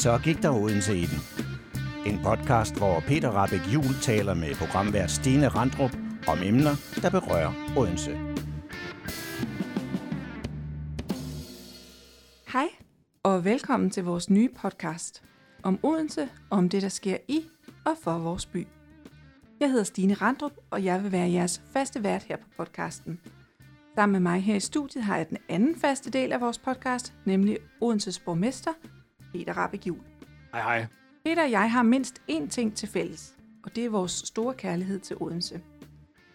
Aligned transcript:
Så 0.00 0.18
gik 0.24 0.42
der 0.42 0.50
Odense 0.50 0.96
i 0.96 1.06
den. 1.06 1.18
En 2.06 2.22
podcast, 2.24 2.76
hvor 2.78 3.00
Peter 3.00 3.30
Rabeck 3.30 3.74
Jul 3.74 3.94
taler 4.02 4.34
med 4.34 4.54
programvært 4.54 5.10
Stine 5.10 5.48
Randrup 5.48 5.96
om 6.28 6.38
emner, 6.42 6.70
der 7.02 7.10
berører 7.10 7.52
Odense. 7.76 8.10
Hej, 12.52 12.68
og 13.22 13.44
velkommen 13.44 13.90
til 13.90 14.04
vores 14.04 14.30
nye 14.30 14.48
podcast 14.48 15.22
om 15.62 15.78
Odense 15.82 16.28
og 16.50 16.58
om 16.58 16.68
det, 16.68 16.82
der 16.82 16.88
sker 16.88 17.16
i 17.28 17.44
og 17.84 17.96
for 18.02 18.18
vores 18.18 18.46
by. 18.46 18.66
Jeg 19.60 19.70
hedder 19.70 19.84
Stine 19.84 20.14
Randrup, 20.14 20.52
og 20.70 20.84
jeg 20.84 21.02
vil 21.02 21.12
være 21.12 21.30
jeres 21.30 21.62
faste 21.72 22.02
vært 22.02 22.22
her 22.22 22.36
på 22.36 22.46
podcasten. 22.56 23.20
Sammen 23.94 24.12
med 24.12 24.32
mig 24.32 24.42
her 24.42 24.54
i 24.54 24.60
studiet 24.60 25.04
har 25.04 25.16
jeg 25.16 25.28
den 25.28 25.38
anden 25.48 25.76
faste 25.76 26.10
del 26.10 26.32
af 26.32 26.40
vores 26.40 26.58
podcast, 26.58 27.14
nemlig 27.24 27.58
Odenses 27.80 28.18
borgmester, 28.18 28.72
Peter 29.32 29.52
Rabeck 29.52 29.86
Jul. 29.86 29.98
Hej 30.52 30.62
hej. 30.62 30.86
Peter 31.24 31.42
og 31.42 31.50
jeg 31.50 31.72
har 31.72 31.82
mindst 31.82 32.22
én 32.30 32.48
ting 32.48 32.74
til 32.74 32.88
fælles, 32.88 33.34
og 33.64 33.76
det 33.76 33.84
er 33.84 33.90
vores 33.90 34.12
store 34.12 34.54
kærlighed 34.54 34.98
til 34.98 35.16
Odense. 35.20 35.60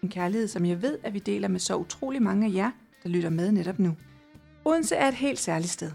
En 0.02 0.08
kærlighed, 0.08 0.48
som 0.48 0.66
jeg 0.66 0.82
ved, 0.82 0.98
at 1.02 1.14
vi 1.14 1.18
deler 1.18 1.48
med 1.48 1.60
så 1.60 1.76
utrolig 1.76 2.22
mange 2.22 2.46
af 2.46 2.54
jer, 2.54 2.70
der 3.02 3.08
lytter 3.08 3.30
med 3.30 3.52
netop 3.52 3.78
nu. 3.78 3.96
Odense 4.64 4.96
er 4.96 5.08
et 5.08 5.14
helt 5.14 5.38
særligt 5.38 5.70
sted. 5.70 5.92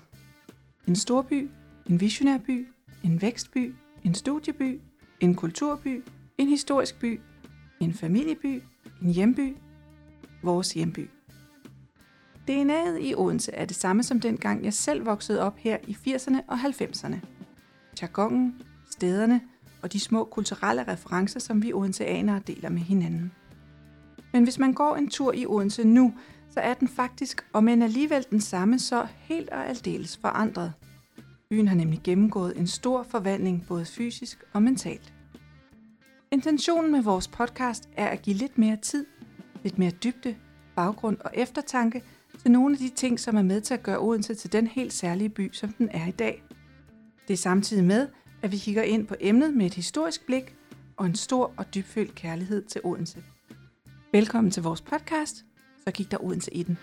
En 0.87 0.95
storby, 0.95 1.49
en 1.85 1.99
visionær 1.99 2.37
by, 2.37 2.67
en 3.03 3.21
vækstby, 3.21 3.75
en 4.03 4.15
studieby, 4.15 4.81
en 5.19 5.35
kulturby, 5.35 6.03
en 6.37 6.47
historisk 6.47 6.99
by, 6.99 7.21
en 7.79 7.93
familieby, 7.93 8.63
en 9.01 9.09
hjemby, 9.09 9.55
vores 10.43 10.73
hjemby. 10.73 11.09
DNA'et 12.49 12.97
i 12.99 13.15
Odense 13.15 13.51
er 13.51 13.65
det 13.65 13.75
samme 13.75 14.03
som 14.03 14.19
dengang 14.19 14.65
jeg 14.65 14.73
selv 14.73 15.05
voksede 15.05 15.41
op 15.41 15.57
her 15.57 15.77
i 15.87 15.97
80'erne 16.07 16.37
og 16.47 16.57
90'erne. 16.57 17.15
Jargonen, 18.01 18.61
stederne 18.91 19.41
og 19.81 19.93
de 19.93 19.99
små 19.99 20.23
kulturelle 20.23 20.87
referencer, 20.87 21.39
som 21.39 21.63
vi 21.63 21.73
odenseanere 21.73 22.41
deler 22.47 22.69
med 22.69 22.81
hinanden. 22.81 23.31
Men 24.33 24.43
hvis 24.43 24.59
man 24.59 24.73
går 24.73 24.95
en 24.95 25.09
tur 25.09 25.33
i 25.33 25.45
Odense 25.45 25.83
nu, 25.83 26.13
så 26.49 26.59
er 26.59 26.73
den 26.73 26.87
faktisk, 26.87 27.45
og 27.53 27.63
men 27.63 27.81
alligevel 27.81 28.25
den 28.29 28.41
samme, 28.41 28.79
så 28.79 29.07
helt 29.17 29.49
og 29.49 29.67
aldeles 29.67 30.17
forandret. 30.17 30.73
Byen 31.49 31.67
har 31.67 31.75
nemlig 31.75 32.01
gennemgået 32.03 32.57
en 32.57 32.67
stor 32.67 33.03
forvandling 33.03 33.65
både 33.67 33.85
fysisk 33.85 34.43
og 34.53 34.63
mentalt. 34.63 35.13
Intentionen 36.31 36.91
med 36.91 37.01
vores 37.01 37.27
podcast 37.27 37.89
er 37.97 38.07
at 38.07 38.21
give 38.21 38.35
lidt 38.35 38.57
mere 38.57 38.77
tid, 38.77 39.05
lidt 39.63 39.79
mere 39.79 39.91
dybde, 39.91 40.35
baggrund 40.75 41.17
og 41.17 41.31
eftertanke 41.33 42.03
til 42.41 42.51
nogle 42.51 42.75
af 42.75 42.79
de 42.79 42.89
ting, 42.89 43.19
som 43.19 43.37
er 43.37 43.41
med 43.41 43.61
til 43.61 43.73
at 43.73 43.83
gøre 43.83 43.99
Odense 43.99 44.35
til 44.35 44.51
den 44.51 44.67
helt 44.67 44.93
særlige 44.93 45.29
by, 45.29 45.49
som 45.53 45.73
den 45.73 45.89
er 45.89 46.07
i 46.07 46.11
dag. 46.11 46.43
Det 47.27 47.33
er 47.33 47.37
samtidig 47.37 47.83
med, 47.83 48.07
at 48.41 48.51
vi 48.51 48.57
kigger 48.57 48.83
ind 48.83 49.07
på 49.07 49.15
emnet 49.19 49.53
med 49.53 49.65
et 49.65 49.73
historisk 49.73 50.25
blik 50.25 50.55
og 50.97 51.05
en 51.05 51.15
stor 51.15 51.53
og 51.57 51.75
dybfølt 51.75 52.15
kærlighed 52.15 52.63
til 52.63 52.81
Odense. 52.83 53.23
Velkommen 54.11 54.51
til 54.51 54.63
vores 54.63 54.81
podcast. 54.81 55.45
Så 55.87 55.91
gik 55.91 56.11
der 56.11 56.23
Odense 56.23 56.53
i 56.53 56.63
den. 56.63 56.77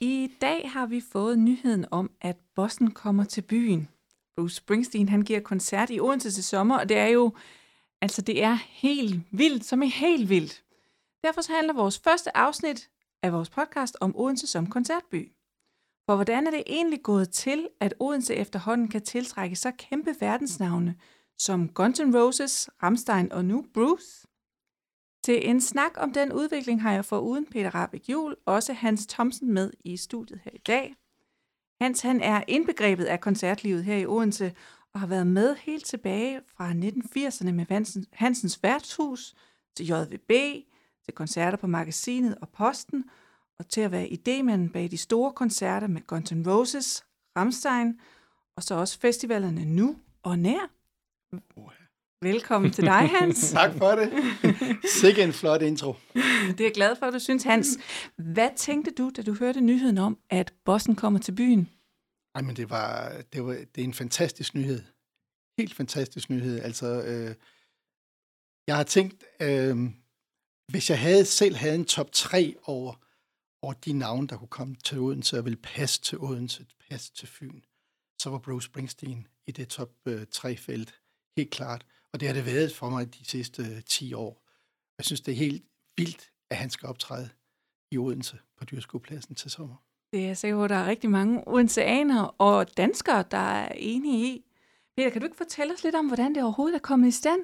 I 0.00 0.30
dag 0.40 0.70
har 0.70 0.86
vi 0.86 1.02
fået 1.12 1.38
nyheden 1.38 1.84
om, 1.90 2.10
at 2.20 2.36
Bossen 2.54 2.90
kommer 2.90 3.24
til 3.24 3.42
byen. 3.42 3.88
Bruce 4.36 4.56
Springsteen 4.56 5.08
han 5.08 5.22
giver 5.22 5.40
koncert 5.40 5.90
i 5.90 6.00
Odense 6.00 6.30
til 6.30 6.44
sommer, 6.44 6.78
og 6.78 6.88
det 6.88 6.96
er 6.96 7.06
jo 7.06 7.32
altså 8.00 8.22
det 8.22 8.42
er 8.42 8.54
helt 8.68 9.20
vildt, 9.30 9.64
som 9.64 9.82
er 9.82 9.86
helt 9.86 10.28
vildt. 10.28 10.64
Derfor 11.24 11.40
så 11.40 11.52
handler 11.52 11.74
vores 11.74 11.98
første 11.98 12.36
afsnit 12.36 12.90
af 13.22 13.32
vores 13.32 13.50
podcast 13.50 13.96
om 14.00 14.16
Odense 14.16 14.46
som 14.46 14.70
koncertby. 14.70 15.32
For 16.06 16.14
hvordan 16.14 16.46
er 16.46 16.50
det 16.50 16.62
egentlig 16.66 17.02
gået 17.02 17.30
til, 17.30 17.68
at 17.80 17.94
Odense 18.00 18.34
efterhånden 18.34 18.88
kan 18.88 19.02
tiltrække 19.02 19.56
så 19.56 19.70
kæmpe 19.70 20.14
verdensnavne 20.20 20.96
som 21.38 21.68
Guns 21.68 22.00
N' 22.00 22.16
Roses, 22.18 22.70
Ramstein 22.82 23.32
og 23.32 23.44
nu 23.44 23.64
Bruce? 23.74 24.26
Til 25.24 25.48
en 25.48 25.60
snak 25.60 25.92
om 25.96 26.12
den 26.12 26.32
udvikling 26.32 26.82
har 26.82 26.92
jeg 26.92 27.04
fået 27.04 27.20
uden 27.20 27.46
Peter 27.46 27.74
Rabeck 27.74 28.08
Jul, 28.08 28.36
også 28.46 28.72
Hans 28.72 29.06
Thomsen 29.06 29.52
med 29.52 29.70
i 29.84 29.96
studiet 29.96 30.40
her 30.44 30.50
i 30.54 30.58
dag. 30.58 30.94
Hans 31.82 32.00
han 32.00 32.20
er 32.20 32.44
indbegrebet 32.48 33.04
af 33.04 33.20
koncertlivet 33.20 33.84
her 33.84 33.96
i 33.96 34.06
Odense 34.06 34.54
og 34.92 35.00
har 35.00 35.06
været 35.06 35.26
med 35.26 35.56
helt 35.56 35.86
tilbage 35.86 36.40
fra 36.56 36.70
1980'erne 36.70 37.52
med 37.52 38.06
Hansens 38.12 38.62
Værtshus 38.62 39.34
til 39.76 39.86
JVB, 39.86 40.30
til 41.04 41.14
koncerter 41.14 41.58
på 41.58 41.66
magasinet 41.66 42.38
og 42.40 42.48
posten, 42.48 43.04
og 43.58 43.68
til 43.68 43.80
at 43.80 43.92
være 43.92 44.06
idémanden 44.06 44.72
bag 44.72 44.90
de 44.90 44.96
store 44.96 45.32
koncerter 45.32 45.86
med 45.86 46.06
Guns 46.06 46.32
N' 46.32 46.50
Roses, 46.50 47.04
Rammstein, 47.36 48.00
og 48.56 48.62
så 48.62 48.74
også 48.74 48.98
festivalerne 49.00 49.64
nu 49.64 49.96
og 50.22 50.38
nær. 50.38 50.70
Velkommen 52.22 52.70
til 52.70 52.84
dig, 52.84 53.08
Hans. 53.08 53.50
tak 53.50 53.74
for 53.78 53.90
det. 53.90 54.12
Sikke 54.94 55.22
en 55.22 55.32
flot 55.32 55.62
intro. 55.62 55.94
Det 56.14 56.60
er 56.60 56.64
jeg 56.64 56.72
glad 56.74 56.96
for, 56.96 57.06
at 57.06 57.12
du 57.12 57.18
synes, 57.18 57.42
Hans. 57.42 57.78
Hvad 58.16 58.48
tænkte 58.56 58.90
du, 58.90 59.10
da 59.16 59.22
du 59.22 59.34
hørte 59.34 59.60
nyheden 59.60 59.98
om, 59.98 60.18
at 60.30 60.54
Bossen 60.64 60.96
kommer 60.96 61.20
til 61.20 61.32
byen? 61.32 61.70
Ej, 62.34 62.42
men 62.42 62.56
det 62.56 62.70
var, 62.70 63.22
det 63.32 63.44
var 63.44 63.52
det 63.52 63.80
er 63.80 63.84
en 63.84 63.94
fantastisk 63.94 64.54
nyhed. 64.54 64.82
Helt 65.58 65.74
fantastisk 65.74 66.30
nyhed. 66.30 66.60
Altså, 66.60 66.86
øh, 66.86 67.34
jeg 68.66 68.76
har 68.76 68.84
tænkt, 68.84 69.24
øh, 69.40 69.76
hvis 70.68 70.90
jeg 70.90 71.00
havde, 71.00 71.24
selv 71.24 71.56
havde 71.56 71.74
en 71.74 71.84
top 71.84 72.12
3 72.12 72.56
over, 72.62 72.94
over 73.62 73.72
de 73.72 73.92
navne, 73.92 74.28
der 74.28 74.36
kunne 74.36 74.48
komme 74.48 74.76
til 74.84 74.98
Odense, 74.98 75.38
og 75.38 75.44
ville 75.44 75.58
passe 75.62 76.00
til 76.00 76.18
Odense, 76.18 76.66
passe 76.90 77.12
til 77.12 77.28
Fyn, 77.28 77.60
så 78.18 78.30
var 78.30 78.38
Bruce 78.38 78.64
Springsteen 78.64 79.26
i 79.46 79.52
det 79.52 79.68
top 79.68 79.90
3-felt. 80.08 80.90
Øh, 80.90 80.96
helt 81.36 81.50
klart. 81.50 81.86
Og 82.12 82.20
det 82.20 82.28
har 82.28 82.34
det 82.34 82.46
været 82.46 82.72
for 82.72 82.90
mig 82.90 83.14
de 83.14 83.24
sidste 83.24 83.80
10 83.80 84.14
år. 84.14 84.42
Jeg 84.98 85.04
synes, 85.04 85.20
det 85.20 85.32
er 85.32 85.36
helt 85.36 85.64
vildt, 85.96 86.30
at 86.50 86.56
han 86.56 86.70
skal 86.70 86.88
optræde 86.88 87.28
i 87.90 87.98
Odense 87.98 88.38
på 88.58 88.64
Dyrskuepladsen 88.64 89.34
til 89.34 89.50
sommer. 89.50 89.76
Det 90.12 90.22
er 90.22 90.26
jeg 90.26 90.36
sikker 90.36 90.56
på, 90.56 90.64
at 90.64 90.70
der 90.70 90.76
er 90.76 90.86
rigtig 90.86 91.10
mange 91.10 91.48
odenseanere 91.48 92.30
og 92.30 92.76
danskere, 92.76 93.24
der 93.30 93.38
er 93.38 93.72
enige 93.76 94.34
i. 94.34 94.44
Peter, 94.96 95.10
kan 95.10 95.20
du 95.20 95.26
ikke 95.26 95.36
fortælle 95.36 95.74
os 95.74 95.84
lidt 95.84 95.94
om, 95.94 96.06
hvordan 96.06 96.34
det 96.34 96.42
overhovedet 96.42 96.74
er 96.76 96.80
kommet 96.80 97.08
i 97.08 97.10
stand? 97.10 97.40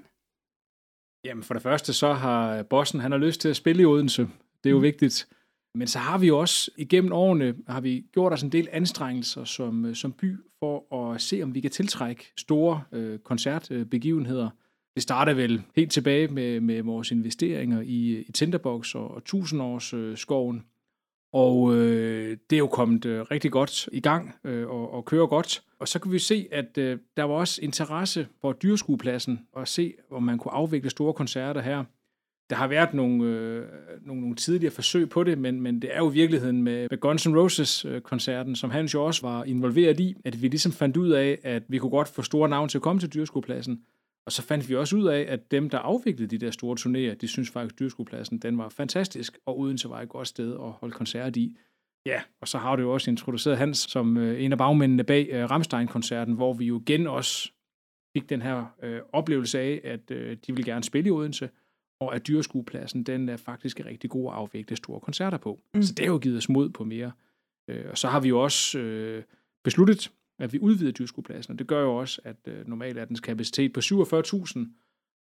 Jamen 1.24 1.44
for 1.44 1.54
det 1.54 1.62
første, 1.62 1.92
så 1.92 2.12
har 2.12 2.62
Bossen, 2.62 3.00
han 3.00 3.12
har 3.12 3.18
lyst 3.18 3.40
til 3.40 3.48
at 3.48 3.56
spille 3.56 3.82
i 3.82 3.86
Odense. 3.86 4.22
Det 4.64 4.68
er 4.68 4.70
jo 4.70 4.76
mm. 4.76 4.82
vigtigt. 4.82 5.28
Men 5.74 5.88
så 5.88 5.98
har 5.98 6.18
vi 6.18 6.26
jo 6.26 6.38
også 6.38 6.70
igennem 6.76 7.12
årene, 7.12 7.54
har 7.68 7.80
vi 7.80 8.04
gjort 8.12 8.32
os 8.32 8.42
en 8.42 8.52
del 8.52 8.68
anstrengelser 8.72 9.44
som, 9.44 9.84
øh, 9.84 9.94
som 9.94 10.12
by 10.12 10.36
for 10.60 11.12
at 11.12 11.20
se, 11.20 11.42
om 11.42 11.54
vi 11.54 11.60
kan 11.60 11.70
tiltrække 11.70 12.32
store 12.36 12.82
øh, 12.92 13.18
koncertbegivenheder. 13.18 14.50
Det 14.94 15.02
starter 15.02 15.34
vel 15.34 15.62
helt 15.76 15.92
tilbage 15.92 16.28
med, 16.28 16.60
med 16.60 16.82
vores 16.82 17.10
investeringer 17.10 17.80
i, 17.80 18.24
i 18.28 18.32
Tinderbox 18.32 18.94
og, 18.94 19.10
og 19.10 19.24
Tusindårsskoven. 19.24 20.62
Og 21.32 21.74
øh, 21.76 22.36
det 22.50 22.56
er 22.56 22.58
jo 22.58 22.66
kommet 22.66 23.04
øh, 23.04 23.20
rigtig 23.20 23.52
godt 23.52 23.88
i 23.92 24.00
gang 24.00 24.34
øh, 24.44 24.68
og, 24.68 24.94
og 24.94 25.04
kører 25.04 25.26
godt. 25.26 25.62
Og 25.78 25.88
så 25.88 25.98
kan 25.98 26.12
vi 26.12 26.18
se, 26.18 26.48
at 26.52 26.78
øh, 26.78 26.98
der 27.16 27.22
var 27.22 27.34
også 27.34 27.60
interesse 27.62 28.28
for 28.40 28.52
dyreskuepladsen 28.52 29.46
og 29.52 29.68
se, 29.68 29.94
om 30.10 30.22
man 30.22 30.38
kunne 30.38 30.52
afvikle 30.52 30.90
store 30.90 31.12
koncerter 31.12 31.60
her. 31.60 31.84
Der 32.50 32.56
har 32.56 32.66
været 32.66 32.94
nogle, 32.94 33.24
øh, 33.24 33.66
nogle, 34.02 34.20
nogle 34.20 34.36
tidligere 34.36 34.74
forsøg 34.74 35.08
på 35.08 35.24
det, 35.24 35.38
men, 35.38 35.60
men 35.60 35.82
det 35.82 35.94
er 35.94 35.98
jo 35.98 36.06
virkeligheden 36.06 36.62
med, 36.62 36.86
med 36.90 37.00
Guns 37.00 37.26
N' 37.26 37.36
Roses-koncerten, 37.36 38.56
som 38.56 38.70
Hans 38.70 38.94
jo 38.94 39.04
også 39.04 39.26
var 39.26 39.44
involveret 39.44 40.00
i, 40.00 40.16
at 40.24 40.42
vi 40.42 40.48
ligesom 40.48 40.72
fandt 40.72 40.96
ud 40.96 41.10
af, 41.10 41.38
at 41.42 41.62
vi 41.68 41.78
kunne 41.78 41.90
godt 41.90 42.08
få 42.08 42.22
store 42.22 42.48
navne 42.48 42.68
til 42.68 42.78
at 42.78 42.82
komme 42.82 43.00
til 43.00 43.14
dyreskuepladsen, 43.14 43.82
og 44.26 44.32
så 44.32 44.42
fandt 44.42 44.68
vi 44.68 44.76
også 44.76 44.96
ud 44.96 45.06
af, 45.06 45.26
at 45.28 45.50
dem, 45.50 45.70
der 45.70 45.78
afviklede 45.78 46.38
de 46.38 46.46
der 46.46 46.50
store 46.50 46.76
turnéer, 46.80 47.14
de 47.14 47.28
synes 47.28 47.50
faktisk, 47.50 47.74
at 47.74 47.78
dyrskuepladsen 47.78 48.38
den 48.38 48.58
var 48.58 48.68
fantastisk, 48.68 49.38
og 49.46 49.58
Odense 49.60 49.90
var 49.90 50.00
et 50.00 50.08
godt 50.08 50.28
sted 50.28 50.52
at 50.52 50.70
holde 50.70 50.94
koncert 50.94 51.36
i. 51.36 51.56
Ja, 52.06 52.22
og 52.40 52.48
så 52.48 52.58
har 52.58 52.76
du 52.76 52.82
jo 52.82 52.92
også 52.92 53.10
introduceret 53.10 53.58
Hans 53.58 53.78
som 53.78 54.16
øh, 54.16 54.44
en 54.44 54.52
af 54.52 54.58
bagmændene 54.58 55.04
bag 55.04 55.28
øh, 55.32 55.50
Ramstein-koncerten, 55.50 56.34
hvor 56.34 56.52
vi 56.52 56.64
jo 56.64 56.80
igen 56.80 57.06
også 57.06 57.52
fik 58.16 58.30
den 58.30 58.42
her 58.42 58.74
øh, 58.82 59.00
oplevelse 59.12 59.60
af, 59.60 59.80
at 59.84 60.10
øh, 60.10 60.36
de 60.46 60.52
ville 60.52 60.72
gerne 60.72 60.84
spille 60.84 61.08
i 61.08 61.10
Odense, 61.10 61.48
og 62.00 62.14
at 62.14 62.26
dyrskuepladsen, 62.26 63.02
den 63.02 63.28
er 63.28 63.36
faktisk 63.36 63.80
rigtig 63.84 64.10
god 64.10 64.30
at 64.30 64.34
afvikle 64.34 64.76
store 64.76 65.00
koncerter 65.00 65.38
på. 65.38 65.60
Mm. 65.74 65.82
Så 65.82 65.92
det 65.94 66.06
har 66.06 66.12
jo 66.12 66.18
givet 66.18 66.36
os 66.36 66.48
mod 66.48 66.68
på 66.68 66.84
mere. 66.84 67.12
Øh, 67.68 67.84
og 67.90 67.98
så 67.98 68.08
har 68.08 68.20
vi 68.20 68.28
jo 68.28 68.42
også 68.42 68.78
øh, 68.78 69.22
besluttet, 69.64 70.10
at 70.38 70.52
vi 70.52 70.58
udvider 70.58 70.92
dyrskuepladsen, 70.92 71.52
og 71.52 71.58
det 71.58 71.66
gør 71.66 71.82
jo 71.82 71.96
også, 71.96 72.20
at 72.24 72.36
øh, 72.46 72.68
normalt 72.68 72.98
er 72.98 73.04
dens 73.04 73.20
kapacitet 73.20 73.72
på 73.72 73.80
47.000, 73.80 74.58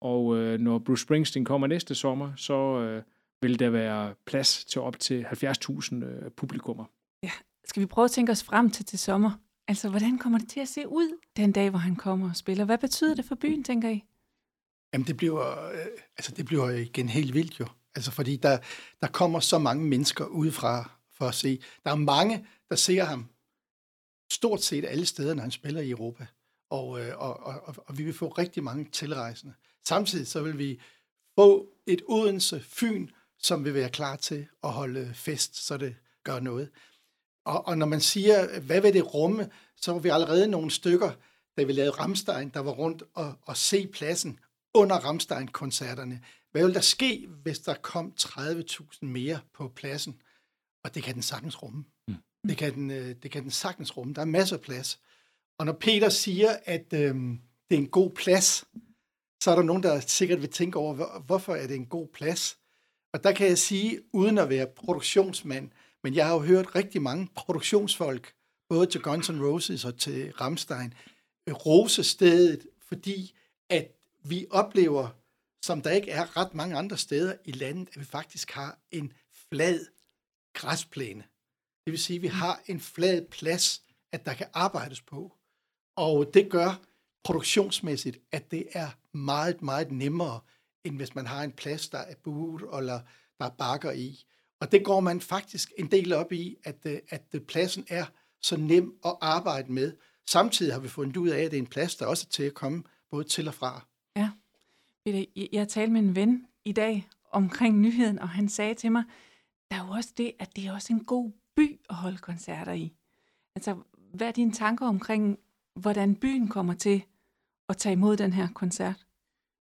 og 0.02 0.38
øh, 0.38 0.60
når 0.60 0.80
Bruce 0.80 1.04
Springsteen 1.04 1.46
kommer 1.46 1.68
næste 1.68 1.96
sommer, 1.96 2.32
så 2.36 2.80
øh, 2.80 3.04
vil 3.42 3.60
der 3.60 3.70
være 3.70 4.14
plads 4.26 4.66
til 4.66 4.82
op 4.82 5.00
til 5.00 5.26
70.000 5.26 5.96
øh, 5.96 6.32
publikummer. 6.32 6.86
Ja, 7.24 7.32
skal 7.66 7.82
vi 7.82 7.86
prøve 7.86 8.06
at 8.06 8.12
tænke 8.12 8.32
os 8.32 8.44
frem 8.44 8.70
til 8.70 8.86
til 8.86 9.00
sommer? 9.00 9.32
Altså, 9.68 9.90
hvordan 9.90 10.18
kommer 10.18 10.40
det 10.40 10.50
til 10.50 10.60
at 10.60 10.68
se 10.68 10.88
ud 10.88 11.20
den 11.38 11.52
dag, 11.52 11.70
hvor 11.70 11.80
han 11.80 11.96
kommer 11.96 12.30
og 12.30 12.36
spiller? 12.36 12.66
Hvad 12.66 12.78
betyder 12.78 13.16
det 13.16 13.26
for 13.26 13.36
byen, 13.36 13.64
tænker 13.64 13.90
I? 13.90 14.04
Jamen, 14.96 15.08
det 15.08 15.18
bliver, 15.18 15.70
øh, 15.70 15.86
altså, 16.18 16.32
det 16.32 16.46
bliver 16.46 16.70
igen 16.70 17.10
helt 17.10 17.34
vildt 17.34 17.60
jo. 17.60 17.68
Altså 17.96 18.12
fordi 18.12 18.36
der, 18.36 18.58
der 19.02 19.08
kommer 19.08 19.40
så 19.40 19.58
mange 19.58 19.86
mennesker 19.86 20.26
udefra 20.26 20.90
for 21.18 21.28
at 21.28 21.36
se. 21.36 21.62
Der 21.84 21.92
er 21.92 21.96
mange, 21.96 22.48
der 22.70 22.76
ser 22.76 23.04
ham 23.04 23.30
stort 24.32 24.64
set 24.64 24.86
alle 24.86 25.06
steder, 25.06 25.34
når 25.34 25.42
han 25.42 25.52
spiller 25.52 25.82
i 25.82 25.90
Europa. 25.90 26.26
Og, 26.70 27.02
øh, 27.02 27.18
og, 27.18 27.40
og, 27.40 27.76
og 27.88 27.98
vi 27.98 28.04
vil 28.04 28.14
få 28.14 28.28
rigtig 28.28 28.64
mange 28.64 28.86
tilrejsende. 28.92 29.54
Samtidig 29.88 30.28
så 30.28 30.42
vil 30.42 30.58
vi 30.58 30.82
få 31.40 31.68
et 31.88 32.02
Odense 32.08 32.60
Fyn, 32.60 33.08
som 33.40 33.66
vil 33.66 33.74
være 33.74 33.90
klar 33.90 34.16
til 34.16 34.48
at 34.64 34.72
holde 34.72 35.12
fest, 35.14 35.66
så 35.66 35.78
det 35.78 35.96
gør 36.24 36.40
noget. 36.40 36.70
Og, 37.46 37.68
og 37.68 37.78
når 37.78 37.86
man 37.86 38.02
siger, 38.02 38.60
hvad 38.60 38.82
vil 38.82 38.94
det 38.94 39.14
rumme, 39.14 39.50
så 39.76 39.92
var 39.92 40.00
vi 40.00 40.10
allerede 40.10 40.48
nogle 40.48 40.72
stykker, 40.72 41.12
da 41.58 41.64
vi 41.64 41.72
lavede 41.72 41.92
Ramstein, 41.92 42.50
der 42.50 42.60
var 42.60 42.72
rundt 42.72 43.04
og, 43.14 43.34
og 43.42 43.58
se 43.58 43.88
pladsen 43.88 44.40
under 44.76 44.96
Ramstein-koncerterne. 44.96 46.22
Hvad 46.52 46.66
vil 46.66 46.74
der 46.74 46.82
ske, 46.82 47.28
hvis 47.44 47.60
der 47.60 47.74
kom 47.74 48.14
30.000 48.22 49.06
mere 49.06 49.40
på 49.54 49.68
pladsen? 49.68 50.22
Og 50.84 50.96
det 50.96 51.04
kan 51.04 51.14
den 51.14 51.22
sagtens 51.22 51.64
rumme. 51.64 51.86
Mm. 52.08 52.16
Det, 52.50 52.58
kan 52.58 52.74
den, 52.74 52.92
øh, 52.92 53.16
det 53.24 53.32
kan 53.32 53.44
den 53.44 53.52
sagtens 53.52 53.98
rumme. 53.98 54.14
Der 54.14 54.22
er 54.22 54.26
masser 54.26 54.56
af 54.56 54.62
plads. 54.62 55.00
Og 55.60 55.66
når 55.66 55.74
Peter 55.74 56.10
siger, 56.10 56.58
at 56.66 56.94
øhm, 56.94 57.40
det 57.70 57.76
er 57.76 57.80
en 57.80 57.88
god 57.88 58.12
plads, 58.12 58.66
så 59.44 59.52
er 59.52 59.56
der 59.56 59.64
nogen, 59.64 59.84
der 59.84 60.00
sikkert 60.00 60.42
vil 60.42 60.50
tænke 60.50 60.80
over, 60.80 61.20
hvorfor 61.20 61.56
er 61.56 61.68
det 61.68 61.76
en 61.76 61.86
god 61.86 62.08
plads? 62.08 62.58
Og 63.14 63.24
der 63.24 63.32
kan 63.32 63.48
jeg 63.48 63.58
sige, 63.58 64.02
uden 64.14 64.38
at 64.38 64.50
være 64.50 64.68
produktionsmand, 64.68 65.70
men 66.04 66.16
jeg 66.16 66.26
har 66.26 66.34
jo 66.34 66.40
hørt 66.40 66.76
rigtig 66.76 67.02
mange 67.02 67.28
produktionsfolk, 67.36 68.34
både 68.70 68.86
til 68.86 69.02
Guns 69.02 69.30
N' 69.30 69.44
Roses 69.44 69.86
og 69.86 69.98
til 69.98 70.32
Ramstein, 70.32 70.94
rose 71.50 72.04
stedet, 72.04 72.68
fordi 72.88 73.36
at 73.70 73.92
vi 74.30 74.48
oplever, 74.50 75.10
som 75.66 75.82
der 75.82 75.92
ikke 75.92 76.12
er 76.12 76.38
ret 76.38 76.54
mange 76.54 76.78
andre 76.78 76.98
steder 76.98 77.36
i 77.46 77.52
landet, 77.52 77.90
at 77.94 78.00
vi 78.00 78.06
faktisk 78.06 78.52
har 78.52 78.80
en 78.92 79.14
flad 79.50 79.86
græsplæne. 80.54 81.24
Det 81.86 81.92
vil 81.92 82.00
sige, 82.00 82.16
at 82.18 82.22
vi 82.22 82.28
har 82.28 82.62
en 82.66 82.80
flad 82.80 83.26
plads, 83.26 83.84
at 84.12 84.26
der 84.26 84.34
kan 84.34 84.48
arbejdes 84.54 85.02
på. 85.02 85.38
Og 85.96 86.34
det 86.34 86.52
gør 86.52 86.82
produktionsmæssigt, 87.24 88.18
at 88.32 88.52
det 88.52 88.68
er 88.72 88.90
meget, 89.18 89.62
meget 89.62 89.92
nemmere, 89.92 90.40
end 90.84 90.96
hvis 90.96 91.16
man 91.16 91.26
har 91.26 91.44
en 91.44 91.52
plads, 91.52 91.90
der 91.90 91.98
er 91.98 92.16
buet, 92.24 92.62
eller 92.78 93.00
der 93.40 93.46
er 93.46 93.50
bakker 93.58 93.92
i. 93.92 94.26
Og 94.60 94.72
det 94.72 94.86
går 94.86 95.00
man 95.00 95.22
faktisk 95.22 95.74
en 95.78 95.92
del 95.92 96.14
op 96.14 96.32
i, 96.32 96.58
at, 96.64 96.76
øh, 96.86 97.00
at 97.10 97.36
pladsen 97.48 97.86
er 97.90 98.06
så 98.42 98.58
nem 98.58 99.00
at 99.06 99.18
arbejde 99.22 99.72
med. 99.72 99.94
Samtidig 100.28 100.74
har 100.74 100.80
vi 100.80 100.88
fundet 100.88 101.18
ud 101.18 101.30
af, 101.30 101.44
at 101.44 101.52
det 101.52 101.58
er 101.58 101.62
en 101.62 101.68
plads, 101.68 101.96
der 101.96 102.06
også 102.06 102.26
er 102.28 102.32
til 102.32 102.44
at 102.44 102.54
komme 102.54 102.84
både 103.10 103.24
til 103.24 103.48
og 103.48 103.54
fra. 103.54 103.88
Jeg, 105.06 105.28
Jeg 105.54 105.68
talte 105.68 105.94
med 105.94 106.02
en 106.02 106.16
ven 106.16 106.46
i 106.66 106.72
dag 106.72 107.08
omkring 107.32 107.80
nyheden, 107.80 108.20
og 108.20 108.30
han 108.30 108.50
sagde 108.50 108.74
til 108.74 108.92
mig, 108.92 109.04
der 109.72 109.78
er 109.78 109.86
jo 109.88 109.92
også 109.92 110.14
det, 110.18 110.32
at 110.40 110.56
det 110.56 110.68
er 110.68 110.74
også 110.74 110.94
en 110.94 111.04
god 111.04 111.32
by 111.56 111.80
at 111.90 111.96
holde 111.96 112.18
koncerter 112.18 112.74
i. 112.74 112.94
Altså, 113.56 113.76
hvad 114.14 114.28
er 114.28 114.32
dine 114.32 114.52
tanker 114.52 114.88
omkring, 114.88 115.40
hvordan 115.76 116.16
byen 116.16 116.48
kommer 116.48 116.74
til 116.74 117.04
at 117.70 117.78
tage 117.78 117.94
imod 117.94 118.18
den 118.18 118.34
her 118.34 118.48
koncert? 118.54 119.06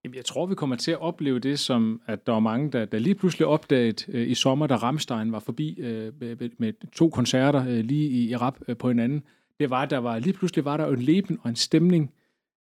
Jamen, 0.04 0.16
jeg 0.16 0.24
tror, 0.24 0.46
vi 0.46 0.54
kommer 0.54 0.76
til 0.76 0.90
at 0.90 1.00
opleve 1.00 1.38
det, 1.38 1.58
som 1.58 2.00
at 2.06 2.26
der 2.26 2.32
var 2.32 2.40
mange, 2.40 2.70
der, 2.70 2.84
der 2.84 2.98
lige 2.98 3.14
pludselig 3.14 3.46
opdagede 3.46 4.12
øh, 4.12 4.30
i 4.30 4.34
sommer, 4.34 4.66
da 4.66 4.76
Ramstein 4.76 5.32
var 5.32 5.38
forbi 5.38 5.80
øh, 5.80 6.20
med, 6.20 6.50
med 6.58 6.90
to 6.92 7.08
koncerter 7.08 7.66
øh, 7.68 7.84
lige 7.84 8.08
i, 8.08 8.30
i 8.30 8.36
rap 8.36 8.58
øh, 8.68 8.76
på 8.76 8.88
hinanden. 8.88 9.22
Det 9.60 9.70
var, 9.70 9.82
at 9.82 9.90
der 9.90 9.98
var 9.98 10.18
lige 10.18 10.32
pludselig 10.32 10.64
var 10.64 10.76
der 10.76 10.86
en 10.86 11.02
leben 11.02 11.38
og 11.42 11.48
en 11.48 11.56
stemning 11.56 12.12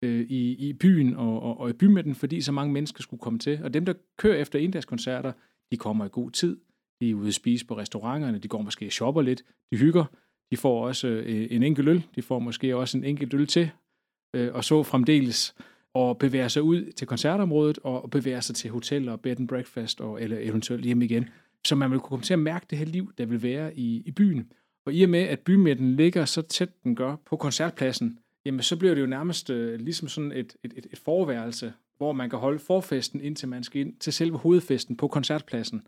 øh, 0.02 0.26
i, 0.30 0.70
i 0.70 0.74
byen 0.74 1.16
og, 1.16 1.44
og, 1.44 1.60
og 1.60 1.70
i 1.70 1.74
bymidten, 1.74 2.16
fordi 2.16 2.42
så 2.42 2.52
mange 2.52 2.74
mennesker 2.74 3.02
skulle 3.02 3.22
komme 3.22 3.40
til. 3.40 3.60
Og 3.64 3.74
dem, 3.74 3.86
der 3.86 3.94
kører 4.18 4.38
efter 4.38 4.60
inddagskoncerter, 4.60 5.32
de 5.72 5.78
kommer 5.78 6.06
i 6.06 6.10
god 6.12 6.32
tid. 6.32 6.58
De 7.02 7.10
er 7.10 7.16
ude 7.16 7.28
at 7.28 7.34
spise 7.34 7.66
på 7.66 7.78
restauranterne, 7.78 8.38
de 8.38 8.48
går 8.48 8.62
måske 8.62 8.86
og 8.86 8.92
shopper 8.92 9.22
lidt, 9.22 9.44
de 9.72 9.78
hygger. 9.78 10.06
De 10.52 10.58
får 10.58 10.88
også 10.88 11.08
øh, 11.08 11.48
en 11.50 11.64
enkelt 11.64 11.88
øl, 11.88 12.04
de 12.16 12.22
får 12.22 12.40
måske 12.40 12.76
også 12.76 12.98
en 12.98 13.04
enkelt 13.04 13.34
øl 13.34 13.48
til, 13.48 13.70
øh, 14.36 14.54
og 14.54 14.64
så 14.64 14.84
fremdeles 14.84 15.56
og 15.94 16.18
bevæger 16.18 16.48
sig 16.48 16.64
ud 16.64 16.92
til 16.92 17.08
koncertområdet 17.08 17.80
og 17.84 18.12
bevæger 18.12 18.40
sig 18.40 18.56
til 18.56 18.72
hoteller, 18.72 19.16
bed 19.16 19.40
and 19.40 19.48
breakfast 19.48 20.02
og, 20.02 20.22
eller 20.22 20.38
eventuelt 20.42 20.86
hjem 20.86 21.02
igen. 21.02 21.30
Så 21.66 21.76
man 21.76 21.92
vil 21.92 22.00
kunne 22.00 22.10
komme 22.10 22.24
til 22.24 22.34
at 22.34 22.40
mærke 22.40 22.66
det 22.70 22.78
her 22.78 22.86
liv, 22.86 23.12
der 23.18 23.26
vil 23.26 23.44
være 23.44 23.78
i, 23.78 24.04
i 24.06 24.12
byen. 24.12 24.52
Og 24.86 24.94
i 24.94 25.04
og 25.04 25.10
med, 25.10 25.20
at 25.20 25.40
bymidten 25.40 25.96
ligger 25.96 26.26
så 26.26 26.42
tæt, 26.42 26.84
den 26.84 26.96
gør 26.96 27.16
på 27.26 27.36
koncertpladsen, 27.36 28.20
jamen 28.46 28.62
så 28.62 28.78
bliver 28.78 28.94
det 28.94 29.02
jo 29.02 29.06
nærmest 29.06 29.50
øh, 29.50 29.80
ligesom 29.80 30.08
sådan 30.08 30.32
et, 30.32 30.56
et, 30.64 30.74
et, 30.76 30.88
et 30.92 31.00
forværelse, 31.00 31.74
hvor 31.98 32.14
man 32.14 32.30
kan 32.30 32.40
holde 32.40 32.60
forfesten, 32.60 33.22
indtil 33.22 33.48
man 33.48 33.64
skal 33.64 33.82
ind 33.82 33.96
til 34.00 34.14
selve 34.14 34.38
hovedfesten 34.38 34.98
på 34.98 35.08
koncertpladsen. 35.08 35.88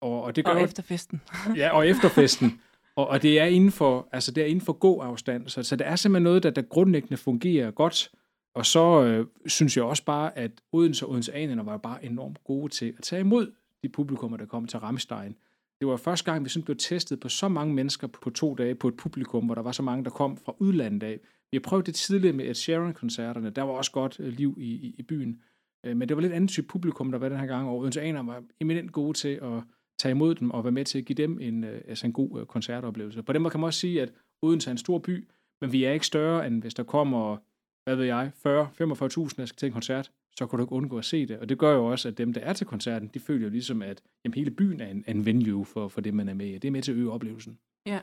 Og, 0.00 0.22
og, 0.22 0.36
det 0.36 0.44
gør, 0.44 0.52
og 0.52 0.62
efterfesten. 0.62 1.20
ja, 1.56 1.70
og 1.70 1.88
efterfesten. 1.88 2.60
Og, 2.96 3.08
og 3.08 3.22
det 3.22 3.40
er 3.40 3.44
inden 3.44 3.72
for, 3.72 4.08
altså 4.12 4.32
det 4.32 4.42
er 4.42 4.46
inden 4.46 4.64
for 4.64 4.72
god 4.72 5.04
afstand. 5.04 5.48
Så, 5.48 5.62
så 5.62 5.76
det 5.76 5.86
er 5.86 5.96
simpelthen 5.96 6.22
noget, 6.22 6.42
der, 6.42 6.50
der 6.50 6.62
grundlæggende 6.62 7.16
fungerer 7.16 7.70
godt. 7.70 8.10
Og 8.54 8.66
så 8.66 9.04
øh, 9.04 9.26
synes 9.46 9.76
jeg 9.76 9.84
også 9.84 10.04
bare, 10.04 10.38
at 10.38 10.50
Odense 10.72 11.06
og 11.06 11.10
Odense 11.10 11.34
Anerne 11.34 11.66
var 11.66 11.76
bare 11.76 12.04
enormt 12.04 12.44
gode 12.44 12.72
til 12.72 12.94
at 12.98 13.04
tage 13.04 13.20
imod 13.20 13.52
de 13.82 13.88
publikummer, 13.88 14.36
der 14.36 14.46
kom 14.46 14.66
til 14.66 14.78
Ramstein. 14.78 15.36
Det 15.80 15.88
var 15.88 15.96
første 15.96 16.32
gang, 16.32 16.44
vi 16.44 16.48
sådan 16.48 16.64
blev 16.64 16.76
testet 16.76 17.20
på 17.20 17.28
så 17.28 17.48
mange 17.48 17.74
mennesker 17.74 18.06
på 18.06 18.30
to 18.30 18.54
dage 18.54 18.74
på 18.74 18.88
et 18.88 18.96
publikum, 18.96 19.44
hvor 19.44 19.54
der 19.54 19.62
var 19.62 19.72
så 19.72 19.82
mange, 19.82 20.04
der 20.04 20.10
kom 20.10 20.36
fra 20.36 20.54
udlandet 20.58 21.02
af. 21.02 21.20
Vi 21.50 21.56
har 21.56 21.60
prøvet 21.60 21.86
det 21.86 21.94
tidligere 21.94 22.36
med 22.36 22.48
Ed 22.48 22.54
Sheeran-koncerterne. 22.54 23.50
Der 23.50 23.62
var 23.62 23.72
også 23.72 23.92
godt 23.92 24.20
øh, 24.20 24.32
liv 24.32 24.56
i, 24.58 24.70
i, 24.70 24.94
i 24.98 25.02
byen. 25.02 25.42
Øh, 25.86 25.96
men 25.96 26.08
det 26.08 26.16
var 26.16 26.20
lidt 26.20 26.32
andet 26.32 26.50
type 26.50 26.66
publikum, 26.66 27.10
der 27.10 27.18
var 27.18 27.28
den 27.28 27.38
her 27.38 27.46
gang, 27.46 27.68
og 27.68 27.78
Odense 27.78 28.00
Anerne 28.00 28.28
var 28.28 28.42
eminent 28.60 28.92
gode 28.92 29.18
til 29.18 29.28
at 29.42 29.62
tage 29.98 30.10
imod 30.10 30.34
dem 30.34 30.50
og 30.50 30.64
være 30.64 30.72
med 30.72 30.84
til 30.84 30.98
at 30.98 31.04
give 31.04 31.16
dem 31.16 31.38
en, 31.40 31.64
øh, 31.64 31.80
altså 31.88 32.06
en 32.06 32.12
god 32.12 32.46
koncertoplevelse. 32.46 33.22
På 33.22 33.32
den 33.32 33.42
måde 33.42 33.50
kan 33.50 33.60
man 33.60 33.66
også 33.66 33.80
sige, 33.80 34.02
at 34.02 34.12
Odense 34.42 34.70
er 34.70 34.72
en 34.72 34.78
stor 34.78 34.98
by, 34.98 35.28
men 35.60 35.72
vi 35.72 35.84
er 35.84 35.92
ikke 35.92 36.06
større, 36.06 36.46
end 36.46 36.60
hvis 36.60 36.74
der 36.74 36.82
kommer 36.82 37.36
hvad 37.86 37.96
ved 37.96 38.04
jeg, 38.04 38.32
40-45.000, 38.46 39.36
der 39.36 39.46
skal 39.46 39.56
til 39.56 39.66
en 39.66 39.72
koncert, 39.72 40.10
så 40.36 40.46
kan 40.46 40.56
du 40.56 40.64
ikke 40.64 40.72
undgå 40.72 40.98
at 40.98 41.04
se 41.04 41.26
det. 41.26 41.38
Og 41.38 41.48
det 41.48 41.58
gør 41.58 41.74
jo 41.74 41.86
også, 41.86 42.08
at 42.08 42.18
dem, 42.18 42.32
der 42.32 42.40
er 42.40 42.52
til 42.52 42.66
koncerten, 42.66 43.08
de 43.14 43.20
føler 43.20 43.46
jo 43.46 43.50
ligesom, 43.50 43.82
at 43.82 44.02
jamen, 44.24 44.34
hele 44.34 44.50
byen 44.50 44.80
er 44.80 44.86
en, 44.86 45.04
en 45.08 45.26
venue 45.26 45.64
for, 45.64 45.88
for 45.88 46.00
det, 46.00 46.14
man 46.14 46.28
er 46.28 46.34
med 46.34 46.46
i. 46.46 46.58
Det 46.58 46.68
er 46.68 46.72
med 46.72 46.82
til 46.82 46.92
at 46.92 46.98
øge 46.98 47.10
oplevelsen. 47.10 47.58
Ja. 47.86 48.00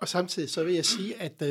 Og 0.00 0.08
samtidig 0.08 0.50
så 0.50 0.64
vil 0.64 0.74
jeg 0.74 0.84
sige, 0.84 1.22
at 1.22 1.42
uh, 1.42 1.48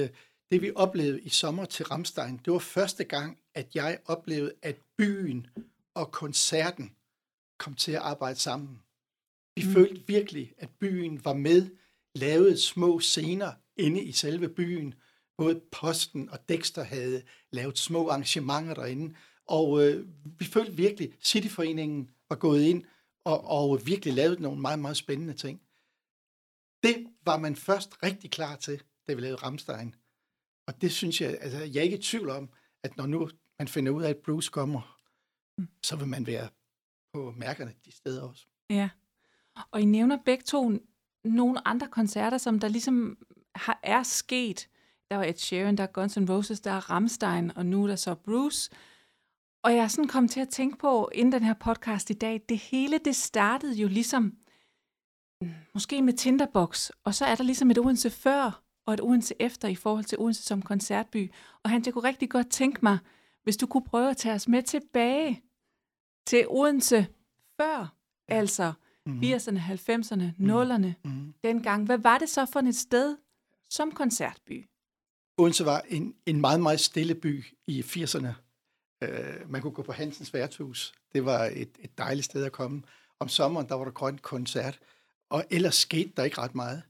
det 0.51 0.61
vi 0.61 0.71
oplevede 0.75 1.21
i 1.21 1.29
sommer 1.29 1.65
til 1.65 1.85
Ramstein, 1.85 2.39
det 2.45 2.53
var 2.53 2.59
første 2.59 3.03
gang, 3.03 3.37
at 3.55 3.75
jeg 3.75 3.99
oplevede, 4.05 4.53
at 4.61 4.75
byen 4.97 5.47
og 5.93 6.11
koncerten 6.11 6.91
kom 7.59 7.73
til 7.73 7.91
at 7.91 8.01
arbejde 8.01 8.39
sammen. 8.39 8.79
Vi 9.55 9.63
mm. 9.65 9.73
følte 9.73 10.07
virkelig, 10.07 10.53
at 10.57 10.69
byen 10.69 11.25
var 11.25 11.33
med, 11.33 11.69
lavede 12.15 12.57
små 12.57 12.99
scener 12.99 13.51
inde 13.77 14.03
i 14.03 14.11
selve 14.11 14.49
byen, 14.49 14.93
både 15.37 15.61
Posten 15.71 16.29
og 16.29 16.49
Dexter 16.49 16.83
havde 16.83 17.23
lavet 17.51 17.77
små 17.77 18.09
arrangementer 18.09 18.73
derinde, 18.73 19.15
og 19.45 19.83
øh, 19.83 20.07
vi 20.39 20.45
følte 20.45 20.73
virkelig, 20.75 21.13
at 21.13 21.25
Cityforeningen 21.25 22.09
var 22.29 22.35
gået 22.35 22.61
ind 22.61 22.83
og, 23.25 23.43
og 23.43 23.81
virkelig 23.85 24.13
lavet 24.13 24.39
nogle 24.39 24.61
meget, 24.61 24.79
meget 24.79 24.97
spændende 24.97 25.33
ting. 25.33 25.61
Det 26.83 27.07
var 27.25 27.37
man 27.37 27.55
først 27.55 28.03
rigtig 28.03 28.31
klar 28.31 28.55
til, 28.55 28.81
da 29.07 29.13
vi 29.13 29.21
lavede 29.21 29.35
Ramstein. 29.35 29.95
Og 30.67 30.81
det 30.81 30.91
synes 30.91 31.21
jeg, 31.21 31.37
altså 31.41 31.57
jeg 31.57 31.75
er 31.75 31.83
ikke 31.83 31.97
i 31.97 32.01
tvivl 32.01 32.29
om, 32.29 32.49
at 32.83 32.97
når 32.97 33.05
nu 33.05 33.29
man 33.59 33.67
finder 33.67 33.91
ud 33.91 34.03
af, 34.03 34.09
at 34.09 34.17
Bruce 34.17 34.51
kommer, 34.51 34.99
mm. 35.57 35.67
så 35.83 35.95
vil 35.95 36.07
man 36.07 36.27
være 36.27 36.49
på 37.13 37.33
mærkerne 37.37 37.73
de 37.85 37.91
steder 37.91 38.21
også. 38.21 38.47
Ja, 38.69 38.89
og 39.71 39.81
I 39.81 39.85
nævner 39.85 40.17
begge 40.25 40.43
to 40.43 40.71
nogle 41.23 41.67
andre 41.67 41.87
koncerter, 41.87 42.37
som 42.37 42.59
der 42.59 42.67
ligesom 42.67 43.17
har, 43.55 43.79
er 43.83 44.03
sket 44.03 44.69
der 45.13 45.17
var 45.17 45.25
Ed 45.25 45.37
Sheeran, 45.37 45.75
der 45.77 45.83
er 45.83 45.87
Guns 45.87 46.17
N' 46.17 46.31
Roses, 46.31 46.61
der 46.61 46.71
er 46.71 46.89
Ramstein, 46.89 47.51
og 47.57 47.65
nu 47.65 47.83
er 47.83 47.87
der 47.87 47.95
så 47.95 48.15
Bruce. 48.15 48.71
Og 49.63 49.75
jeg 49.75 49.83
er 49.83 49.87
sådan 49.87 50.07
kommet 50.07 50.31
til 50.31 50.39
at 50.39 50.49
tænke 50.49 50.77
på, 50.77 51.09
inden 51.13 51.31
den 51.31 51.43
her 51.43 51.53
podcast 51.53 52.09
i 52.09 52.13
dag, 52.13 52.41
det 52.49 52.57
hele 52.57 52.97
det 52.97 53.15
startede 53.15 53.75
jo 53.75 53.87
ligesom, 53.87 54.37
måske 55.73 56.01
med 56.01 56.13
Tinderbox, 56.13 56.89
og 57.03 57.15
så 57.15 57.25
er 57.25 57.35
der 57.35 57.43
ligesom 57.43 57.71
et 57.71 57.77
Odense 57.77 58.09
før, 58.09 58.63
og 58.85 58.93
et 58.93 59.01
Odense 59.01 59.35
efter 59.39 59.67
i 59.67 59.75
forhold 59.75 60.03
til 60.03 60.19
Odense 60.19 60.43
som 60.43 60.61
koncertby. 60.61 61.31
Og 61.63 61.69
han, 61.69 61.83
jeg 61.85 61.93
kunne 61.93 62.07
rigtig 62.07 62.29
godt 62.29 62.49
tænke 62.49 62.79
mig, 62.83 62.97
hvis 63.43 63.57
du 63.57 63.67
kunne 63.67 63.85
prøve 63.85 64.09
at 64.09 64.17
tage 64.17 64.35
os 64.35 64.47
med 64.47 64.63
tilbage 64.63 65.43
til 66.27 66.45
Odense 66.49 67.07
før, 67.61 67.95
ja. 68.29 68.35
altså 68.35 68.73
mm-hmm. 69.05 69.21
80'erne, 69.21 69.59
90'erne, 69.59 70.23
0'erne, 70.39 70.93
mm-hmm. 71.03 71.33
dengang. 71.43 71.85
Hvad 71.85 71.97
var 71.97 72.17
det 72.17 72.29
så 72.29 72.45
for 72.45 72.59
et 72.59 72.75
sted 72.75 73.17
som 73.69 73.91
koncertby? 73.91 74.65
Odense 75.37 75.65
var 75.65 75.83
en, 75.87 76.15
en 76.25 76.41
meget, 76.41 76.61
meget 76.61 76.79
stille 76.79 77.15
by 77.15 77.45
i 77.67 77.81
80'erne. 77.81 78.27
Øh, 79.03 79.51
man 79.51 79.61
kunne 79.61 79.73
gå 79.73 79.81
på 79.81 79.91
Hansens 79.91 80.33
værtshus. 80.33 80.93
Det 81.13 81.25
var 81.25 81.43
et, 81.45 81.69
et 81.79 81.97
dejligt 81.97 82.25
sted 82.25 82.43
at 82.43 82.51
komme. 82.51 82.81
Om 83.19 83.29
sommeren, 83.29 83.69
der 83.69 83.75
var 83.75 83.83
der 83.83 83.91
grønt 83.91 84.21
koncert. 84.21 84.79
Og 85.29 85.45
ellers 85.51 85.75
skete 85.75 86.11
der 86.17 86.23
ikke 86.23 86.37
ret 86.37 86.55
meget. 86.55 86.81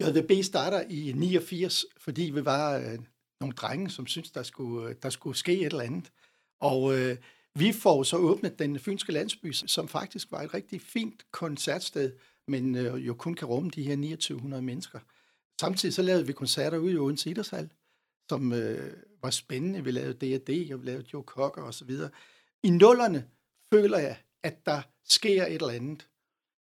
JVB 0.00 0.44
starter 0.44 0.84
i 0.88 1.12
89, 1.12 1.84
fordi 1.98 2.22
vi 2.22 2.44
var 2.44 2.76
øh, 2.76 2.98
nogle 3.40 3.54
drenge, 3.54 3.90
som 3.90 4.06
syntes, 4.06 4.30
der 4.30 4.42
skulle, 4.42 4.88
øh, 4.88 4.94
der 5.02 5.10
skulle 5.10 5.36
ske 5.36 5.60
et 5.60 5.66
eller 5.66 5.80
andet. 5.80 6.12
Og 6.60 6.98
øh, 6.98 7.16
Vi 7.54 7.72
får 7.72 8.02
så 8.02 8.16
åbnet 8.16 8.58
den 8.58 8.78
fynske 8.78 9.12
landsby, 9.12 9.52
som 9.52 9.88
faktisk 9.88 10.32
var 10.32 10.42
et 10.42 10.54
rigtig 10.54 10.80
fint 10.80 11.26
koncertsted, 11.30 12.12
men 12.48 12.74
øh, 12.74 13.06
jo 13.06 13.14
kun 13.14 13.34
kan 13.34 13.48
rumme 13.48 13.70
de 13.70 13.82
her 13.82 13.96
2900 13.96 14.62
mennesker. 14.62 14.98
Samtidig 15.60 15.94
så 15.94 16.02
lavede 16.02 16.26
vi 16.26 16.32
koncerter 16.32 16.78
ude 16.78 16.92
i 16.92 16.98
Odense 16.98 17.30
Idrætshal, 17.30 17.70
som 18.28 18.52
øh, 18.52 18.92
var 19.22 19.30
spændende. 19.30 19.84
Vi 19.84 19.90
lavede 19.90 20.12
D&D, 20.12 20.72
og 20.72 20.80
vi 20.80 20.86
lavede 20.86 21.04
Joe 21.12 21.22
Cocker 21.22 21.62
og 21.62 21.74
så 21.74 21.84
videre. 21.84 22.10
I 22.62 22.70
nullerne 22.70 23.28
føler 23.72 23.98
jeg, 23.98 24.16
at 24.42 24.66
der 24.66 24.82
sker 25.04 25.46
et 25.46 25.54
eller 25.54 25.68
andet. 25.68 26.08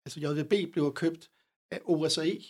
Altså 0.06 0.20
JVB 0.20 0.72
blev 0.72 0.94
købt 0.94 1.30
af 1.72 1.80
OSE, 1.86 2.44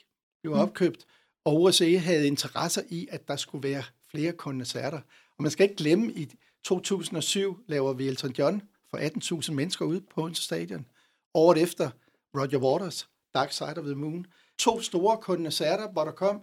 blev 0.43 0.53
opkøbt, 0.53 1.05
og 1.45 1.61
OSE 1.61 1.99
havde 1.99 2.27
interesser 2.27 2.81
i, 2.89 3.07
at 3.11 3.27
der 3.27 3.35
skulle 3.35 3.69
være 3.69 3.83
flere 4.11 4.31
koncerter. 4.33 5.01
Og 5.37 5.43
man 5.43 5.51
skal 5.51 5.63
ikke 5.63 5.75
glemme, 5.75 6.13
i 6.13 6.29
2007 6.63 7.63
laver 7.67 7.93
vi 7.93 8.07
Elton 8.07 8.31
John 8.31 8.61
for 8.89 8.97
18.000 9.41 9.51
mennesker 9.51 9.85
ude 9.85 10.01
på 10.01 10.21
Odense 10.21 10.43
Stadion. 10.43 10.87
Året 11.33 11.61
efter 11.61 11.89
Roger 12.35 12.57
Waters, 12.57 13.09
Dark 13.33 13.51
Side 13.51 13.77
of 13.77 13.85
the 13.85 13.95
Moon. 13.95 14.25
To 14.61 14.81
store 14.81 15.17
koncerter, 15.17 15.91
hvor 15.91 16.03
der 16.03 16.11
kom 16.11 16.41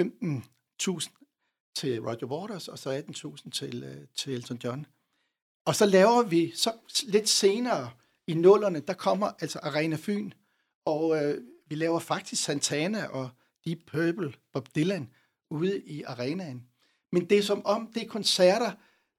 15.000 0.00 1.72
til 1.74 2.00
Roger 2.00 2.26
Waters, 2.26 2.68
og 2.68 2.78
så 2.78 3.04
18.000 3.44 3.50
til, 3.50 3.84
øh, 3.84 4.06
til 4.16 4.34
Elton 4.34 4.60
John. 4.64 4.86
Og 5.64 5.74
så 5.74 5.86
laver 5.86 6.22
vi 6.22 6.52
så 6.56 6.72
lidt 7.02 7.28
senere 7.28 7.90
i 8.26 8.34
nullerne, 8.34 8.80
der 8.80 8.94
kommer 8.94 9.30
altså 9.40 9.58
Arena 9.58 9.96
Fyn, 10.00 10.30
og 10.84 11.24
øh, 11.24 11.44
vi 11.68 11.74
laver 11.74 11.98
faktisk 11.98 12.44
Santana 12.44 13.06
og 13.06 13.30
Deep 13.64 13.78
Purple, 13.86 14.32
Bob 14.52 14.68
Dylan, 14.74 15.10
ude 15.50 15.80
i 15.80 16.02
arenaen. 16.02 16.66
Men 17.12 17.30
det 17.30 17.38
er 17.38 17.42
som 17.42 17.66
om, 17.66 17.92
det 17.94 18.02
er 18.02 18.08
koncerter, 18.08 18.72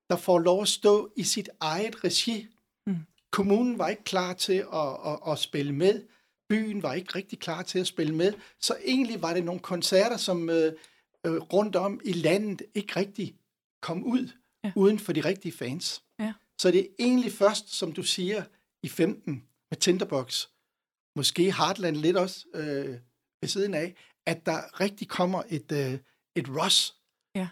der 0.09 0.15
får 0.15 0.39
lov 0.39 0.61
at 0.61 0.67
stå 0.67 1.11
i 1.15 1.23
sit 1.23 1.49
eget 1.59 2.03
regi. 2.03 2.47
Mm. 2.87 2.95
Kommunen 3.31 3.77
var 3.77 3.87
ikke 3.87 4.03
klar 4.03 4.33
til 4.33 4.65
at, 4.73 4.97
at, 5.05 5.31
at 5.31 5.39
spille 5.39 5.73
med. 5.73 6.03
Byen 6.49 6.83
var 6.83 6.93
ikke 6.93 7.15
rigtig 7.15 7.39
klar 7.39 7.61
til 7.61 7.79
at 7.79 7.87
spille 7.87 8.15
med. 8.15 8.33
Så 8.59 8.77
egentlig 8.85 9.21
var 9.21 9.33
det 9.33 9.43
nogle 9.43 9.61
koncerter, 9.61 10.17
som 10.17 10.49
øh, 10.49 10.73
øh, 11.25 11.35
rundt 11.35 11.75
om 11.75 12.01
i 12.05 12.13
landet 12.13 12.61
ikke 12.75 12.95
rigtig 12.95 13.35
kom 13.81 14.03
ud, 14.03 14.29
ja. 14.63 14.71
uden 14.75 14.99
for 14.99 15.13
de 15.13 15.21
rigtige 15.21 15.51
fans. 15.51 16.03
Ja. 16.19 16.33
Så 16.57 16.71
det 16.71 16.79
er 16.79 16.87
egentlig 16.99 17.31
først, 17.31 17.73
som 17.73 17.93
du 17.93 18.03
siger, 18.03 18.43
i 18.83 18.87
15 18.87 19.43
med 19.71 19.77
Tinderbox, 19.77 20.47
måske 21.15 21.53
Heartland 21.53 21.95
lidt 21.95 22.17
også 22.17 22.45
øh, 22.53 22.99
ved 23.41 23.47
siden 23.47 23.73
af, 23.73 23.95
at 24.25 24.45
der 24.45 24.79
rigtig 24.79 25.07
kommer 25.07 25.43
et, 25.49 25.71
øh, 25.71 25.99
et 26.35 26.49
rush. 26.49 26.93
Ja. 27.35 27.49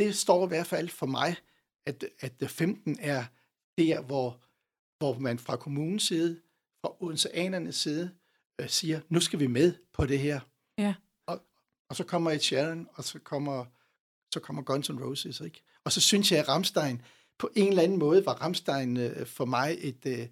Det 0.00 0.16
står 0.16 0.44
i 0.44 0.48
hvert 0.48 0.66
fald 0.66 0.88
for 0.88 1.06
mig, 1.06 1.36
at, 1.86 2.04
at 2.20 2.50
15 2.50 2.98
er 3.00 3.24
der, 3.78 4.02
hvor, 4.02 4.40
hvor 4.98 5.18
man 5.18 5.38
fra 5.38 5.56
kommunens 5.56 6.02
side, 6.02 6.40
fra 6.80 7.02
odenseanernes 7.02 7.76
side, 7.76 8.10
øh, 8.58 8.68
siger, 8.68 9.00
nu 9.08 9.20
skal 9.20 9.38
vi 9.38 9.46
med 9.46 9.74
på 9.92 10.06
det 10.06 10.18
her. 10.18 10.40
Ja. 10.78 10.94
Og, 11.26 11.42
og 11.88 11.96
så 11.96 12.04
kommer 12.04 12.30
et 12.30 12.42
Sharon, 12.42 12.88
og 12.94 13.04
så 13.04 13.18
kommer, 13.18 13.64
så 14.34 14.40
kommer 14.40 14.62
Guns 14.62 14.90
N' 14.90 15.04
Roses. 15.04 15.40
Ikke? 15.40 15.62
Og 15.84 15.92
så 15.92 16.00
synes 16.00 16.32
jeg, 16.32 16.38
at 16.38 16.48
Ramstein, 16.48 17.02
på 17.38 17.50
en 17.56 17.68
eller 17.68 17.82
anden 17.82 17.98
måde 17.98 18.26
var 18.26 18.32
Ramstein 18.32 18.96
øh, 18.96 19.26
for 19.26 19.44
mig 19.44 19.76
et, 19.80 20.06
øh, 20.06 20.28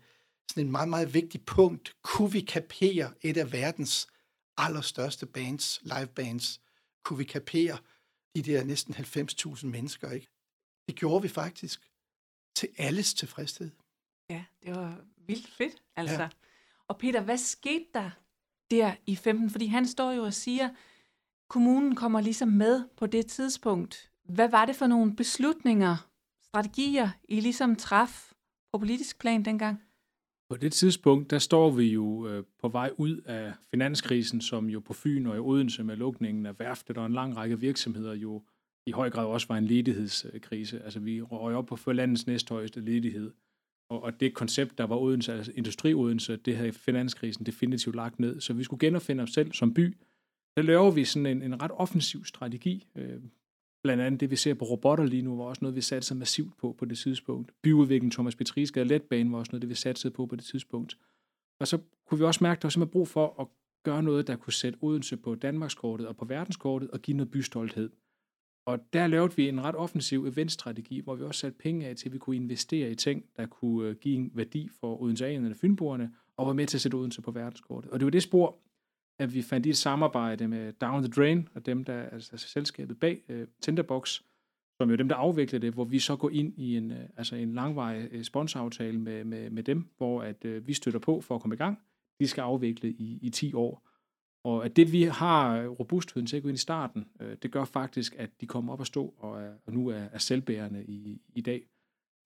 sådan 0.50 0.66
en 0.66 0.70
meget, 0.70 0.88
meget 0.88 1.14
vigtig 1.14 1.44
punkt. 1.44 1.96
Kunne 2.02 2.32
vi 2.32 2.40
kapere 2.40 3.12
et 3.22 3.36
af 3.36 3.52
verdens 3.52 4.08
allerstørste 4.56 5.26
bands, 5.26 5.80
live 5.82 6.06
bands, 6.06 6.60
kunne 7.04 7.18
vi 7.18 7.24
kapere 7.24 7.78
de 8.36 8.42
der 8.42 8.64
næsten 8.64 8.94
90.000 8.94 9.66
mennesker, 9.66 10.10
ikke? 10.10 10.28
Det 10.88 10.96
gjorde 10.96 11.22
vi 11.22 11.28
faktisk 11.28 11.90
til 12.56 12.68
alles 12.78 13.14
tilfredshed. 13.14 13.70
Ja, 14.30 14.44
det 14.62 14.74
var 14.76 15.00
vildt 15.16 15.48
fedt, 15.48 15.82
altså. 15.96 16.22
Ja. 16.22 16.28
Og 16.88 16.98
Peter, 16.98 17.20
hvad 17.20 17.38
skete 17.38 17.84
der 17.94 18.10
der 18.70 18.92
i 19.06 19.16
15? 19.16 19.50
Fordi 19.50 19.66
han 19.66 19.86
står 19.86 20.12
jo 20.12 20.22
og 20.22 20.34
siger, 20.34 20.68
kommunen 21.48 21.94
kommer 21.94 22.20
ligesom 22.20 22.48
med 22.48 22.84
på 22.96 23.06
det 23.06 23.26
tidspunkt. 23.26 24.10
Hvad 24.24 24.48
var 24.48 24.64
det 24.64 24.76
for 24.76 24.86
nogle 24.86 25.16
beslutninger, 25.16 26.08
strategier, 26.42 27.08
I 27.28 27.40
ligesom 27.40 27.76
traf 27.76 28.32
på 28.72 28.78
politisk 28.78 29.18
plan 29.18 29.44
dengang? 29.44 29.82
På 30.50 30.56
det 30.56 30.72
tidspunkt, 30.72 31.30
der 31.30 31.38
står 31.38 31.70
vi 31.70 31.84
jo 31.84 32.28
øh, 32.28 32.44
på 32.60 32.68
vej 32.68 32.90
ud 32.96 33.20
af 33.20 33.52
finanskrisen, 33.70 34.40
som 34.40 34.70
jo 34.70 34.80
på 34.80 34.92
Fyn 34.92 35.26
og 35.26 35.36
i 35.36 35.38
Odense 35.38 35.84
med 35.84 35.96
lukningen 35.96 36.46
af 36.46 36.58
værftet 36.58 36.98
og 36.98 37.06
en 37.06 37.12
lang 37.12 37.36
række 37.36 37.60
virksomheder 37.60 38.14
jo 38.14 38.42
i 38.86 38.90
høj 38.90 39.10
grad 39.10 39.26
også 39.26 39.48
var 39.48 39.56
en 39.56 39.64
ledighedskrise. 39.64 40.82
Altså 40.82 41.00
vi 41.00 41.22
røg 41.22 41.54
op 41.54 41.66
på 41.66 41.92
landets 41.92 42.26
næsthøjeste 42.26 42.80
ledighed. 42.80 43.32
Og, 43.88 44.02
og 44.02 44.20
det 44.20 44.34
koncept, 44.34 44.78
der 44.78 44.84
var 44.84 44.96
Odense, 44.96 45.32
altså 45.32 45.52
industri 45.54 45.94
Odense, 45.94 46.36
det 46.36 46.56
havde 46.56 46.72
finanskrisen 46.72 47.46
definitivt 47.46 47.96
lagt 47.96 48.20
ned. 48.20 48.40
Så 48.40 48.52
vi 48.52 48.64
skulle 48.64 48.80
genopfinde 48.80 49.22
os 49.22 49.30
selv 49.30 49.52
som 49.52 49.74
by. 49.74 49.96
Der 50.56 50.62
laver 50.62 50.90
vi 50.90 51.04
sådan 51.04 51.26
en, 51.26 51.42
en 51.42 51.62
ret 51.62 51.70
offensiv 51.74 52.24
strategi. 52.24 52.86
Øh, 52.96 53.20
blandt 53.82 54.02
andet 54.02 54.20
det, 54.20 54.30
vi 54.30 54.36
ser 54.36 54.54
på 54.54 54.64
robotter 54.64 55.04
lige 55.04 55.22
nu, 55.22 55.36
var 55.36 55.44
også 55.44 55.58
noget, 55.62 55.76
vi 55.76 55.80
satte 55.80 56.08
sig 56.08 56.16
massivt 56.16 56.56
på 56.56 56.72
på 56.72 56.84
det 56.84 56.98
tidspunkt. 56.98 57.52
Byudvikling, 57.62 58.12
Thomas 58.12 58.36
Petriske 58.36 58.84
Letbane 58.84 59.32
var 59.32 59.38
også 59.38 59.52
noget, 59.52 59.62
det 59.62 59.68
vi 59.68 59.74
satte 59.74 60.10
på 60.10 60.26
på 60.26 60.36
det 60.36 60.44
tidspunkt. 60.44 60.98
Og 61.60 61.68
så 61.68 61.78
kunne 62.06 62.18
vi 62.18 62.24
også 62.24 62.44
mærke, 62.44 62.58
at 62.58 62.62
der 62.62 62.66
var 62.66 62.70
simpelthen 62.70 62.92
brug 62.92 63.08
for 63.08 63.40
at 63.40 63.46
gøre 63.84 64.02
noget, 64.02 64.26
der 64.26 64.36
kunne 64.36 64.52
sætte 64.52 64.78
Odense 64.82 65.16
på 65.16 65.34
Danmarkskortet 65.34 66.08
og 66.08 66.16
på 66.16 66.24
verdenskortet 66.24 66.90
og 66.90 67.02
give 67.02 67.16
noget 67.16 67.30
bystolthed. 67.30 67.90
Og 68.66 68.78
der 68.92 69.06
lavede 69.06 69.36
vi 69.36 69.48
en 69.48 69.64
ret 69.64 69.74
offensiv 69.74 70.26
eventstrategi, 70.26 71.00
hvor 71.00 71.14
vi 71.14 71.24
også 71.24 71.40
satte 71.40 71.58
penge 71.58 71.86
af 71.86 71.96
til, 71.96 72.08
at 72.08 72.12
vi 72.12 72.18
kunne 72.18 72.36
investere 72.36 72.90
i 72.90 72.94
ting, 72.94 73.24
der 73.36 73.46
kunne 73.46 73.88
øh, 73.88 73.96
give 73.96 74.16
en 74.16 74.30
værdi 74.34 74.68
for 74.80 75.02
Odenseanerne 75.02 75.50
og 75.50 75.56
Fynboerne, 75.56 76.12
og 76.36 76.46
var 76.46 76.52
med 76.52 76.66
til 76.66 76.76
at 76.76 76.80
sætte 76.80 76.94
Odense 76.94 77.22
på 77.22 77.30
verdenskortet. 77.30 77.90
Og 77.90 78.00
det 78.00 78.06
var 78.06 78.10
det 78.10 78.22
spor, 78.22 78.58
at 79.18 79.34
vi 79.34 79.42
fandt 79.42 79.66
i 79.66 79.68
et 79.68 79.76
samarbejde 79.76 80.48
med 80.48 80.72
Down 80.72 81.02
the 81.02 81.12
Drain, 81.12 81.48
og 81.54 81.66
dem, 81.66 81.84
der 81.84 82.02
altså, 82.02 82.32
altså 82.32 82.48
selskabet 82.48 83.00
bag 83.00 83.22
øh, 83.28 83.42
uh, 83.42 83.48
Tinderbox, 83.60 84.20
som 84.80 84.90
jo 84.90 84.96
dem, 84.96 85.08
der 85.08 85.16
afvikler 85.16 85.58
det, 85.58 85.74
hvor 85.74 85.84
vi 85.84 85.98
så 85.98 86.16
går 86.16 86.30
ind 86.30 86.54
i 86.56 86.76
en, 86.76 86.90
uh, 86.90 86.98
altså 87.16 87.36
en 87.36 87.54
langvarig 87.54 88.26
sponsoraftale 88.26 88.98
med, 89.00 89.24
med, 89.24 89.50
med 89.50 89.62
dem, 89.62 89.86
hvor 89.96 90.22
at, 90.22 90.44
uh, 90.44 90.66
vi 90.66 90.72
støtter 90.72 91.00
på 91.00 91.20
for 91.20 91.34
at 91.34 91.40
komme 91.40 91.54
i 91.54 91.58
gang. 91.58 91.78
De 92.20 92.28
skal 92.28 92.42
afvikle 92.42 92.90
i, 92.90 93.18
i 93.22 93.30
10 93.30 93.54
år. 93.54 93.88
Og 94.46 94.64
at 94.64 94.76
det, 94.76 94.92
vi 94.92 95.02
har 95.02 95.66
robustheden 95.66 96.26
til 96.26 96.36
at 96.36 96.42
gå 96.42 96.48
ind 96.48 96.56
i 96.56 96.60
starten, 96.60 97.06
øh, 97.20 97.36
det 97.42 97.50
gør 97.50 97.64
faktisk, 97.64 98.14
at 98.18 98.30
de 98.40 98.46
kommer 98.46 98.72
op 98.72 98.80
at 98.80 98.86
stå 98.86 99.14
og, 99.18 99.42
er, 99.42 99.52
og 99.66 99.72
nu 99.72 99.88
er, 99.88 100.04
er 100.12 100.18
selvbærende 100.18 100.84
i, 100.84 101.20
i 101.34 101.40
dag. 101.40 101.66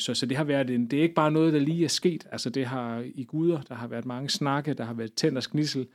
Så, 0.00 0.14
så 0.14 0.26
det 0.26 0.36
har 0.36 0.44
været 0.44 0.70
en, 0.70 0.86
det 0.86 0.98
er 0.98 1.02
ikke 1.02 1.14
bare 1.14 1.30
noget, 1.30 1.52
der 1.52 1.58
lige 1.58 1.84
er 1.84 1.88
sket. 1.88 2.28
Altså 2.32 2.50
det 2.50 2.66
har 2.66 3.04
i 3.14 3.24
guder, 3.24 3.62
der 3.62 3.74
har 3.74 3.86
været 3.86 4.06
mange 4.06 4.28
snakke, 4.28 4.74
der 4.74 4.84
har 4.84 4.94
været 4.94 5.14
tænd 5.14 5.36
og 5.36 5.42
snissel. 5.42 5.88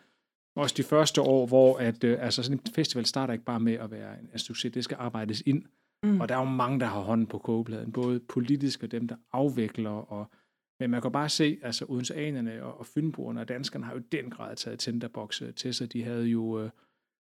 Også 0.56 0.76
de 0.78 0.84
første 0.84 1.22
år, 1.22 1.48
hvor 1.48 1.78
at, 1.78 2.04
øh, 2.04 2.18
altså 2.22 2.44
sådan 2.44 2.60
en 2.60 2.74
festival 2.74 3.06
starter 3.06 3.34
ikke 3.34 3.46
bare 3.46 3.60
med 3.60 3.74
at 3.74 3.92
være 3.92 4.20
en, 4.20 4.30
en 4.34 4.40
succes, 4.40 4.74
det 4.74 4.84
skal 4.84 4.98
arbejdes 5.00 5.44
ind. 5.46 5.64
Mm. 6.04 6.22
Og 6.22 6.30
der 6.30 6.36
er 6.36 6.40
jo 6.40 6.50
mange, 6.50 6.80
der 6.80 6.86
har 6.86 7.02
hånden 7.02 7.28
på 7.28 7.38
kogepladen, 7.38 7.92
både 7.92 8.20
politisk 8.20 8.84
og 8.84 8.92
dem, 8.92 9.08
der 9.08 9.16
afvikler 9.34 10.12
og 10.12 10.32
men 10.80 10.90
man 10.90 11.02
kan 11.02 11.12
bare 11.12 11.30
se, 11.30 11.58
altså 11.62 11.86
Odenseanerne 11.90 12.64
og, 12.64 12.80
og 12.80 12.86
Fynboerne 12.86 13.42
og 13.42 13.50
danskerne 13.50 13.86
har 13.86 13.94
jo 13.94 14.00
den 14.12 14.30
grad 14.30 14.56
taget 14.56 14.80
tinderbokse 14.80 15.52
til 15.52 15.74
sig. 15.74 15.94
De 15.94 16.04
havde 16.04 16.26
jo, 16.26 16.62
øh, 16.62 16.70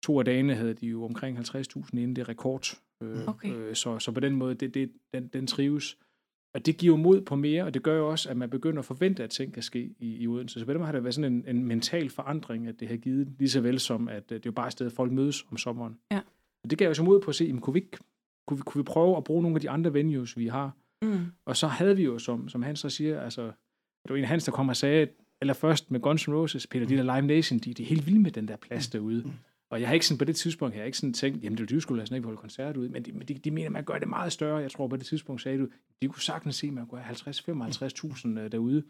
to 0.02 0.18
af 0.18 0.24
dagene 0.24 0.54
havde 0.54 0.74
de 0.74 0.86
jo 0.86 1.04
omkring 1.04 1.38
50.000 1.38 1.88
inden 1.92 2.16
det 2.16 2.28
rekord. 2.28 2.80
Øh, 3.02 3.28
okay. 3.28 3.52
øh, 3.52 3.74
så, 3.74 3.98
så 3.98 4.12
på 4.12 4.20
den 4.20 4.36
måde, 4.36 4.54
det, 4.54 4.74
det, 4.74 4.92
den, 5.14 5.28
den 5.28 5.46
trives. 5.46 5.98
Og 6.54 6.66
det 6.66 6.76
giver 6.76 6.96
mod 6.96 7.20
på 7.20 7.36
mere, 7.36 7.64
og 7.64 7.74
det 7.74 7.82
gør 7.82 7.96
jo 7.96 8.10
også, 8.10 8.30
at 8.30 8.36
man 8.36 8.50
begynder 8.50 8.78
at 8.78 8.84
forvente, 8.84 9.24
at 9.24 9.30
ting 9.30 9.54
kan 9.54 9.62
ske 9.62 9.94
i, 9.98 10.16
i 10.16 10.26
Odense. 10.26 10.60
Så 10.60 10.66
på 10.66 10.72
den 10.72 10.78
måde 10.78 10.86
har 10.86 10.92
der 10.92 11.00
været 11.00 11.14
sådan 11.14 11.32
en, 11.32 11.44
en 11.56 11.64
mental 11.64 12.10
forandring, 12.10 12.66
at 12.66 12.80
det 12.80 12.88
har 12.88 12.96
givet, 12.96 13.28
lige 13.38 13.50
så 13.50 13.60
vel 13.60 13.80
som, 13.80 14.08
at 14.08 14.32
øh, 14.32 14.36
det 14.38 14.46
er 14.46 14.50
jo 14.50 14.52
bare 14.52 14.66
et 14.66 14.72
sted, 14.72 14.86
at 14.86 14.92
folk 14.92 15.12
mødes 15.12 15.46
om 15.50 15.56
sommeren. 15.56 15.98
Ja. 16.10 16.20
Og 16.64 16.70
det 16.70 16.78
gav 16.78 16.88
jo 16.88 16.94
så 16.94 17.02
mod 17.02 17.20
på 17.20 17.28
at 17.28 17.34
se, 17.34 17.44
jamen, 17.44 17.60
kunne, 17.60 17.74
vi 17.74 17.80
ikke, 17.80 17.98
kunne, 18.46 18.56
vi, 18.56 18.62
kunne 18.62 18.80
vi 18.80 18.86
prøve 18.86 19.16
at 19.16 19.24
bruge 19.24 19.42
nogle 19.42 19.56
af 19.56 19.60
de 19.60 19.70
andre 19.70 19.94
venues, 19.94 20.38
vi 20.38 20.46
har, 20.46 20.76
Mm. 21.02 21.26
Og 21.44 21.56
så 21.56 21.66
havde 21.66 21.96
vi 21.96 22.04
jo, 22.04 22.18
som, 22.18 22.48
som 22.48 22.62
Hans 22.62 22.80
så 22.80 22.90
siger, 22.90 23.20
altså, 23.20 23.42
det 23.42 24.10
var 24.10 24.16
en 24.16 24.22
af 24.22 24.28
Hans, 24.28 24.44
der 24.44 24.52
kom 24.52 24.68
og 24.68 24.76
sagde, 24.76 25.08
eller 25.40 25.54
først 25.54 25.90
med 25.90 26.00
Guns 26.00 26.28
N' 26.28 26.32
Roses, 26.32 26.66
Peter, 26.66 26.86
de 26.86 26.96
der 26.96 27.02
Live 27.02 27.26
Nation, 27.26 27.58
de, 27.58 27.74
de 27.74 27.82
er 27.82 27.86
helt 27.86 28.06
vilde 28.06 28.20
med 28.20 28.30
den 28.30 28.48
der 28.48 28.56
plads 28.56 28.88
mm. 28.88 28.92
derude. 28.92 29.22
Mm. 29.24 29.32
Og 29.70 29.80
jeg 29.80 29.88
har 29.88 29.94
ikke 29.94 30.06
sådan, 30.06 30.18
på 30.18 30.24
det 30.24 30.36
tidspunkt, 30.36 30.74
jeg 30.74 30.80
har 30.80 30.86
ikke 30.86 30.98
sådan 30.98 31.12
tænkt, 31.12 31.44
jamen 31.44 31.58
det 31.58 31.70
du 31.70 31.80
skulle 31.80 31.98
lade 31.98 32.06
sådan 32.06 32.16
ikke 32.16 32.26
holde 32.26 32.40
koncert 32.40 32.76
ud, 32.76 32.88
men 32.88 33.02
de, 33.02 33.12
de, 33.12 33.34
de 33.34 33.50
mener, 33.50 33.70
man 33.70 33.84
gør 33.84 33.98
det 33.98 34.08
meget 34.08 34.32
større. 34.32 34.58
Jeg 34.58 34.70
tror 34.70 34.88
på 34.88 34.96
det 34.96 35.06
tidspunkt, 35.06 35.42
sagde 35.42 35.58
du, 35.58 35.68
de 36.02 36.08
kunne 36.08 36.22
sagtens 36.22 36.56
se, 36.56 36.66
at 36.66 36.72
man 36.72 36.86
kunne 36.86 37.00
have 37.00 37.16
50-55.000 37.16 38.28
øh, 38.28 38.52
derude. 38.52 38.82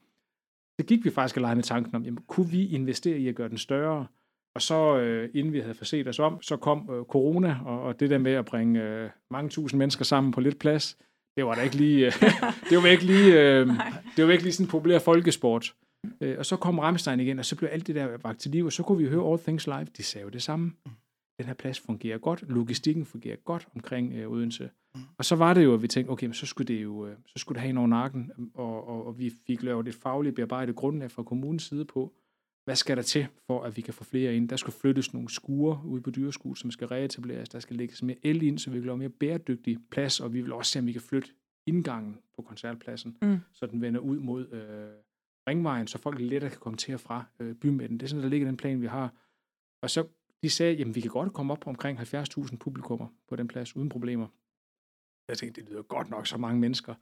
Så 0.80 0.86
gik 0.86 1.04
vi 1.04 1.10
faktisk 1.10 1.36
alene 1.36 1.54
med 1.54 1.62
tanken 1.62 1.94
om, 1.94 2.04
jamen, 2.04 2.24
kunne 2.26 2.50
vi 2.50 2.66
investere 2.66 3.18
i 3.18 3.28
at 3.28 3.34
gøre 3.34 3.48
den 3.48 3.58
større? 3.58 4.06
Og 4.54 4.62
så, 4.62 4.98
øh, 4.98 5.30
inden 5.34 5.52
vi 5.52 5.60
havde 5.60 5.74
forset 5.74 6.08
os 6.08 6.18
om, 6.18 6.42
så 6.42 6.56
kom 6.56 6.90
øh, 6.90 7.04
corona, 7.04 7.60
og, 7.64 7.82
og 7.82 8.00
det 8.00 8.10
der 8.10 8.18
med 8.18 8.32
at 8.32 8.44
bringe 8.44 8.82
øh, 8.82 9.10
mange 9.30 9.50
tusind 9.50 9.78
mennesker 9.78 10.04
sammen 10.04 10.32
på 10.32 10.40
lidt 10.40 10.58
plads, 10.58 10.98
det 11.36 11.46
var 11.46 11.54
da 11.54 11.62
ikke 11.62 11.76
lige, 11.76 12.06
det 12.70 12.78
var 12.82 12.86
ikke 12.86 13.04
lige, 13.04 13.40
øh, 13.40 13.66
det 14.16 14.26
var 14.26 14.32
ikke 14.32 14.44
lige 14.44 14.52
sådan 14.52 14.66
en 14.66 14.70
populær 14.70 14.98
folkesport. 14.98 15.74
Øh, 16.20 16.38
og 16.38 16.46
så 16.46 16.56
kom 16.56 16.78
Rammstein 16.78 17.20
igen, 17.20 17.38
og 17.38 17.44
så 17.44 17.56
blev 17.56 17.68
alt 17.72 17.86
det 17.86 17.94
der 17.94 18.16
vagt 18.22 18.40
til 18.40 18.50
liv, 18.50 18.64
og 18.64 18.72
så 18.72 18.82
kunne 18.82 18.98
vi 18.98 19.08
høre 19.08 19.30
All 19.30 19.38
Things 19.38 19.66
Live. 19.66 19.86
De 19.96 20.02
sagde 20.02 20.24
jo 20.24 20.28
det 20.28 20.42
samme. 20.42 20.72
Den 21.38 21.46
her 21.46 21.54
plads 21.54 21.80
fungerer 21.80 22.18
godt, 22.18 22.44
logistikken 22.48 23.04
fungerer 23.04 23.36
godt 23.36 23.68
omkring 23.74 24.12
øh, 24.14 24.30
Odense. 24.30 24.70
Og 25.18 25.24
så 25.24 25.36
var 25.36 25.54
det 25.54 25.64
jo, 25.64 25.74
at 25.74 25.82
vi 25.82 25.88
tænkte, 25.88 26.10
okay, 26.10 26.26
men 26.26 26.34
så 26.34 26.46
skulle 26.46 26.74
det 26.74 26.82
jo 26.82 27.06
øh, 27.06 27.16
så 27.26 27.34
skulle 27.36 27.56
det 27.56 27.60
have 27.60 27.70
en 27.70 27.78
over 27.78 27.86
nakken, 27.86 28.30
og, 28.54 28.88
og, 28.88 29.06
og 29.06 29.18
vi 29.18 29.32
fik 29.46 29.62
lavet 29.62 29.88
et 29.88 29.94
fagligt 29.94 30.34
bearbejdet 30.34 30.76
grundlag 30.76 31.10
fra 31.10 31.22
kommunens 31.22 31.62
side 31.62 31.84
på, 31.84 32.12
hvad 32.66 32.76
skal 32.76 32.96
der 32.96 33.02
til, 33.02 33.26
for 33.46 33.62
at 33.62 33.76
vi 33.76 33.82
kan 33.82 33.94
få 33.94 34.04
flere 34.04 34.34
ind? 34.36 34.48
Der 34.48 34.56
skal 34.56 34.72
flyttes 34.72 35.12
nogle 35.12 35.28
skure 35.30 35.80
ud 35.84 36.00
på 36.00 36.10
dyreskue, 36.10 36.56
som 36.56 36.70
skal 36.70 36.86
reetableres. 36.88 37.48
Der 37.48 37.58
skal 37.60 37.76
lægges 37.76 38.02
mere 38.02 38.16
el 38.22 38.42
ind, 38.42 38.58
så 38.58 38.70
vi 38.70 38.76
kan 38.78 38.86
lave 38.86 38.98
mere 38.98 39.08
bæredygtig 39.08 39.78
plads, 39.90 40.20
og 40.20 40.32
vi 40.32 40.40
vil 40.40 40.52
også 40.52 40.72
se, 40.72 40.78
om 40.78 40.86
vi 40.86 40.92
kan 40.92 41.00
flytte 41.00 41.28
indgangen 41.66 42.18
på 42.36 42.42
koncertpladsen, 42.42 43.16
Mm. 43.22 43.38
så 43.52 43.66
den 43.66 43.80
vender 43.80 44.00
ud 44.00 44.18
mod 44.18 44.48
øh, 44.52 44.90
ringvejen, 45.48 45.86
så 45.86 45.98
folk 45.98 46.20
lettere 46.20 46.50
kan 46.50 46.60
komme 46.60 46.76
til 46.76 46.94
og 46.94 47.00
fra 47.00 47.24
øh, 47.40 47.54
bymidten. 47.54 47.98
Det 48.00 48.06
er 48.06 48.08
sådan, 48.08 48.22
der 48.22 48.28
ligger 48.28 48.46
den 48.48 48.56
plan, 48.56 48.80
vi 48.80 48.86
har. 48.86 49.14
Og 49.82 49.90
så 49.90 50.06
de 50.42 50.50
sagde, 50.50 50.74
jamen 50.74 50.94
vi 50.94 51.00
kan 51.00 51.10
godt 51.10 51.32
komme 51.32 51.52
op 51.52 51.60
på 51.60 51.70
omkring 51.70 51.98
70.000 52.00 52.56
publikummer 52.56 53.08
på 53.28 53.36
den 53.36 53.48
plads, 53.48 53.76
uden 53.76 53.88
problemer. 53.88 54.26
Jeg 55.28 55.38
tænkte, 55.38 55.60
det 55.60 55.70
lyder 55.70 55.82
godt 55.82 56.10
nok 56.10 56.26
så 56.26 56.36
mange 56.38 56.60
mennesker. 56.60 56.94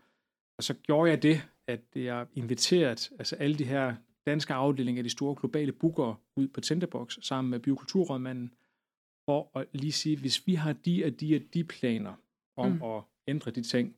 Og 0.59 0.65
så 0.65 0.75
gjorde 0.75 1.11
jeg 1.11 1.23
det, 1.23 1.49
at 1.67 1.81
jeg 1.95 2.27
inviteret 2.35 3.11
altså 3.19 3.37
alle 3.37 3.59
de 3.59 3.65
her 3.65 3.95
danske 4.27 4.55
afdelinger 4.55 5.01
af 5.01 5.05
de 5.05 5.11
store 5.11 5.35
globale 5.41 5.73
bookere 5.73 6.17
ud 6.37 6.49
på 6.49 6.61
Tinderbox 6.61 7.19
sammen 7.23 7.51
med 7.51 7.61
biokulturrådmanden, 7.61 8.55
for 9.29 9.59
at 9.59 9.67
lige 9.73 9.93
sige, 9.93 10.17
hvis 10.17 10.47
vi 10.47 10.55
har 10.55 10.73
de 10.73 11.05
og 11.05 11.21
de 11.21 11.37
og 11.37 11.55
de 11.55 11.65
planer 11.65 12.15
om 12.57 12.73
Mm. 12.73 12.77
mm. 12.77 12.83
at 12.83 13.03
ændre 13.29 13.51
de 13.51 13.63
ting, 13.63 13.97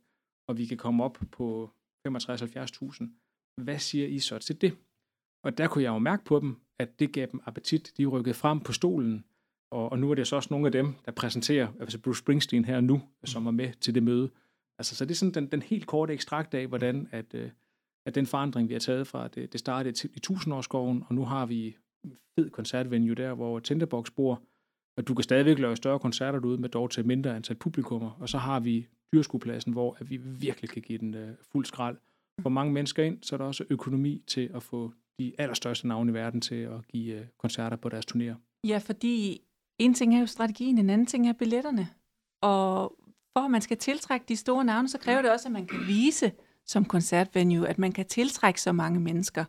og 0.48 0.58
vi 0.58 0.66
kan 0.66 0.76
komme 0.76 1.04
op 1.04 1.18
på 1.32 1.70
65-70.000, 2.08 3.04
hvad 3.62 3.78
siger 3.78 4.06
I 4.06 4.18
så 4.18 4.38
til 4.38 4.60
det? 4.60 4.76
Og 5.44 5.58
der 5.58 5.68
kunne 5.68 5.84
jeg 5.84 5.90
jo 5.90 5.98
mærke 5.98 6.24
på 6.24 6.40
dem, 6.40 6.56
at 6.78 7.00
det 7.00 7.12
gav 7.12 7.26
dem 7.32 7.40
appetit. 7.46 7.92
De 7.96 8.06
rykkede 8.06 8.34
frem 8.34 8.60
på 8.60 8.72
stolen, 8.72 9.24
og, 9.70 9.92
og 9.92 9.98
nu 9.98 10.10
er 10.10 10.14
det 10.14 10.26
så 10.26 10.36
også 10.36 10.48
nogle 10.50 10.66
af 10.66 10.72
dem, 10.72 10.94
der 11.04 11.12
præsenterer, 11.12 11.72
altså 11.80 11.98
Bruce 12.00 12.18
Springsteen 12.18 12.64
her 12.64 12.80
nu, 12.80 13.02
som 13.24 13.46
er 13.46 13.50
med 13.50 13.72
til 13.72 13.94
det 13.94 14.02
møde. 14.02 14.30
Altså, 14.78 14.96
så 14.96 15.04
det 15.04 15.10
er 15.10 15.14
sådan 15.14 15.34
den, 15.34 15.46
den 15.52 15.62
helt 15.62 15.86
korte 15.86 16.12
ekstrakt 16.12 16.54
af, 16.54 16.66
hvordan 16.66 17.08
at, 17.12 17.34
øh, 17.34 17.50
at 18.06 18.14
den 18.14 18.26
forandring, 18.26 18.68
vi 18.68 18.74
har 18.74 18.78
taget 18.80 19.06
fra, 19.06 19.28
det, 19.28 19.52
det 19.52 19.60
startede 19.60 19.94
til- 19.94 20.10
i 20.14 20.18
tusindårsskoven, 20.18 21.04
og 21.08 21.14
nu 21.14 21.24
har 21.24 21.46
vi 21.46 21.76
en 22.04 22.16
fed 22.38 22.50
koncertvenue 22.50 23.14
der, 23.14 23.34
hvor 23.34 23.58
Tinderbox 23.58 24.10
bor, 24.10 24.42
og 24.96 25.08
du 25.08 25.14
kan 25.14 25.22
stadigvæk 25.22 25.58
lave 25.58 25.76
større 25.76 25.98
koncerter 25.98 26.38
derude 26.40 26.58
med 26.58 26.68
dog 26.68 26.90
til 26.90 27.06
mindre 27.06 27.36
antal 27.36 27.56
publikummer, 27.56 28.10
og 28.20 28.28
så 28.28 28.38
har 28.38 28.60
vi 28.60 28.86
dyrskuepladsen, 29.14 29.72
hvor 29.72 29.96
at 30.00 30.10
vi 30.10 30.16
virkelig 30.16 30.70
kan 30.70 30.82
give 30.82 30.98
den 30.98 31.14
øh, 31.14 31.28
fuld 31.52 31.64
skrald. 31.64 31.96
For 32.42 32.48
mange 32.50 32.72
mennesker 32.72 33.02
ind, 33.02 33.18
så 33.22 33.34
er 33.34 33.38
der 33.38 33.44
også 33.44 33.64
økonomi 33.70 34.22
til 34.26 34.50
at 34.54 34.62
få 34.62 34.92
de 35.20 35.32
allerstørste 35.38 35.88
navne 35.88 36.10
i 36.10 36.14
verden 36.14 36.40
til 36.40 36.54
at 36.54 36.88
give 36.88 37.14
øh, 37.20 37.26
koncerter 37.38 37.76
på 37.76 37.88
deres 37.88 38.06
turnéer. 38.06 38.60
Ja, 38.64 38.78
fordi 38.78 39.40
en 39.78 39.94
ting 39.94 40.14
er 40.16 40.20
jo 40.20 40.26
strategien, 40.26 40.78
en 40.78 40.90
anden 40.90 41.06
ting 41.06 41.28
er 41.28 41.32
billetterne. 41.32 41.88
Og 42.42 42.96
for 43.36 43.44
at 43.44 43.50
man 43.50 43.60
skal 43.60 43.76
tiltrække 43.76 44.26
de 44.28 44.36
store 44.36 44.64
navne, 44.64 44.88
så 44.88 44.98
kræver 44.98 45.22
det 45.22 45.30
også, 45.30 45.48
at 45.48 45.52
man 45.52 45.66
kan 45.66 45.78
vise 45.86 46.32
som 46.66 46.84
koncertvenue, 46.84 47.68
at 47.68 47.78
man 47.78 47.92
kan 47.92 48.06
tiltrække 48.06 48.60
så 48.60 48.72
mange 48.72 49.00
mennesker. 49.00 49.44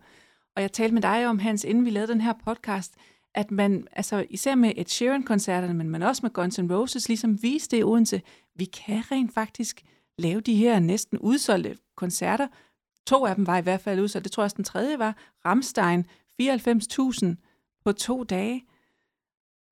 Og 0.56 0.62
jeg 0.62 0.72
talte 0.72 0.94
med 0.94 1.02
dig 1.02 1.28
om, 1.28 1.40
Hans, 1.40 1.64
inden 1.64 1.86
vi 1.86 1.90
lavede 1.90 2.12
den 2.12 2.22
her 2.22 2.34
podcast, 2.46 2.96
at 3.36 3.52
man, 3.52 3.88
altså 3.92 4.26
især 4.30 4.56
med 4.56 4.74
Ed 4.78 4.86
Sheeran-koncerterne, 4.86 5.74
men 5.74 5.90
men 5.90 6.04
også 6.04 6.20
med 6.24 6.34
Guns 6.34 6.60
N' 6.60 6.74
Roses, 6.74 7.08
ligesom 7.08 7.44
viste 7.44 7.76
det 7.76 7.82
i 7.82 7.84
Odense, 7.84 8.22
vi 8.56 8.66
kan 8.66 9.04
rent 9.12 9.34
faktisk 9.34 9.84
lave 10.18 10.42
de 10.42 10.56
her 10.56 10.80
næsten 10.80 11.20
udsolgte 11.20 11.78
koncerter. 11.96 12.48
To 13.08 13.26
af 13.26 13.36
dem 13.36 13.48
var 13.48 13.58
i 13.58 13.62
hvert 13.62 13.82
fald 13.82 14.00
udsolgt. 14.00 14.24
Det 14.24 14.32
tror 14.32 14.44
jeg 14.44 14.46
også, 14.46 14.56
den 14.56 14.64
tredje 14.64 15.00
var. 15.00 15.16
Ramstein, 15.46 16.06
94.000 16.42 17.82
på 17.86 17.92
to 17.92 18.24
dage. 18.24 18.66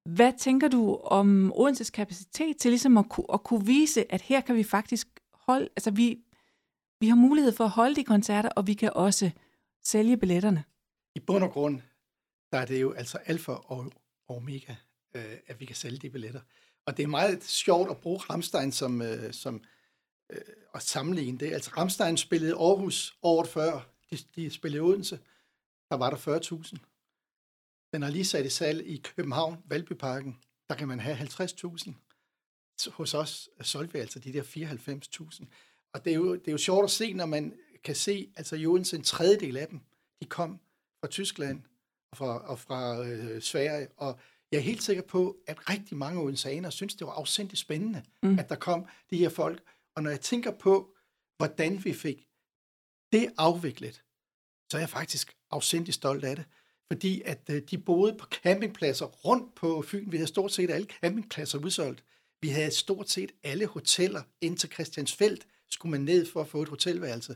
Hvad 0.09 0.33
tænker 0.37 0.67
du 0.67 0.95
om 0.95 1.51
Odenses 1.55 1.89
kapacitet 1.89 2.57
til 2.57 2.71
ligesom 2.71 2.97
at, 2.97 3.09
kunne, 3.09 3.25
at 3.33 3.43
kunne 3.43 3.65
vise, 3.65 4.13
at 4.13 4.21
her 4.21 4.41
kan 4.41 4.55
vi 4.55 4.63
faktisk 4.63 5.07
holde, 5.33 5.69
altså 5.75 5.91
vi, 5.91 6.19
vi 7.05 7.09
har 7.09 7.15
mulighed 7.15 7.51
for 7.51 7.63
at 7.63 7.69
holde 7.69 7.95
de 7.95 8.03
koncerter, 8.03 8.49
og 8.49 8.67
vi 8.67 8.73
kan 8.73 8.93
også 8.93 9.31
sælge 9.83 10.17
billetterne. 10.17 10.63
I 11.15 11.19
bund 11.19 11.43
og 11.43 11.51
grund, 11.51 11.81
der 12.51 12.57
er 12.57 12.65
det 12.65 12.81
jo 12.81 12.91
altså 12.91 13.17
alfa 13.17 13.51
og 13.51 13.91
omega, 14.27 14.75
øh, 15.15 15.37
at 15.47 15.59
vi 15.59 15.65
kan 15.65 15.75
sælge 15.75 15.97
de 15.97 16.09
billetter. 16.09 16.41
Og 16.85 16.97
det 16.97 17.03
er 17.03 17.07
meget 17.07 17.43
sjovt 17.43 17.91
at 17.91 17.97
bruge 17.97 18.19
Ramstein 18.19 18.71
som, 18.71 19.01
øh, 19.01 19.33
som 19.33 19.63
øh, 20.29 20.41
at 20.73 20.81
sammenligne 20.81 21.37
det. 21.37 21.53
Altså 21.53 21.71
Ramstein 21.77 22.17
spillede 22.17 22.53
Aarhus 22.53 23.17
året 23.21 23.47
før, 23.47 23.89
de, 24.11 24.17
de 24.35 24.49
spillede 24.49 24.83
Odense, 24.83 25.19
der 25.89 25.95
var 25.95 26.09
der 26.09 26.17
40.000. 26.17 27.91
Den 27.93 28.01
har 28.01 28.09
lige 28.09 28.25
sat 28.25 28.45
i 28.45 28.49
salg 28.49 28.87
i 28.87 28.97
København, 28.97 29.57
Valbyparken, 29.65 30.37
der 30.69 30.75
kan 30.75 30.87
man 30.87 30.99
have 30.99 31.17
50.000. 31.17 31.91
Hos 32.91 33.13
os 33.13 33.49
solgte 33.61 33.93
vi 33.93 33.99
altså 33.99 34.19
de 34.19 34.33
der 34.33 34.43
94.000. 34.43 35.45
Og 35.95 36.05
det 36.05 36.11
er, 36.11 36.15
jo, 36.15 36.33
det 36.35 36.47
er 36.47 36.51
jo 36.51 36.57
sjovt 36.57 36.83
at 36.83 36.91
se, 36.91 37.13
når 37.13 37.25
man 37.25 37.53
kan 37.83 37.95
se, 37.95 38.31
altså 38.35 38.55
Odense, 38.67 38.95
en 38.95 39.03
tredjedel 39.03 39.57
af 39.57 39.67
dem, 39.67 39.79
de 40.21 40.25
kom 40.25 40.59
fra 40.99 41.07
Tyskland 41.07 41.61
og 42.11 42.17
fra, 42.17 42.37
og 42.47 42.59
fra 42.59 43.05
øh, 43.05 43.41
Sverige, 43.41 43.87
og 43.97 44.19
jeg 44.51 44.57
er 44.57 44.61
helt 44.61 44.83
sikker 44.83 45.03
på, 45.03 45.37
at 45.47 45.69
rigtig 45.69 45.97
mange 45.97 46.21
odenseanere 46.21 46.71
synes, 46.71 46.95
det 46.95 47.07
var 47.07 47.13
afsindigt 47.13 47.59
spændende, 47.59 48.03
Mm. 48.23 48.39
at 48.39 48.49
der 48.49 48.55
kom 48.55 48.85
de 49.09 49.17
her 49.17 49.29
folk. 49.29 49.63
Og 49.95 50.03
når 50.03 50.09
jeg 50.09 50.21
tænker 50.21 50.51
på, 50.51 50.95
hvordan 51.37 51.85
vi 51.85 51.93
fik 51.93 52.27
det 53.11 53.33
afviklet, 53.37 54.03
så 54.71 54.77
er 54.77 54.81
jeg 54.81 54.89
faktisk 54.89 55.35
afsindigt 55.51 55.95
stolt 55.95 56.23
af 56.23 56.35
det. 56.35 56.45
Fordi 56.91 57.21
at 57.25 57.49
øh, 57.51 57.61
de 57.71 57.77
boede 57.77 58.17
på 58.17 58.25
campingpladser 58.25 59.05
rundt 59.05 59.55
på 59.55 59.81
Fyn. 59.81 60.11
Vi 60.11 60.17
havde 60.17 60.27
stort 60.27 60.51
set 60.51 60.71
alle 60.71 60.87
campingpladser 61.01 61.59
udsolgt. 61.59 62.03
Vi 62.41 62.49
havde 62.49 62.71
stort 62.71 63.09
set 63.09 63.31
alle 63.43 63.65
hoteller 63.65 64.21
ind 64.41 64.57
til 64.57 64.71
Christiansfeldt, 64.71 65.47
skulle 65.69 65.91
man 65.91 66.01
ned 66.01 66.25
for 66.25 66.41
at 66.41 66.47
få 66.47 66.61
et 66.61 66.69
hotelværelse. 66.69 67.35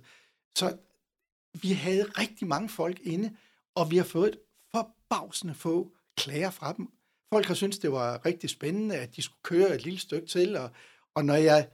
Så 0.55 0.77
vi 1.53 1.71
havde 1.71 2.03
rigtig 2.03 2.47
mange 2.47 2.69
folk 2.69 2.99
inde, 3.03 3.35
og 3.75 3.91
vi 3.91 3.97
har 3.97 4.03
fået 4.03 4.29
et 4.29 4.39
forbavsende 4.71 5.53
få 5.53 5.91
klager 6.17 6.51
fra 6.51 6.73
dem. 6.73 6.87
Folk 7.33 7.45
har 7.45 7.53
syntes, 7.53 7.79
det 7.79 7.91
var 7.91 8.25
rigtig 8.25 8.49
spændende, 8.49 8.95
at 8.95 9.15
de 9.15 9.21
skulle 9.21 9.41
køre 9.43 9.75
et 9.75 9.83
lille 9.83 9.99
stykke 9.99 10.27
til, 10.27 10.55
og, 10.55 10.69
og 11.15 11.25
når 11.25 11.35
jeg 11.35 11.67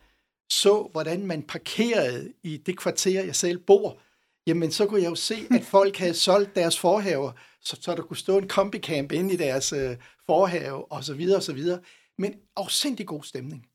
så, 0.50 0.90
hvordan 0.92 1.28
man 1.28 1.44
parkerede 1.44 2.34
i 2.44 2.58
det 2.58 2.78
kvarter, 2.78 3.24
jeg 3.24 3.36
selv 3.36 3.58
bor, 3.58 4.00
jamen 4.48 4.72
så 4.72 4.86
kunne 4.86 5.02
jeg 5.02 5.10
jo 5.10 5.16
se, 5.16 5.36
at 5.52 5.64
folk 5.76 5.98
havde 5.98 6.14
solgt 6.14 6.56
deres 6.56 6.80
forhaver, 6.80 7.32
så, 7.62 7.78
så 7.82 7.96
der 7.96 8.02
kunne 8.02 8.18
stå 8.18 8.38
en 8.38 8.48
kombicamp 8.48 9.12
inde 9.12 9.34
i 9.34 9.38
deres 9.38 9.74
øh, 9.74 9.98
forhave, 10.26 10.92
og 10.92 11.04
så 11.04 11.14
videre, 11.14 11.38
og 11.38 11.44
så 11.44 11.54
videre. 11.54 11.80
Men 12.18 12.34
afsindig 12.56 13.08
god 13.08 13.24
stemning. 13.24 13.68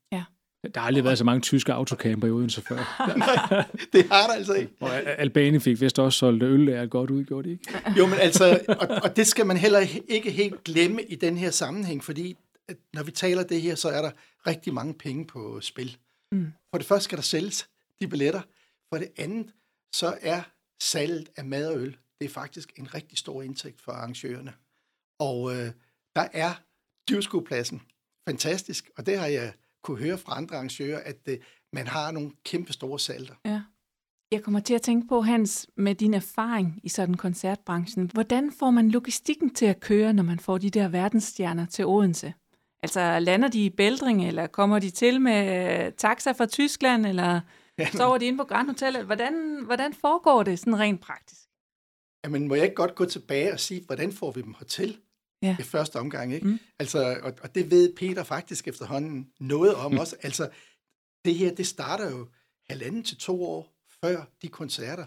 Der 0.63 0.79
har 0.79 0.87
aldrig 0.87 1.03
været 1.03 1.17
så 1.17 1.23
mange 1.23 1.41
tyske 1.41 1.73
autocamper 1.73 2.27
i 2.27 2.31
Odense 2.31 2.61
før. 2.61 2.75
Nej, 3.17 3.65
det 3.93 4.07
har 4.11 4.27
der 4.27 4.33
altså 4.33 4.53
ikke. 4.53 4.73
Og 4.79 4.95
Albani 4.95 5.59
fik 5.59 5.81
vist 5.81 5.99
også 5.99 6.19
solgt 6.19 6.43
øl, 6.43 6.69
er 6.69 6.85
godt 6.85 7.09
ud, 7.09 7.23
gjorde 7.23 7.49
det 7.49 7.51
ikke? 7.51 7.81
Jo, 7.97 8.05
men 8.05 8.19
altså, 8.19 8.59
og, 8.67 8.87
og 9.03 9.15
det 9.15 9.27
skal 9.27 9.45
man 9.45 9.57
heller 9.57 9.79
ikke 10.07 10.31
helt 10.31 10.63
glemme 10.63 11.03
i 11.03 11.15
den 11.15 11.37
her 11.37 11.51
sammenhæng, 11.51 12.03
fordi 12.03 12.37
at 12.67 12.77
når 12.93 13.03
vi 13.03 13.11
taler 13.11 13.43
det 13.43 13.61
her, 13.61 13.75
så 13.75 13.89
er 13.89 14.01
der 14.01 14.11
rigtig 14.47 14.73
mange 14.73 14.93
penge 14.93 15.27
på 15.27 15.61
spil. 15.61 15.97
Mm. 16.31 16.53
For 16.71 16.77
det 16.77 16.87
første 16.87 17.03
skal 17.03 17.17
der 17.17 17.23
sælges 17.23 17.69
de 18.01 18.07
billetter. 18.07 18.41
For 18.89 18.97
det 18.97 19.07
andet, 19.17 19.47
så 19.93 20.17
er 20.21 20.41
salget 20.81 21.29
af 21.37 21.45
mad 21.45 21.67
og 21.67 21.79
øl, 21.79 21.97
det 22.19 22.25
er 22.25 22.33
faktisk 22.33 22.73
en 22.77 22.93
rigtig 22.93 23.17
stor 23.17 23.41
indtægt 23.41 23.81
for 23.81 23.91
arrangørerne. 23.91 24.53
Og 25.19 25.55
øh, 25.55 25.71
der 26.15 26.27
er 26.33 26.53
dyrskuepladsen 27.09 27.81
fantastisk, 28.27 28.89
og 28.97 29.05
det 29.05 29.19
har 29.19 29.27
jeg 29.27 29.53
kunne 29.83 29.97
høre 29.97 30.17
fra 30.17 30.37
andre 30.37 30.55
arrangører, 30.55 30.99
at 31.05 31.19
øh, 31.29 31.37
man 31.73 31.87
har 31.87 32.11
nogle 32.11 32.31
kæmpe 32.45 32.73
store 32.73 32.99
salter. 32.99 33.35
Ja. 33.45 33.61
Jeg 34.31 34.43
kommer 34.43 34.59
til 34.59 34.73
at 34.73 34.81
tænke 34.81 35.07
på, 35.07 35.21
Hans, 35.21 35.67
med 35.77 35.95
din 35.95 36.13
erfaring 36.13 36.79
i 36.83 36.89
sådan 36.89 37.15
koncertbranchen. 37.15 38.09
Hvordan 38.13 38.51
får 38.59 38.71
man 38.71 38.91
logistikken 38.91 39.53
til 39.53 39.65
at 39.65 39.79
køre, 39.79 40.13
når 40.13 40.23
man 40.23 40.39
får 40.39 40.57
de 40.57 40.69
der 40.69 40.87
verdensstjerner 40.87 41.65
til 41.65 41.85
Odense? 41.85 42.33
Altså, 42.83 43.19
lander 43.19 43.47
de 43.47 43.65
i 43.65 43.69
Bældring, 43.69 44.27
eller 44.27 44.47
kommer 44.47 44.79
de 44.79 44.89
til 44.89 45.21
med 45.21 45.91
taxa 45.91 46.31
fra 46.31 46.45
Tyskland, 46.45 47.05
eller 47.05 47.41
sover 47.91 48.17
de 48.17 48.25
inde 48.25 48.37
på 48.37 48.43
Grand 48.43 48.67
Hotel? 48.67 49.03
Hvordan, 49.05 49.63
hvordan 49.65 49.93
foregår 49.93 50.43
det 50.43 50.59
sådan 50.59 50.79
rent 50.79 51.01
praktisk? 51.01 51.41
Jamen, 52.23 52.47
må 52.47 52.55
jeg 52.55 52.63
ikke 52.63 52.75
godt 52.75 52.95
gå 52.95 53.05
tilbage 53.05 53.53
og 53.53 53.59
sige, 53.59 53.83
hvordan 53.85 54.11
får 54.11 54.31
vi 54.31 54.41
dem 54.41 54.53
hertil? 54.59 54.97
Ja. 55.41 55.55
i 55.59 55.63
første 55.63 55.95
omgang, 55.95 56.33
ikke? 56.33 56.45
Mm. 56.45 56.51
Mm. 56.51 56.59
Altså, 56.79 57.19
og, 57.23 57.33
og 57.41 57.55
det 57.55 57.71
ved 57.71 57.95
Peter 57.95 58.23
faktisk 58.23 58.67
efterhånden 58.67 59.31
noget 59.39 59.75
om 59.75 59.97
også. 59.97 60.15
Altså, 60.21 60.49
det 61.25 61.35
her, 61.35 61.55
det 61.55 61.67
starter 61.67 62.11
jo 62.11 62.29
halvanden 62.69 63.03
til 63.03 63.17
to 63.17 63.43
år 63.43 63.73
før 64.03 64.25
de 64.41 64.47
koncerter 64.47 65.05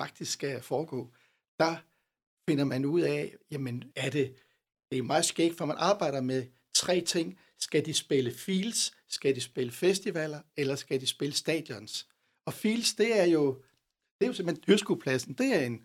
faktisk 0.00 0.32
skal 0.32 0.62
foregå. 0.62 1.12
Der 1.58 1.76
finder 2.50 2.64
man 2.64 2.84
ud 2.84 3.00
af, 3.00 3.36
jamen, 3.50 3.84
er 3.96 4.10
det, 4.10 4.34
det 4.90 4.98
er 4.98 5.02
meget 5.02 5.24
skægt, 5.24 5.56
for 5.56 5.66
man 5.66 5.76
arbejder 5.78 6.20
med 6.20 6.46
tre 6.74 7.00
ting. 7.00 7.38
Skal 7.58 7.86
de 7.86 7.94
spille 7.94 8.32
fields, 8.34 8.92
skal 9.08 9.34
de 9.34 9.40
spille 9.40 9.72
festivaler, 9.72 10.40
eller 10.56 10.74
skal 10.74 11.00
de 11.00 11.06
spille 11.06 11.34
stadions? 11.34 12.08
Og 12.46 12.54
fields, 12.54 12.94
det 12.94 13.20
er 13.20 13.24
jo, 13.24 13.54
det 14.18 14.24
er 14.24 14.26
jo 14.26 14.32
simpelthen 14.32 14.64
hørskuepladsen. 14.66 15.34
Det 15.34 15.54
er 15.54 15.66
en, 15.66 15.78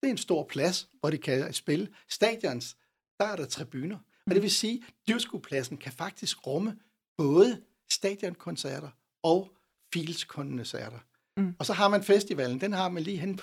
det 0.00 0.06
er 0.06 0.10
en 0.10 0.18
stor 0.18 0.46
plads, 0.46 0.88
hvor 1.00 1.10
de 1.10 1.18
kan 1.18 1.52
spille. 1.52 1.88
Stadions, 2.08 2.76
der 3.20 3.26
er 3.26 3.36
der 3.36 3.46
tribuner. 3.46 3.98
Og 4.26 4.34
det 4.34 4.42
vil 4.42 4.50
sige, 4.50 4.84
at 4.88 4.94
dyrskuepladsen 5.08 5.76
kan 5.76 5.92
faktisk 5.92 6.46
rumme 6.46 6.76
både 7.16 7.60
stadionkoncerter 7.90 8.88
og 9.22 9.52
Fields-koncerter. 9.92 10.98
Mm. 11.36 11.54
Og 11.58 11.66
så 11.66 11.72
har 11.72 11.88
man 11.88 12.02
festivalen, 12.02 12.60
den 12.60 12.72
har 12.72 12.88
man 12.88 13.02
lige 13.02 13.16
hen 13.16 13.40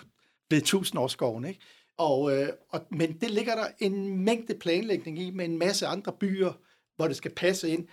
ved 0.49 0.61
Tusindårsskoven, 0.61 1.45
ikke? 1.45 1.59
Og, 1.97 2.37
øh, 2.37 2.49
og, 2.69 2.87
men 2.91 3.17
det 3.21 3.31
ligger 3.31 3.55
der 3.55 3.67
en 3.79 4.17
mængde 4.17 4.53
planlægning 4.53 5.19
i 5.19 5.29
med 5.31 5.45
en 5.45 5.57
masse 5.57 5.87
andre 5.87 6.13
byer, 6.13 6.53
hvor 6.95 7.07
det 7.07 7.17
skal 7.17 7.31
passe 7.31 7.69
ind. 7.69 7.87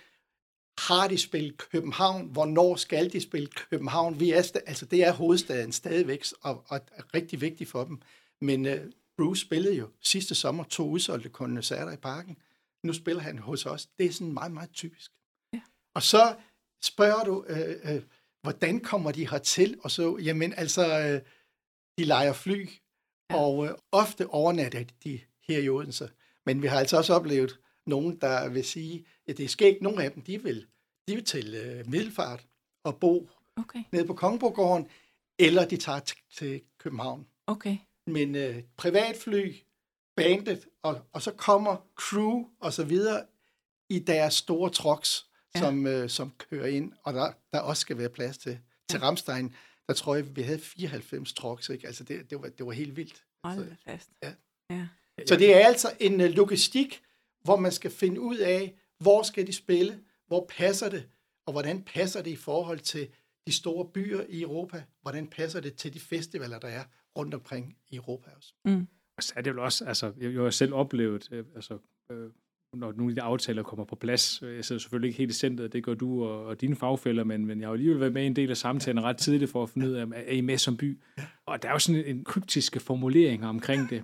Har 0.77 1.07
de 1.07 1.17
spillet 1.17 1.57
København? 1.57 2.27
Hvornår 2.27 2.75
skal 2.75 3.13
de 3.13 3.21
spille 3.21 3.47
København? 3.47 4.19
Vi 4.19 4.31
er, 4.31 4.51
altså 4.65 4.85
det 4.85 5.03
er 5.03 5.11
hovedstaden 5.11 5.71
stadigvæk, 5.71 6.25
og, 6.41 6.63
og 6.67 6.79
er 6.91 7.13
rigtig 7.13 7.41
vigtigt 7.41 7.69
for 7.69 7.83
dem. 7.83 8.01
Men 8.41 8.65
øh, 8.65 8.91
Bruce 9.17 9.41
spillede 9.41 9.75
jo 9.75 9.89
sidste 10.01 10.35
sommer 10.35 10.63
to 10.63 10.89
udsolgte 10.89 11.29
koncerter 11.29 11.91
i 11.91 11.97
parken. 11.97 12.37
Nu 12.83 12.93
spiller 12.93 13.21
han 13.21 13.37
hos 13.39 13.65
os. 13.65 13.85
Det 13.85 14.05
er 14.05 14.11
sådan 14.11 14.33
meget, 14.33 14.51
meget 14.51 14.71
typisk. 14.71 15.11
Ja. 15.53 15.61
Og 15.95 16.03
så 16.03 16.35
spørger 16.83 17.23
du, 17.23 17.45
øh, 17.47 17.95
øh, 17.95 18.03
hvordan 18.41 18.79
kommer 18.79 19.11
de 19.11 19.29
hertil? 19.29 19.77
Og 19.83 19.91
så, 19.91 20.17
jamen 20.17 20.53
altså, 20.53 20.99
øh, 20.99 21.21
de 21.97 22.03
leger 22.05 22.33
fly, 22.33 22.69
Ja. 23.29 23.35
og 23.35 23.65
øh, 23.65 23.71
ofte 23.91 24.27
overnatter 24.27 24.83
de 25.03 25.19
her 25.47 25.59
i 25.59 25.69
Odense. 25.69 26.09
Men 26.45 26.61
vi 26.61 26.67
har 26.67 26.79
altså 26.79 26.97
også 26.97 27.13
oplevet 27.13 27.59
nogen, 27.85 28.17
der 28.21 28.49
vil 28.49 28.63
sige, 28.65 29.05
at 29.27 29.37
det 29.37 29.45
er 29.45 29.49
skægt. 29.49 29.81
Nogle 29.81 30.03
af 30.03 30.11
dem, 30.11 30.23
de 30.23 30.43
vil, 30.43 30.67
de 31.07 31.15
vil 31.15 31.25
til 31.25 31.55
øh, 31.55 31.87
Middelfart 31.89 32.47
og 32.83 32.99
bo 32.99 33.29
Okay, 33.57 33.83
nede 33.91 34.05
på 34.07 34.13
Kongeborgården, 34.13 34.87
eller 35.39 35.65
de 35.65 35.77
tager 35.77 35.99
til 36.31 36.61
København. 36.77 37.27
okay. 37.47 37.77
Men 38.07 38.35
øh, 38.35 38.63
privatfly, 38.77 39.53
bandet, 40.15 40.67
og, 40.83 41.01
og 41.13 41.21
så 41.21 41.31
kommer 41.31 41.77
crew 41.95 42.43
og 42.59 42.73
så 42.73 42.83
videre 42.83 43.25
i 43.89 43.99
deres 43.99 44.33
store 44.33 44.69
trucks, 44.69 45.25
Ja. 45.55 45.59
som, 45.59 45.87
øh, 45.87 46.09
som 46.09 46.33
kører 46.37 46.67
ind, 46.67 46.93
og 47.03 47.13
der, 47.13 47.31
der 47.53 47.59
også 47.59 47.81
skal 47.81 47.97
være 47.97 48.09
plads 48.09 48.37
til. 48.37 48.59
Til 48.89 48.97
Ja. 48.97 49.05
Ramstein, 49.07 49.55
der 49.87 49.93
tror 49.93 50.15
jeg, 50.15 50.35
vi 50.35 50.41
havde 50.41 50.59
94 50.59 51.33
trucks, 51.33 51.69
ikke? 51.69 51.87
Altså 51.87 52.03
det, 52.03 52.29
det, 52.29 52.41
var, 52.41 52.49
det 52.49 52.65
var 52.65 52.71
helt 52.71 52.95
vildt. 52.95 53.23
Hold 53.43 53.69
da 53.69 53.75
fast. 53.91 54.09
ja. 54.23 54.33
ja. 54.69 54.87
så 55.27 55.35
det 55.35 55.55
er 55.61 55.65
altså 55.67 55.93
en 55.99 56.21
øh, 56.21 56.29
logistik, 56.29 57.01
hvor 57.43 57.55
man 57.55 57.71
skal 57.71 57.91
finde 57.91 58.21
ud 58.21 58.37
af, 58.37 58.75
hvor 58.99 59.23
skal 59.23 59.47
de 59.47 59.53
spille, 59.53 60.03
hvor 60.27 60.45
passer 60.49 60.89
det, 60.89 61.09
og 61.45 61.51
hvordan 61.51 61.83
passer 61.83 62.21
det 62.21 62.31
i 62.31 62.35
forhold 62.35 62.79
til 62.79 63.09
de 63.47 63.53
store 63.53 63.85
byer 63.85 64.25
i 64.29 64.41
Europa, 64.41 64.83
hvordan 65.01 65.27
passer 65.27 65.59
det 65.59 65.75
til 65.75 65.93
de 65.93 65.99
festivaler, 65.99 66.59
der 66.59 66.67
er 66.67 66.83
rundt 67.17 67.33
omkring 67.33 67.77
i 67.89 67.95
Europa 67.95 68.29
også. 68.37 68.53
Mm. 68.65 68.87
Og 69.17 69.23
så 69.23 69.33
er 69.35 69.41
det 69.41 69.53
vel 69.53 69.59
også, 69.59 69.85
altså, 69.85 70.13
jeg, 70.17 70.33
jeg 70.33 70.41
har 70.41 70.49
selv 70.49 70.73
oplevet, 70.73 71.27
øh, 71.31 71.45
altså, 71.55 71.77
øh, 72.11 72.29
når 72.73 72.91
nogle 72.91 73.11
af 73.11 73.15
de 73.15 73.21
aftaler 73.21 73.63
kommer 73.63 73.85
på 73.85 73.95
plads, 73.95 74.43
øh, 74.43 74.55
jeg 74.55 74.65
sidder 74.65 74.79
selvfølgelig 74.79 75.07
ikke 75.07 75.17
helt 75.17 75.31
i 75.31 75.33
centret, 75.33 75.73
det 75.73 75.83
gør 75.83 75.93
du 75.93 76.25
og, 76.25 76.45
og 76.45 76.61
dine 76.61 76.75
fagfælder, 76.75 77.23
men, 77.23 77.45
men 77.45 77.59
jeg 77.59 77.67
har 77.67 77.71
jo 77.71 77.73
alligevel 77.73 77.99
været 77.99 78.13
med 78.13 78.23
i 78.23 78.25
en 78.25 78.35
del 78.35 78.49
af 78.49 78.57
samtalen 78.57 79.03
ret 79.03 79.17
tidligt 79.17 79.51
for 79.51 79.63
at 79.63 79.69
finde 79.69 79.89
ud 79.89 79.93
af, 79.93 80.05
er 80.13 80.31
I 80.31 80.41
med 80.41 80.57
som 80.57 80.77
by? 80.77 80.99
Og 81.45 81.61
der 81.61 81.67
er 81.67 81.73
jo 81.73 81.79
sådan 81.79 82.01
en, 82.01 82.17
en 82.17 82.23
kryptiske 82.23 82.79
formuleringer 82.79 83.47
omkring 83.47 83.89
det. 83.89 84.03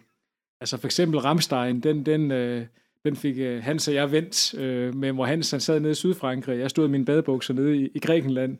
Altså 0.61 0.77
for 0.77 0.87
eksempel 0.87 1.19
Ramstein, 1.19 1.79
den, 1.79 2.05
den, 2.05 2.31
øh, 2.31 2.65
den 3.05 3.15
fik 3.15 3.37
øh, 3.37 3.63
Hans 3.63 3.87
og 3.87 3.93
jeg 3.93 4.11
vendt 4.11 4.53
øh, 4.53 4.95
med, 4.95 5.11
hvor 5.11 5.25
Hans 5.25 5.51
han 5.51 5.59
sad 5.59 5.79
nede 5.79 5.91
i 5.91 5.95
Sydfrankrig, 5.95 6.59
jeg 6.59 6.69
stod 6.69 6.87
i 6.87 6.91
mine 6.91 7.05
badebukser 7.05 7.53
nede 7.53 7.77
i, 7.77 7.89
i 7.95 7.99
Grækenland, 7.99 8.57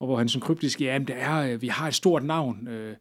og 0.00 0.06
hvor 0.06 0.16
han 0.16 0.28
sådan 0.28 0.40
kryptisk, 0.40 0.80
ja, 0.80 0.98
men 0.98 1.08
det 1.08 1.16
er, 1.18 1.36
øh, 1.36 1.62
vi 1.62 1.68
har 1.68 1.88
et 1.88 1.94
stort 1.94 2.24
navn, 2.24 2.68
øh, 2.68 2.96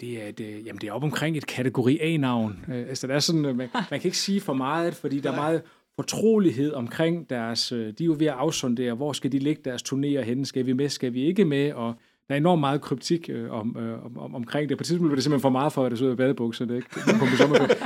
det 0.00 0.22
er, 0.22 0.28
et, 0.28 0.40
øh, 0.40 0.66
jamen 0.66 0.80
det 0.80 0.88
er 0.88 0.92
op 0.92 1.04
omkring 1.04 1.36
et 1.36 1.46
kategori 1.46 1.98
A-navn. 2.00 2.64
Øh, 2.68 2.74
altså, 2.88 3.06
der 3.06 3.14
er 3.14 3.18
sådan, 3.18 3.44
øh, 3.44 3.56
man, 3.56 3.68
man 3.90 4.00
kan 4.00 4.04
ikke 4.04 4.18
sige 4.18 4.40
for 4.40 4.52
meget, 4.52 4.94
fordi 4.94 5.20
der 5.20 5.32
er 5.32 5.36
meget 5.36 5.62
fortrolighed 5.96 6.72
omkring 6.72 7.30
deres... 7.30 7.72
øh, 7.72 7.86
De 7.98 8.04
er 8.04 8.06
jo 8.06 8.16
ved 8.18 8.26
at 8.26 8.34
afsondere, 8.34 8.94
hvor 8.94 9.12
skal 9.12 9.32
de 9.32 9.38
lægge 9.38 9.62
deres 9.64 9.82
turnéer 9.82 10.20
henne? 10.20 10.46
Skal 10.46 10.66
vi 10.66 10.72
med? 10.72 10.88
Skal 10.88 11.12
vi 11.14 11.22
ikke 11.24 11.44
med? 11.44 11.72
Og 11.72 11.94
der 12.28 12.34
er 12.34 12.38
enormt 12.38 12.60
meget 12.60 12.80
kryptik 12.80 13.30
øh, 13.32 13.50
om, 13.50 13.76
øh, 13.78 14.04
om, 14.04 14.18
om, 14.18 14.34
omkring 14.34 14.68
det. 14.68 14.78
På 14.78 14.82
et 14.82 14.86
tidspunkt 14.86 15.08
blev 15.10 15.16
det 15.16 15.24
simpelthen 15.24 15.42
for 15.42 15.48
meget 15.50 15.72
for, 15.72 15.84
at 15.84 15.90
det 15.90 15.98
så 15.98 16.04
ud 16.04 16.10
af 16.10 16.16
badebukserne. 16.16 16.76
Ikke? 16.76 16.88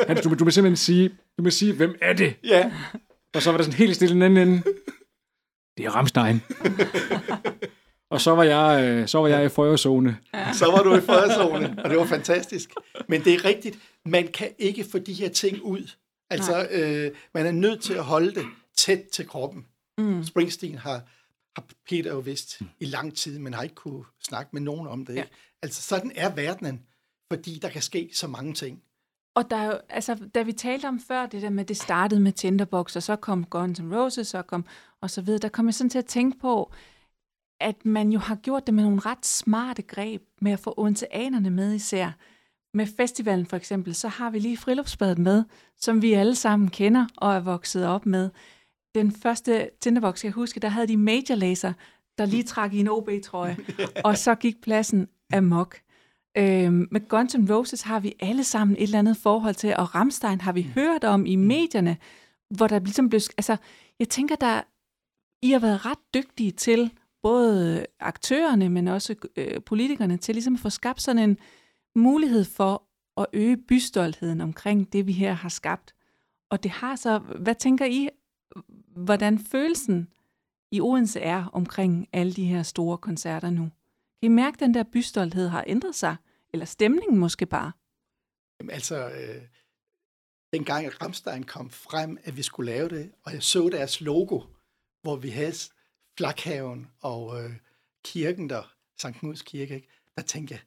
Hans, 0.08 0.20
du, 0.20 0.28
må- 0.28 0.34
du 0.34 0.44
må 0.44 0.50
simpelthen 0.50 0.76
sige, 0.76 1.08
du 1.38 1.42
må 1.42 1.50
sige, 1.50 1.72
hvem 1.72 1.94
er 2.02 2.12
det? 2.12 2.34
Ja, 2.44 2.72
Og 3.34 3.42
så 3.42 3.50
var 3.50 3.56
der 3.58 3.64
sådan 3.64 3.78
helt 3.78 3.94
stille 3.96 4.12
i 4.12 4.14
den 4.14 4.22
anden 4.22 4.48
ende. 4.48 4.62
Det 5.78 5.86
er 5.86 5.90
Ramstein. 5.90 6.40
og 8.10 8.20
så 8.20 8.34
var 8.34 8.42
jeg, 8.42 8.84
øh, 8.84 9.08
så 9.08 9.18
var 9.18 9.28
jeg 9.28 9.44
i 9.44 9.48
føjerzone. 9.48 10.18
så 10.52 10.70
var 10.70 10.82
du 10.82 10.96
i 10.96 11.00
fredszone, 11.00 11.84
og 11.84 11.90
det 11.90 11.98
var 11.98 12.06
fantastisk. 12.06 12.74
Men 13.08 13.24
det 13.24 13.34
er 13.34 13.44
rigtigt, 13.44 13.78
man 14.04 14.28
kan 14.28 14.48
ikke 14.58 14.84
få 14.84 14.98
de 14.98 15.12
her 15.12 15.28
ting 15.28 15.62
ud. 15.62 15.90
Altså, 16.30 16.68
øh, 16.70 17.10
man 17.34 17.46
er 17.46 17.52
nødt 17.52 17.82
til 17.82 17.94
at 17.94 18.04
holde 18.04 18.34
det 18.34 18.44
tæt 18.76 19.02
til 19.12 19.28
kroppen. 19.28 19.66
Mm. 19.98 20.24
Springsteen 20.24 20.78
har, 20.78 21.02
har 21.56 21.64
Peter 21.88 22.12
jo 22.12 22.18
vidst 22.18 22.62
i 22.80 22.84
lang 22.84 23.16
tid, 23.16 23.38
men 23.38 23.54
har 23.54 23.62
ikke 23.62 23.74
kunne 23.74 24.04
snakke 24.22 24.50
med 24.52 24.60
nogen 24.60 24.88
om 24.88 25.06
det. 25.06 25.12
Ikke? 25.12 25.20
Ja. 25.20 25.36
Altså, 25.62 25.82
sådan 25.82 26.12
er 26.14 26.34
verdenen, 26.34 26.82
fordi 27.32 27.58
der 27.62 27.68
kan 27.68 27.82
ske 27.82 28.10
så 28.14 28.26
mange 28.26 28.54
ting. 28.54 28.82
Og 29.34 29.50
der 29.50 29.56
er 29.56 29.66
jo, 29.66 29.78
altså, 29.88 30.16
da 30.34 30.42
vi 30.42 30.52
talte 30.52 30.86
om 30.86 31.00
før, 31.00 31.26
det 31.26 31.42
der 31.42 31.50
med, 31.50 31.64
det 31.64 31.76
startede 31.76 32.20
med 32.20 32.32
Tinderbox, 32.32 32.96
og 32.96 33.02
så 33.02 33.16
kom 33.16 33.44
Guns 33.44 33.80
N' 33.80 33.94
Roses, 33.94 34.34
og, 34.34 34.46
kom, 34.46 34.64
og 35.00 35.10
så 35.10 35.22
videre, 35.22 35.38
der 35.38 35.48
kom 35.48 35.66
jeg 35.66 35.74
sådan 35.74 35.90
til 35.90 35.98
at 35.98 36.06
tænke 36.06 36.38
på, 36.38 36.72
at 37.60 37.84
man 37.84 38.12
jo 38.12 38.18
har 38.18 38.34
gjort 38.34 38.66
det 38.66 38.74
med 38.74 38.84
nogle 38.84 39.00
ret 39.00 39.26
smarte 39.26 39.82
greb, 39.82 40.22
med 40.40 40.52
at 40.52 40.60
få 40.60 40.74
odenseanerne 40.76 41.50
med 41.50 41.74
især. 41.74 42.10
Med 42.74 42.86
festivalen 42.96 43.46
for 43.46 43.56
eksempel, 43.56 43.94
så 43.94 44.08
har 44.08 44.30
vi 44.30 44.38
lige 44.38 44.56
friluftsbadet 44.56 45.18
med, 45.18 45.44
som 45.76 46.02
vi 46.02 46.12
alle 46.12 46.34
sammen 46.34 46.68
kender 46.68 47.06
og 47.16 47.34
er 47.34 47.40
vokset 47.40 47.86
op 47.86 48.06
med. 48.06 48.30
Den 48.94 49.12
første 49.12 49.70
Tinderbox, 49.80 50.24
jeg 50.24 50.32
husker, 50.32 50.60
der 50.60 50.68
havde 50.68 50.88
de 50.88 50.96
Major 50.96 51.34
Laser, 51.34 51.72
der 52.18 52.26
lige 52.26 52.42
trak 52.42 52.74
i 52.74 52.80
en 52.80 52.88
OB-trøje, 52.88 53.56
og 54.04 54.18
så 54.18 54.34
gik 54.34 54.62
pladsen 54.62 55.08
amok. 55.32 55.80
Øhm, 56.36 56.88
med 56.90 57.08
Guns 57.08 57.34
N' 57.34 57.52
Roses 57.52 57.82
har 57.82 58.00
vi 58.00 58.14
alle 58.20 58.44
sammen 58.44 58.76
et 58.76 58.82
eller 58.82 58.98
andet 58.98 59.16
forhold 59.16 59.54
til, 59.54 59.76
og 59.76 59.94
Ramstein 59.94 60.40
har 60.40 60.52
vi 60.52 60.70
hørt 60.74 61.04
om 61.04 61.26
i 61.26 61.36
medierne, 61.36 61.96
hvor 62.56 62.66
der 62.66 62.78
ligesom 62.78 63.08
blev... 63.08 63.20
Altså, 63.38 63.56
jeg 63.98 64.08
tænker, 64.08 64.36
der 64.36 64.62
I 65.42 65.50
har 65.50 65.58
været 65.58 65.86
ret 65.86 66.14
dygtige 66.14 66.50
til, 66.50 66.90
både 67.22 67.86
aktørerne, 68.00 68.68
men 68.68 68.88
også 68.88 69.14
øh, 69.36 69.62
politikerne, 69.66 70.16
til 70.16 70.34
ligesom 70.34 70.54
at 70.54 70.60
få 70.60 70.70
skabt 70.70 71.02
sådan 71.02 71.30
en 71.30 71.38
mulighed 71.94 72.44
for 72.44 72.82
at 73.16 73.26
øge 73.32 73.56
bystoltheden 73.56 74.40
omkring 74.40 74.92
det, 74.92 75.06
vi 75.06 75.12
her 75.12 75.32
har 75.32 75.48
skabt. 75.48 75.94
Og 76.50 76.62
det 76.62 76.70
har 76.70 76.96
så... 76.96 77.18
Hvad 77.18 77.54
tænker 77.54 77.84
I, 77.84 78.08
hvordan 78.96 79.38
følelsen 79.38 80.08
i 80.72 80.80
Odense 80.80 81.20
er 81.20 81.44
omkring 81.44 82.08
alle 82.12 82.32
de 82.32 82.44
her 82.44 82.62
store 82.62 82.98
koncerter 82.98 83.50
nu? 83.50 83.62
Kan 84.22 84.22
I 84.22 84.28
mærke, 84.28 84.54
at 84.54 84.60
den 84.60 84.74
der 84.74 84.82
bystolthed 84.82 85.48
har 85.48 85.64
ændret 85.66 85.94
sig? 85.94 86.16
Eller 86.52 86.66
stemningen 86.66 87.18
måske 87.18 87.46
bare? 87.46 87.72
Jamen, 88.60 88.70
altså, 88.70 89.08
øh, 89.08 89.42
dengang 90.52 91.02
Ramstein 91.02 91.42
kom 91.42 91.70
frem, 91.70 92.18
at 92.22 92.36
vi 92.36 92.42
skulle 92.42 92.72
lave 92.72 92.88
det, 92.88 93.12
og 93.24 93.32
jeg 93.32 93.42
så 93.42 93.68
deres 93.68 94.00
logo, 94.00 94.40
hvor 95.02 95.16
vi 95.16 95.28
havde 95.28 95.52
flakhaven 96.18 96.90
og 97.00 97.44
øh, 97.44 97.52
kirken 98.04 98.50
der, 98.50 98.74
Sankt 99.00 99.18
Knuds 99.18 99.42
Kirke, 99.42 99.74
ikke? 99.74 99.88
der 100.16 100.22
tænkte 100.22 100.54
jeg, 100.54 100.60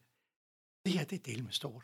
det 0.86 0.94
her, 0.94 1.04
det 1.06 1.20
er 1.20 1.24
del 1.24 1.44
med 1.44 1.52
stort. 1.52 1.84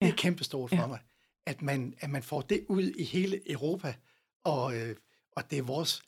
Det 0.00 0.06
er 0.06 0.10
Ja. 0.10 0.14
kæmpestort 0.16 0.70
for 0.70 0.76
Ja. 0.76 0.86
mig, 0.86 1.00
at 1.46 1.62
man, 1.62 1.94
at 2.00 2.10
man 2.10 2.22
får 2.22 2.40
det 2.40 2.64
ud 2.68 2.82
i 2.82 3.04
hele 3.04 3.50
Europa, 3.52 3.94
og, 4.44 4.76
øh, 4.76 4.96
og 5.32 5.50
det 5.50 5.58
er 5.58 5.62
vores 5.62 6.02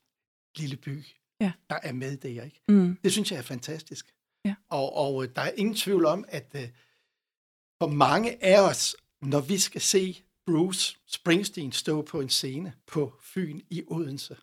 lille 0.57 0.77
by, 0.77 1.05
Ja. 1.41 1.53
der 1.71 1.79
er 1.83 1.93
med 1.93 2.17
det, 2.17 2.29
ikke? 2.45 2.63
Mm. 2.69 2.97
Det 3.05 3.13
synes 3.13 3.31
jeg 3.33 3.39
er 3.39 3.43
fantastisk. 3.43 4.15
Ja. 4.45 4.55
Og, 4.69 4.93
og 4.97 5.25
øh, 5.25 5.31
der 5.37 5.43
er 5.43 5.51
ingen 5.57 5.75
tvivl 5.75 6.05
om, 6.07 6.25
at 6.29 6.51
øh, 6.55 6.69
for 7.83 7.87
mange 7.89 8.45
af 8.45 8.69
os, 8.71 8.97
når 9.23 9.41
vi 9.41 9.59
skal 9.59 9.81
se 9.81 10.23
Bruce 10.47 10.99
Springsteen 11.07 11.73
stå 11.73 12.03
på 12.03 12.21
en 12.21 12.29
scene 12.29 12.75
på 12.87 13.15
Fyn 13.21 13.61
i 13.71 13.83
Odense, 13.87 14.37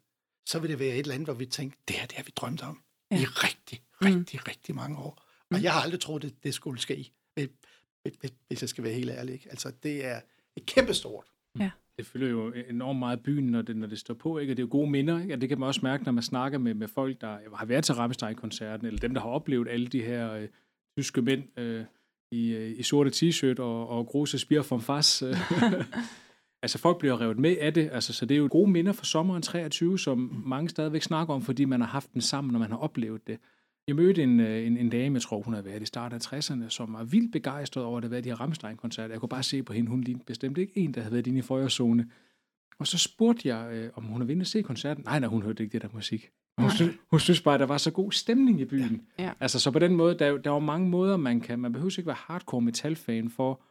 så 0.48 0.60
vil 0.60 0.70
det 0.70 0.80
være 0.80 0.94
et 0.94 1.00
eller 1.00 1.14
andet, 1.14 1.28
hvor 1.28 1.34
vi 1.34 1.46
tænker, 1.46 1.78
det 1.88 1.96
her, 1.96 2.06
det 2.08 2.16
har 2.18 2.24
vi 2.24 2.32
drømt 2.36 2.64
om 2.64 2.82
Ja. 3.12 3.16
ja. 3.16 3.22
i 3.22 3.26
rigtig, 3.26 3.82
rigtig, 4.02 4.40
mm. 4.40 4.48
rigtig 4.48 4.76
mange 4.76 4.98
år. 4.98 5.24
Og 5.52 5.58
Mm. 5.58 5.64
jeg 5.64 5.74
har 5.74 5.82
aldrig 5.82 6.00
troet, 6.00 6.24
at 6.26 6.34
det 6.44 6.54
skulle 6.54 6.80
ske, 6.82 7.12
hvis- 7.36 8.62
jeg 8.62 8.70
skal 8.70 8.84
være 8.84 8.94
helt 8.94 9.10
ærlig. 9.12 9.34
ikke? 9.34 9.50
Altså, 9.50 9.72
det 9.84 10.06
er 10.06 10.20
et 10.56 10.66
kæmpestort. 10.66 11.26
Det 11.98 12.06
fylder 12.08 12.28
jo 12.28 12.54
enormt 12.70 13.00
meget 13.00 13.24
byen, 13.24 13.44
når 13.44 13.62
det, 13.62 13.78
når 13.78 13.88
det 13.88 14.00
står 14.00 14.14
på, 14.14 14.38
ikke? 14.38 14.54
og 14.54 14.58
det 14.58 14.64
er 14.64 14.68
jo 14.68 14.72
gode 14.72 14.90
minder, 14.92 15.20
ikke? 15.22 15.34
og 15.34 15.42
det 15.42 15.50
kan 15.50 15.60
man 15.60 15.68
også 15.68 15.80
mærke, 15.84 16.04
når 16.04 16.12
man 16.12 16.24
snakker 16.24 16.58
med, 16.58 16.74
med 16.74 16.88
folk, 16.88 17.22
der 17.22 17.38
har 17.56 17.66
været 17.66 17.84
til 17.84 17.96
Rammstein-koncerten, 17.96 18.88
eller 18.88 19.00
dem, 19.00 19.14
der 19.14 19.22
har 19.22 19.30
oplevet 19.30 19.68
alle 19.68 19.88
de 19.88 20.02
her 20.04 20.32
øh, 20.34 20.48
tyske 20.98 21.22
mænd 21.22 21.60
øh, 21.60 21.86
i, 22.32 22.50
øh, 22.50 22.80
i 22.80 22.84
sorte 22.84 23.10
t-shirt 23.10 23.60
og, 23.60 23.88
og 23.90 24.06
grose 24.08 24.40
spire 24.40 24.64
from 24.64 24.82
fas. 24.82 25.24
altså 26.62 26.78
folk 26.78 26.98
bliver 26.98 27.22
revet 27.22 27.40
med 27.40 27.58
af 27.62 27.74
det, 27.74 27.90
altså, 27.92 28.14
så 28.14 28.26
det 28.26 28.36
er 28.36 28.40
jo 28.40 28.48
gode 28.52 28.72
minder 28.72 28.92
for 28.92 29.06
sommeren 29.06 29.42
23, 29.42 30.00
som 30.00 30.44
mange 30.46 30.70
stadigvæk 30.70 31.02
snakker 31.02 31.34
om, 31.34 31.42
fordi 31.42 31.66
man 31.66 31.82
har 31.82 31.88
haft 31.88 32.14
den 32.14 32.22
sammen, 32.22 32.52
når 32.52 32.60
man 32.60 32.72
har 32.72 32.78
oplevet 32.78 33.28
det. 33.28 33.40
Jeg 33.88 33.96
mødte 33.96 34.24
en, 34.24 34.40
øh, 34.40 34.68
en, 34.68 34.78
en 34.78 34.90
dame, 34.90 35.16
jeg 35.16 35.22
tror, 35.22 35.42
hun 35.42 35.54
har 35.54 35.62
været 35.62 35.82
i 35.82 35.86
starten 35.86 36.16
af 36.16 36.34
60'erne, 36.34 36.70
som 36.70 36.94
var 36.94 37.04
vildt 37.04 37.32
begejstret 37.32 37.84
over, 37.84 37.98
at 37.98 38.02
der 38.02 38.08
havde 38.08 38.12
været 38.12 38.24
de 38.24 38.30
her 38.30 38.42
Rammstein-koncerter. 38.42 39.14
Jeg 39.14 39.20
kunne 39.20 39.30
bare 39.30 39.44
se 39.44 39.64
på 39.64 39.74
hende, 39.74 39.90
hun 39.90 40.02
lignede 40.02 40.26
bestemt 40.26 40.58
ikke 40.58 40.78
en, 40.78 40.94
der 40.94 41.02
havde 41.02 41.14
været 41.14 41.28
inde 41.28 41.40
i 41.40 41.42
føjerzone. 41.42 42.10
Og 42.80 42.88
så 42.88 42.98
spurgte 42.98 43.48
jeg, 43.48 43.74
øh, 43.74 43.90
om 43.96 44.04
hun 44.04 44.22
havde 44.22 44.28
været 44.28 44.42
at 44.42 44.48
se 44.48 44.62
koncerten. 44.62 45.04
Nej, 45.04 45.20
nej, 45.20 45.30
hun 45.30 45.42
hørte 45.42 45.64
ikke 45.64 45.74
det 45.74 45.82
der 45.82 45.88
musik. 45.94 46.30
Hun, 46.58 46.72
synes, 46.72 46.96
hun 47.12 47.20
synes 47.20 47.42
bare, 47.42 47.54
at 47.54 47.60
der 47.60 47.66
var 47.66 47.78
så 47.78 47.92
god 47.92 48.12
stemning 48.12 48.62
i 48.62 48.66
byen. 48.66 49.02
Ja. 49.20 49.24
Ja. 49.24 49.32
Altså, 49.40 49.60
så 49.60 49.72
på 49.72 49.80
den 49.80 49.96
måde, 49.96 50.20
der, 50.20 50.38
der 50.38 50.50
var 50.50 50.60
mange 50.60 50.90
måder, 50.90 51.18
man 51.18 51.42
kan... 51.42 51.60
Man 51.60 51.74
behøver 51.74 51.96
ikke 51.98 52.08
være 52.08 52.16
hardcore 52.20 52.62
metalfan 52.62 53.30
for 53.30 53.62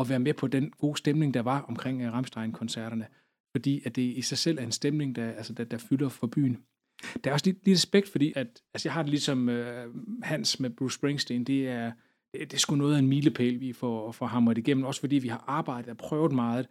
at 0.00 0.08
være 0.08 0.18
med 0.18 0.34
på 0.34 0.46
den 0.46 0.70
gode 0.70 0.98
stemning, 0.98 1.34
der 1.34 1.42
var 1.42 1.60
omkring 1.60 2.06
uh, 2.06 2.12
Rammstein-koncerterne. 2.12 3.06
Fordi 3.56 3.82
at 3.84 3.96
det 3.96 4.02
i 4.02 4.22
sig 4.22 4.38
selv 4.38 4.58
er 4.58 4.62
en 4.62 4.72
stemning, 4.72 5.16
der, 5.16 5.30
altså, 5.30 5.52
der, 5.52 5.64
der 5.64 5.78
fylder 5.78 6.08
for 6.08 6.26
byen. 6.26 6.58
Der 7.24 7.30
er 7.30 7.34
også 7.34 7.46
lidt, 7.46 7.66
lidt 7.66 7.76
aspekt, 7.76 8.08
fordi 8.08 8.32
at, 8.36 8.46
altså, 8.74 8.88
jeg 8.88 8.92
har 8.92 9.02
det 9.02 9.10
ligesom 9.10 9.48
uh, 9.48 9.54
Hans 10.22 10.60
med 10.60 10.70
Bruce 10.70 10.94
Springsteen. 10.94 11.44
Det 11.44 11.68
er, 11.68 11.92
det, 12.32 12.40
det 12.40 12.54
er 12.54 12.58
sgu 12.58 12.76
noget 12.76 12.94
af 12.94 12.98
en 12.98 13.06
milepæl, 13.06 13.60
vi 13.60 13.72
får, 13.72 14.12
får 14.12 14.26
hamret 14.26 14.58
igennem. 14.58 14.84
Også 14.84 15.00
fordi 15.00 15.16
vi 15.16 15.28
har 15.28 15.44
arbejdet 15.46 15.90
og 15.90 15.96
prøvet 15.96 16.32
meget. 16.32 16.66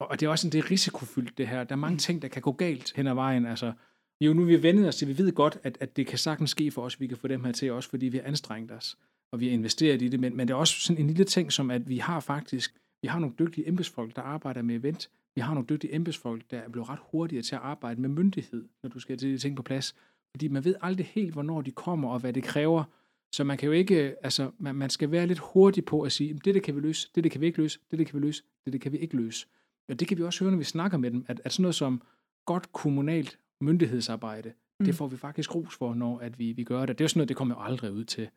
Og, 0.00 0.10
og 0.10 0.20
det 0.20 0.26
er 0.26 0.30
også 0.30 0.42
sådan, 0.42 0.52
det 0.52 0.64
er 0.64 0.70
risikofyldt, 0.70 1.38
det 1.38 1.48
her. 1.48 1.64
Der 1.64 1.74
er 1.74 1.80
mange 1.80 1.98
ting, 1.98 2.22
der 2.22 2.28
kan 2.28 2.42
gå 2.42 2.52
galt 2.52 2.92
hen 2.96 3.06
ad 3.06 3.14
vejen. 3.14 3.46
Altså, 3.46 3.72
jo, 4.20 4.32
nu 4.32 4.42
er 4.42 4.46
vi 4.46 4.62
vendet 4.62 4.88
os 4.88 4.96
til, 4.96 5.08
vi 5.08 5.18
ved 5.18 5.32
godt, 5.32 5.58
at, 5.62 5.78
at 5.80 5.96
det 5.96 6.06
kan 6.06 6.18
sagtens 6.18 6.50
ske 6.50 6.70
for 6.70 6.82
os, 6.82 7.00
vi 7.00 7.06
kan 7.06 7.16
få 7.16 7.28
dem 7.28 7.44
her 7.44 7.52
til, 7.52 7.72
også 7.72 7.90
fordi 7.90 8.06
vi 8.06 8.16
har 8.16 8.24
anstrengt 8.24 8.72
os, 8.72 8.98
og 9.32 9.40
vi 9.40 9.46
har 9.46 9.52
investeret 9.52 10.02
i 10.02 10.08
det, 10.08 10.20
men, 10.20 10.36
men 10.36 10.48
det 10.48 10.54
er 10.54 10.58
også 10.58 10.80
sådan 10.80 11.02
en 11.02 11.06
lille 11.06 11.24
ting, 11.24 11.52
som 11.52 11.70
at 11.70 11.88
vi 11.88 11.98
har 11.98 12.20
faktisk, 12.20 12.76
vi 13.02 13.08
har 13.08 13.18
nogle 13.18 13.34
dygtige 13.38 13.68
embedsfolk, 13.68 14.16
der 14.16 14.22
arbejder 14.22 14.62
med 14.62 14.74
event, 14.74 15.10
vi 15.34 15.40
har 15.40 15.54
nogle 15.54 15.66
dygtige 15.68 15.94
embedsfolk, 15.94 16.50
der 16.50 16.58
er 16.58 16.68
blevet 16.68 16.88
ret 16.88 16.98
hurtige 17.10 17.42
til 17.42 17.54
at 17.54 17.60
arbejde 17.60 18.00
med 18.00 18.08
myndighed, 18.08 18.64
når 18.82 18.90
du 18.90 18.98
skal 18.98 19.20
have 19.20 19.32
de 19.32 19.38
ting 19.38 19.56
på 19.56 19.62
plads, 19.62 19.94
fordi 20.30 20.48
man 20.48 20.64
ved 20.64 20.74
aldrig 20.80 21.06
helt, 21.06 21.32
hvornår 21.32 21.62
de 21.62 21.70
kommer, 21.70 22.08
og 22.08 22.18
hvad 22.18 22.32
det 22.32 22.42
kræver, 22.42 22.84
så 23.32 23.44
man 23.44 23.58
kan 23.58 23.66
jo 23.66 23.72
ikke, 23.72 24.14
altså, 24.22 24.50
man, 24.58 24.74
man 24.74 24.90
skal 24.90 25.10
være 25.10 25.26
lidt 25.26 25.38
hurtig 25.38 25.84
på 25.84 26.02
at 26.02 26.12
sige, 26.12 26.34
det, 26.34 26.54
det 26.54 26.62
kan 26.62 26.76
vi 26.76 26.80
løse, 26.80 27.08
det, 27.14 27.24
det 27.24 27.32
kan 27.32 27.40
vi 27.40 27.46
ikke 27.46 27.58
løse, 27.58 27.78
det, 27.90 27.98
det 27.98 28.06
kan 28.06 28.20
vi 28.20 28.26
løse, 28.26 28.42
det, 28.64 28.72
det 28.72 28.80
kan 28.80 28.92
vi 28.92 28.98
ikke 28.98 29.16
løse. 29.16 29.46
Og 29.88 30.00
det 30.00 30.08
kan 30.08 30.18
vi 30.18 30.22
også 30.22 30.44
høre, 30.44 30.50
når 30.50 30.58
vi 30.58 30.64
snakker 30.64 30.98
med 30.98 31.10
dem, 31.10 31.24
at, 31.28 31.40
at 31.44 31.52
sådan 31.52 31.62
noget 31.62 31.74
som 31.74 32.02
godt 32.46 32.72
kommunalt 32.72 33.38
myndighedsarbejde, 33.60 34.52
mm. 34.80 34.86
det 34.86 34.94
får 34.94 35.06
vi 35.06 35.16
faktisk 35.16 35.54
ros 35.54 35.74
for, 35.74 35.94
når 35.94 36.18
at 36.18 36.38
vi, 36.38 36.52
vi 36.52 36.64
gør 36.64 36.86
det. 36.86 36.98
Det 36.98 37.00
er 37.00 37.04
jo 37.04 37.08
sådan 37.08 37.18
noget, 37.18 37.28
det 37.28 37.36
kommer 37.36 37.54
jo 37.54 37.62
aldrig 37.62 37.92
ud 37.92 38.04
til, 38.04 38.28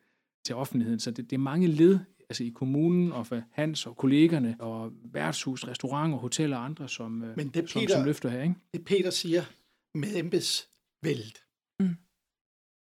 til 0.44 0.54
offentligheden. 0.54 1.00
Så 1.00 1.10
det, 1.10 1.30
det 1.30 1.36
er 1.36 1.40
mange 1.40 1.66
led 1.66 1.98
altså 2.30 2.44
i 2.44 2.48
kommunen 2.48 3.12
og 3.12 3.26
for 3.26 3.42
Hans 3.52 3.86
og 3.86 3.96
kollegerne 3.96 4.56
og 4.58 4.92
værtshus, 5.04 5.64
restauranter, 5.64 6.18
hoteller 6.18 6.56
og 6.56 6.64
andre, 6.64 6.88
som, 6.88 7.10
Men 7.10 7.38
det, 7.38 7.52
Peter, 7.52 7.68
som, 7.68 7.88
som 7.88 8.04
løfter 8.04 8.28
her. 8.28 8.42
Ikke? 8.42 8.54
Det 8.74 8.84
Peter 8.84 9.10
siger 9.10 9.42
med 9.94 10.16
embedsvældet, 10.16 11.44
Mm. 11.80 11.96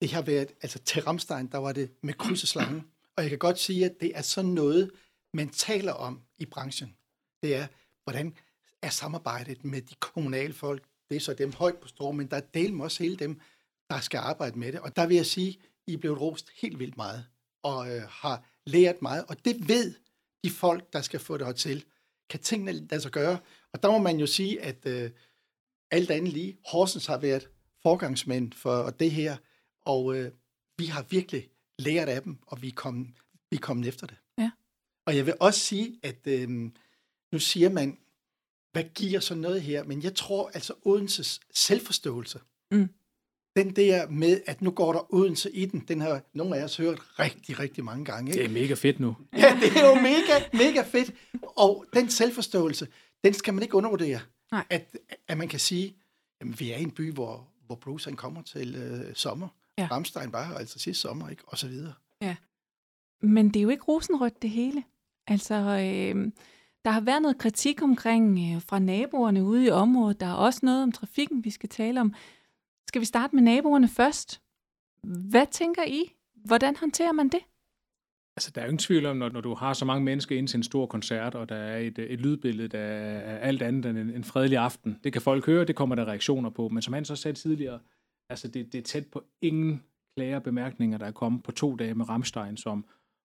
det 0.02 0.12
har 0.12 0.22
været, 0.22 0.52
altså 0.62 0.80
til 0.80 1.02
Ramstein, 1.02 1.48
der 1.48 1.58
var 1.58 1.72
det 1.72 1.91
med 2.04 2.13
krydseslangen. 2.13 2.82
Og 3.17 3.24
jeg 3.24 3.30
kan 3.30 3.39
godt 3.39 3.60
sige, 3.60 3.86
at 3.86 4.02
det 4.02 4.12
er 4.15 4.22
sådan 4.22 4.52
noget, 4.52 4.91
man 5.34 5.50
taler 5.50 5.91
om 5.93 6.22
i 6.38 6.46
branchen. 6.46 6.96
Det 7.43 7.56
er, 7.56 7.67
hvordan 8.04 8.34
er 8.82 8.89
samarbejdet 8.89 9.65
med 9.65 9.82
de 9.82 9.96
kommunale 10.00 10.54
folk, 10.54 10.84
det 11.10 11.15
er 11.15 11.20
så 11.20 11.34
dem 11.34 11.54
højt 11.54 11.78
på 11.78 11.88
strå, 11.88 12.12
men 12.12 12.28
der 12.28 12.38
er 12.38 12.41
del 12.41 12.74
med 12.74 12.86
også 12.86 13.04
hele 13.04 13.15
dem, 13.15 13.39
der 13.89 14.00
skal 14.00 14.17
arbejde 14.17 14.60
med 14.60 14.72
det. 14.72 14.80
Og 14.80 14.96
der 14.96 15.08
vil 15.08 15.15
jeg 15.15 15.26
sige, 15.26 15.60
I 15.88 15.93
er 15.93 15.98
blevet 15.98 16.22
rost 16.22 16.52
helt 16.62 16.80
vildt 16.80 16.98
meget, 16.98 17.26
og 17.69 17.95
øh, 17.95 18.01
har 18.10 18.43
lært 18.65 19.01
meget, 19.01 19.25
og 19.30 19.45
det 19.45 19.67
ved 19.67 19.93
de 20.43 20.49
folk, 20.49 20.93
der 20.93 21.01
skal 21.01 21.19
få 21.19 21.38
det 21.38 21.56
til. 21.56 21.86
Kan 22.30 22.39
tingene 22.39 22.71
lade 22.71 23.01
sig 23.01 23.12
gøre? 23.12 23.39
Og 23.73 23.84
der 23.84 23.91
må 23.91 23.97
man 23.97 24.19
jo 24.19 24.27
sige, 24.27 24.62
at 24.62 24.86
øh, 24.86 25.12
alt 25.91 26.12
andet 26.12 26.34
lige, 26.34 26.58
Horsens 26.65 27.06
har 27.06 27.17
været 27.17 27.49
forgangsmænd 27.84 28.53
for 28.53 28.89
det 28.89 29.12
her, 29.12 29.38
og 29.82 30.15
øh, 30.15 30.32
vi 30.77 30.86
har 30.86 31.03
virkelig 31.10 31.49
lært 31.80 32.10
af 32.10 32.21
dem, 32.23 32.38
og 32.47 32.62
vi 32.62 32.67
er 32.67 32.75
kommet, 32.75 33.08
vi 33.51 33.58
er 33.58 33.62
kommet 33.62 33.88
efter 33.88 34.08
det. 34.08 34.17
Ja. 34.38 34.51
Og 35.06 35.15
jeg 35.17 35.25
vil 35.25 35.34
også 35.39 35.60
sige, 35.60 35.99
at 36.03 36.27
øh, 36.27 36.49
nu 37.32 37.39
siger 37.39 37.69
man, 37.69 37.97
hvad 38.71 38.84
giver 38.95 39.19
så 39.19 39.36
noget 39.36 39.62
her? 39.62 39.84
Men 39.84 40.03
jeg 40.03 40.15
tror 40.15 40.51
altså 40.53 40.73
Odenses 40.86 41.39
selvforståelse, 41.53 42.39
Mm. 42.71 42.89
Den 43.58 43.76
der 43.76 44.10
med, 44.10 44.41
at 44.46 44.62
nu 44.62 44.72
går 44.72 44.93
der 44.93 45.13
Odense 45.13 45.52
i 45.52 45.65
den, 45.65 45.80
den 45.88 46.02
har 46.02 46.22
nogle 46.34 46.58
af 46.58 46.63
os 46.63 46.78
hørt 46.78 47.00
rigtig, 47.20 47.60
rigtig 47.60 47.84
mange 47.84 48.06
gange. 48.06 48.32
Ikke? 48.32 48.43
Det 48.43 48.50
er 48.50 48.62
mega 48.62 48.74
fedt 48.74 49.00
nu. 49.00 49.15
Ja, 49.34 49.60
det 49.62 49.78
er 49.78 49.88
jo 49.88 49.96
mega, 49.96 50.43
mega 50.54 50.82
fedt. 50.82 51.13
Og 51.43 51.86
den 51.93 52.10
selvforståelse, 52.10 52.88
den 53.24 53.34
skal 53.34 53.54
man 53.54 53.63
ikke 53.63 53.76
undervurdere. 53.76 54.20
Nej. 54.52 54.65
At, 54.70 54.98
at 55.28 55.38
man 55.38 55.48
kan 55.48 55.60
sige, 55.60 55.96
jamen 56.41 56.60
vi 56.60 56.72
er 56.72 56.78
i 56.78 56.84
en 56.84 56.91
by, 56.91 57.13
hvor, 57.13 57.48
hvor 57.65 57.76
Bruce 57.76 58.10
han 58.10 58.15
kommer 58.15 58.41
til 58.41 58.76
øh, 58.76 59.15
sommer. 59.15 59.48
Ja. 59.78 59.88
Ramstein 59.91 60.34
var 60.34 60.43
her 60.43 60.56
altså 60.56 60.80
sidste 60.80 61.02
sommer, 61.02 61.30
ikke? 61.30 61.43
Og 61.48 61.58
så 61.58 61.67
videre. 61.67 61.93
Men 63.22 63.48
det 63.50 63.56
er 63.56 63.63
jo 63.63 63.70
ikke 63.70 63.84
rosenrødt 63.84 64.41
det 64.41 64.50
hele. 64.50 64.84
Altså, 65.28 65.56
øh, 65.56 66.32
der 66.86 66.91
har 66.91 67.02
været 67.02 67.22
noget 67.22 67.38
kritik 67.38 67.82
omkring 67.82 68.39
øh, 68.39 68.62
fra 68.62 68.80
naboerne 68.80 69.43
ude 69.43 69.65
i 69.65 69.70
området. 69.70 70.20
Der 70.20 70.26
er 70.26 70.34
også 70.34 70.60
noget 70.63 70.84
om 70.84 70.91
trafikken, 70.91 71.43
vi 71.43 71.50
skal 71.50 71.70
tale 71.70 72.02
om. 72.02 72.13
Skal 72.88 73.02
vi 73.02 73.06
starte 73.06 73.36
med 73.36 73.43
naboerne 73.43 73.88
først? 73.88 74.41
Hvad 75.04 75.45
tænker 75.52 75.84
I? 75.88 76.13
Hvordan 76.45 76.76
håndterer 76.76 77.12
man 77.12 77.30
det? 77.30 77.39
Altså, 78.38 78.52
der 78.52 78.62
er 78.62 78.65
jo 78.65 78.69
ingen 78.69 78.78
tvivl 78.78 79.06
om, 79.06 79.17
når, 79.17 79.30
når 79.30 79.41
du 79.41 79.54
har 79.54 79.73
så 79.73 79.86
mange 79.86 80.04
mennesker 80.04 80.38
ind 80.38 80.47
til 80.47 80.58
en 80.58 80.63
stor 80.63 80.86
koncert, 80.86 81.36
og 81.36 81.50
der 81.50 81.56
er 81.56 81.78
et, 81.78 82.00
et 82.00 82.19
lydbillede, 82.19 82.67
der 82.67 82.80
er 82.80 83.38
alt 83.38 83.62
andet 83.62 83.86
end 83.86 83.97
en, 83.97 84.10
en 84.10 84.23
fredelig 84.23 84.58
aften. 84.58 85.00
Det 85.04 85.13
kan 85.13 85.21
folk 85.21 85.45
høre, 85.45 85.65
det 85.65 85.76
kommer 85.76 85.95
der 85.95 86.06
reaktioner 86.06 86.50
på. 86.50 86.69
Men 86.69 86.82
som 86.82 86.93
han 86.93 87.06
så 87.06 87.15
sagde 87.15 87.38
tidligere, 87.38 87.80
altså 88.30 88.47
det, 88.47 88.73
det 88.73 88.80
er 88.80 88.84
tæt 88.84 89.06
på 89.12 89.23
ingen 89.41 89.84
klager 90.17 90.39
bemærkninger, 90.39 90.97
der 90.97 91.06
er 91.06 91.12
kommet 91.12 91.43
på 91.43 91.52
to 91.52 91.76
dage 91.76 91.93
med 91.93 92.10
Rammstein, 92.10 92.58
som, 92.58 92.86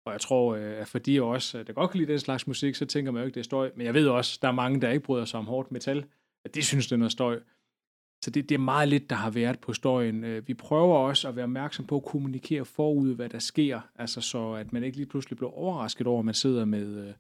og 0.07 0.13
jeg 0.13 0.21
tror, 0.21 0.55
øh, 0.55 0.81
at 0.81 0.89
for 0.89 0.99
de 0.99 1.23
også, 1.23 1.59
øh, 1.59 1.67
der 1.67 1.73
godt 1.73 1.91
kan 1.91 2.01
lide 2.01 2.13
den 2.13 2.21
slags 2.21 2.47
musik, 2.47 2.75
så 2.75 2.87
tænker 2.87 3.13
man 3.13 3.21
jo 3.21 3.27
ikke, 3.27 3.35
det 3.35 3.41
er 3.41 3.45
støj. 3.45 3.71
Men 3.77 3.87
jeg 3.87 3.95
ved 3.95 4.09
også, 4.09 4.39
der 4.43 4.49
er 4.49 4.53
mange, 4.53 4.81
der 4.81 4.91
ikke 4.91 5.05
bryder 5.05 5.25
sig 5.25 5.39
om 5.39 5.47
hårdt 5.47 5.73
metal, 5.73 6.05
at 6.45 6.55
de 6.55 6.63
synes, 6.63 6.87
det 6.87 6.93
er 6.93 6.99
noget 6.99 7.13
støj. 7.13 7.41
Så 8.25 8.31
det, 8.31 8.49
det 8.49 8.55
er 8.55 8.59
meget 8.59 8.89
lidt, 8.89 9.11
der 9.11 9.17
har 9.17 9.31
været 9.31 9.59
på 9.59 9.73
støjen. 9.73 10.25
Øh, 10.25 10.49
Vi 10.49 10.55
prøver 10.55 10.97
også 10.97 11.29
at 11.29 11.37
være 11.37 11.45
opmærksom 11.45 11.87
på 11.87 11.97
at 11.97 12.05
kommunikere 12.05 12.65
forud, 12.65 13.15
hvad 13.15 13.29
der 13.29 13.39
sker, 13.39 13.81
altså 13.97 14.21
så 14.21 14.53
at 14.53 14.73
man 14.73 14.85
ikke 14.85 14.97
lige 14.97 15.07
pludselig 15.07 15.37
bliver 15.37 15.59
overrasket 15.59 16.07
over, 16.07 16.19
at 16.19 16.25
man 16.25 16.35
sidder 16.35 16.65
med, 16.65 17.09
øh, 17.09 17.13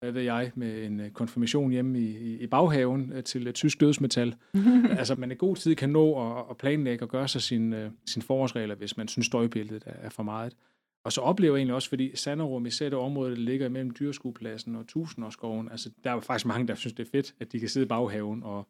hvad 0.00 0.12
ved 0.12 0.22
jeg, 0.22 0.52
med 0.54 0.84
en 0.84 1.00
øh, 1.00 1.10
konfirmation 1.10 1.70
hjemme 1.70 2.00
i, 2.00 2.36
i, 2.36 2.46
baghaven 2.46 3.22
til 3.24 3.52
tysk 3.52 3.80
dødsmetal. 3.80 4.34
altså 4.98 5.14
man 5.14 5.30
i 5.32 5.34
god 5.34 5.56
tid 5.56 5.74
kan 5.74 5.90
nå 5.90 6.30
at, 6.30 6.44
at 6.50 6.56
planlægge 6.56 7.04
og 7.04 7.08
gøre 7.08 7.28
sig 7.28 7.42
sine 7.42 7.92
sin 8.06 8.22
forårsregler, 8.22 8.74
hvis 8.74 8.96
man 8.96 9.08
synes, 9.08 9.26
støjbilledet 9.26 9.82
er, 9.86 10.10
for 10.10 10.22
meget. 10.22 10.56
Og 11.04 11.12
så 11.12 11.20
oplever 11.20 11.54
jeg 11.54 11.60
egentlig 11.60 11.74
også, 11.74 11.88
fordi 11.88 12.16
Sanderum, 12.16 12.66
især 12.66 12.88
det 12.88 12.98
område, 12.98 13.30
der 13.30 13.36
ligger 13.36 13.66
imellem 13.66 13.94
dyreskuepladsen 14.00 14.76
og 14.76 14.86
Tusindårsskoven, 14.86 15.68
altså 15.70 15.90
der 16.04 16.10
er 16.10 16.20
faktisk 16.20 16.46
mange, 16.46 16.68
der 16.68 16.74
synes, 16.74 16.92
det 16.92 17.06
er 17.06 17.10
fedt, 17.10 17.34
at 17.40 17.52
de 17.52 17.60
kan 17.60 17.68
sidde 17.68 17.84
i 17.84 17.88
baghaven 17.88 18.42
og 18.42 18.68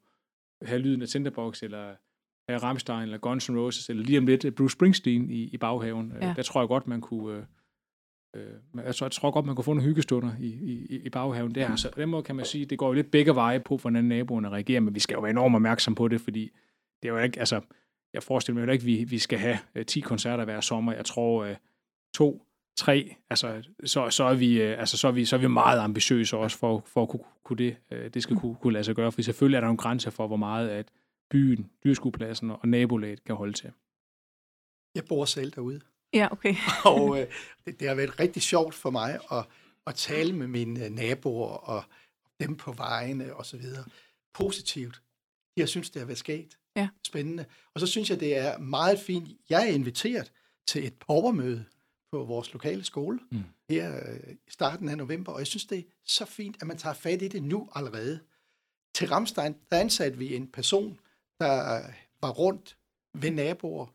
have 0.62 0.80
lyden 0.80 1.02
af 1.02 1.08
Tinderbox, 1.08 1.62
eller 1.62 1.94
have 2.48 2.62
Rammstein, 2.62 3.02
eller 3.02 3.18
Guns 3.18 3.50
N' 3.50 3.56
Roses, 3.56 3.90
eller 3.90 4.04
lige 4.04 4.18
om 4.18 4.26
lidt 4.26 4.54
Bruce 4.54 4.72
Springsteen 4.72 5.30
i, 5.30 5.42
i 5.42 5.56
baghaven. 5.56 6.12
Ja. 6.20 6.26
Ja. 6.26 6.34
Der 6.36 6.42
tror 6.42 6.60
jeg 6.60 6.68
godt, 6.68 6.86
man 6.86 7.00
kunne... 7.00 7.36
Øh, 7.36 7.42
øh, 8.36 8.84
jeg, 8.84 8.94
tror, 8.94 9.06
jeg 9.06 9.12
tror 9.12 9.30
godt, 9.30 9.46
man 9.46 9.54
kunne 9.54 9.64
få 9.64 9.72
nogle 9.72 9.88
hyggestunder 9.88 10.32
i, 10.40 10.46
i, 10.46 10.96
i 10.96 11.10
baghaven 11.10 11.54
der. 11.54 11.76
Så 11.76 11.92
på 11.92 12.00
den 12.00 12.08
måde 12.08 12.22
kan 12.22 12.36
man 12.36 12.44
sige, 12.44 12.64
det 12.64 12.78
går 12.78 12.86
jo 12.86 12.92
lidt 12.92 13.10
begge 13.10 13.34
veje 13.34 13.60
på, 13.60 13.76
hvordan 13.76 14.04
naboerne 14.04 14.48
reagerer, 14.48 14.80
men 14.80 14.94
vi 14.94 15.00
skal 15.00 15.14
jo 15.14 15.20
være 15.20 15.30
enormt 15.30 15.54
opmærksom 15.54 15.94
på 15.94 16.08
det, 16.08 16.20
fordi 16.20 16.50
det 17.02 17.08
er 17.08 17.12
jo 17.12 17.18
ikke, 17.18 17.38
altså, 17.38 17.60
jeg 18.12 18.22
forestiller 18.22 18.60
mig 18.60 18.66
jo 18.66 18.72
ikke, 18.72 18.82
at 18.82 18.86
vi, 18.86 19.04
vi 19.04 19.18
skal 19.18 19.38
have 19.38 19.58
øh, 19.74 19.86
10 19.86 20.00
koncerter 20.00 20.44
hver 20.44 20.60
sommer. 20.60 20.92
Jeg 20.92 21.04
tror, 21.04 21.44
øh, 21.44 21.56
to, 22.14 22.45
tre, 22.76 23.16
altså, 23.30 23.62
så, 23.84 24.10
så, 24.10 24.24
er 24.24 24.34
vi, 24.34 24.62
øh, 24.62 24.80
altså, 24.80 24.96
så, 24.96 25.08
er 25.08 25.12
vi, 25.12 25.24
så 25.24 25.36
er 25.36 25.40
vi 25.40 25.46
meget 25.46 25.80
ambitiøse 25.80 26.36
også 26.36 26.58
for, 26.58 26.84
for 26.86 27.02
at 27.02 27.08
kunne, 27.08 27.24
kunne 27.44 27.58
det, 27.58 27.76
øh, 27.90 28.10
det 28.14 28.22
skal 28.22 28.36
kunne, 28.36 28.54
kunne 28.54 28.72
lade 28.72 28.84
sig 28.84 28.96
gøre, 28.96 29.12
for 29.12 29.22
selvfølgelig 29.22 29.56
er 29.56 29.60
der 29.60 29.66
nogle 29.66 29.78
grænser 29.78 30.10
for, 30.10 30.26
hvor 30.26 30.36
meget 30.36 30.68
at 30.68 30.88
byen, 31.30 31.70
dyrskuepladsen 31.84 32.50
og 32.50 32.68
nabolaget 32.68 33.24
kan 33.24 33.34
holde 33.34 33.52
til. 33.52 33.72
Jeg 34.94 35.04
bor 35.04 35.24
selv 35.24 35.50
derude. 35.50 35.80
Ja, 36.14 36.28
okay. 36.32 36.54
og 36.84 37.20
øh, 37.20 37.26
det, 37.64 37.80
det 37.80 37.88
har 37.88 37.94
været 37.94 38.20
rigtig 38.20 38.42
sjovt 38.42 38.74
for 38.74 38.90
mig 38.90 39.18
at, 39.32 39.44
at 39.86 39.94
tale 39.94 40.32
med 40.32 40.46
mine 40.46 40.84
øh, 40.84 40.90
naboer 40.90 41.48
og 41.48 41.84
dem 42.40 42.56
på 42.56 42.72
vejene 42.72 43.34
og 43.34 43.46
så 43.46 43.56
videre. 43.56 43.84
Positivt. 44.34 45.02
Jeg 45.56 45.68
synes, 45.68 45.90
det 45.90 46.00
har 46.00 46.06
været 46.06 46.18
sket. 46.18 46.58
Ja. 46.76 46.88
Spændende. 47.06 47.44
Og 47.74 47.80
så 47.80 47.86
synes 47.86 48.10
jeg, 48.10 48.20
det 48.20 48.36
er 48.36 48.58
meget 48.58 48.98
fint. 48.98 49.28
Jeg 49.50 49.68
er 49.68 49.72
inviteret 49.72 50.32
til 50.66 50.86
et 50.86 50.94
borgermøde 51.06 51.64
på 52.18 52.24
vores 52.24 52.52
lokale 52.52 52.84
skole 52.84 53.18
Mm. 53.30 53.42
her 53.70 53.96
øh, 53.96 54.32
i 54.46 54.50
starten 54.50 54.88
af 54.88 54.96
november, 54.96 55.32
og 55.32 55.38
jeg 55.38 55.46
synes, 55.46 55.64
det 55.64 55.78
er 55.78 55.82
så 56.04 56.24
fint, 56.24 56.56
at 56.60 56.66
man 56.66 56.76
tager 56.78 56.94
fat 56.94 57.22
i 57.22 57.28
det 57.28 57.42
nu 57.42 57.68
allerede. 57.74 58.20
Til 58.94 59.08
Ramstein, 59.08 59.54
der 59.70 59.78
ansatte 59.78 60.18
vi 60.18 60.36
en 60.36 60.46
person, 60.46 60.98
der 61.40 61.82
var 62.20 62.30
rundt 62.30 62.76
ved 63.14 63.30
naboer, 63.30 63.86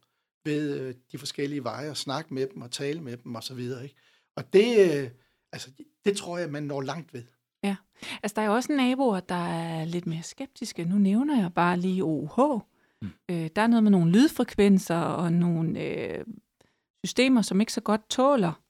ved 0.45 0.79
øh, 0.79 0.95
de 1.11 1.17
forskellige 1.17 1.63
veje, 1.63 1.89
og 1.89 1.97
snakke 1.97 2.33
med 2.33 2.47
dem 2.47 2.61
og 2.61 2.71
tale 2.71 3.01
med 3.01 3.17
dem 3.17 3.35
osv. 3.35 3.59
Ikke? 3.59 3.95
Og 4.35 4.53
det, 4.53 4.97
øh, 5.03 5.09
altså, 5.51 5.69
det 6.05 6.17
tror 6.17 6.37
jeg, 6.37 6.49
man 6.49 6.63
når 6.63 6.81
langt 6.81 7.13
ved. 7.13 7.23
Altså, 8.23 8.35
der 8.35 8.41
er 8.41 8.45
jo 8.45 8.53
også 8.53 8.71
naboer, 8.71 9.19
der 9.19 9.47
er 9.47 9.85
lidt 9.85 10.07
mere 10.07 10.23
skeptiske. 10.23 10.85
Nu 10.85 10.95
nævner 10.95 11.41
jeg 11.41 11.53
bare 11.53 11.77
lige 11.79 12.03
OUH. 12.03 12.61
Mm. 13.01 13.09
Øh, 13.29 13.49
der 13.55 13.61
er 13.61 13.67
noget 13.67 13.83
med 13.83 13.91
nogle 13.91 14.11
lydfrekvenser 14.11 14.97
og 14.97 15.33
nogle 15.33 15.79
øh, 15.79 16.25
systemer, 17.05 17.41
som 17.41 17.59
ikke 17.59 17.73
så 17.73 17.81
godt 17.81 18.09
tåler 18.09 18.61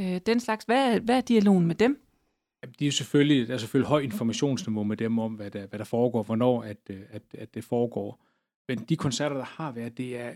øh, 0.00 0.20
den 0.26 0.40
slags. 0.40 0.64
Hvad, 0.64 0.94
er- 0.94 1.00
hvad 1.00 1.16
er 1.16 1.20
dialogen 1.20 1.66
med 1.66 1.74
dem? 1.74 2.06
De 2.78 2.86
er 2.86 2.90
selvfølgelig, 2.90 3.48
der 3.48 3.54
er 3.54 3.58
selvfølgelig 3.58 3.88
høj 3.88 4.00
informationsniveau 4.00 4.84
med 4.84 4.96
dem 4.96 5.18
om, 5.18 5.34
hvad 5.34 5.50
der, 5.50 5.66
hvad 5.66 5.78
der 5.78 5.84
foregår, 5.84 6.22
hvornår 6.22 6.62
at, 6.62 6.76
øh, 6.90 7.00
at, 7.10 7.22
at 7.34 7.54
det 7.54 7.64
foregår. 7.64 8.24
Men 8.68 8.78
de 8.78 8.96
koncerter, 8.96 9.36
der 9.36 9.44
har 9.44 9.72
været, 9.72 9.98
det 9.98 10.18
er 10.18 10.34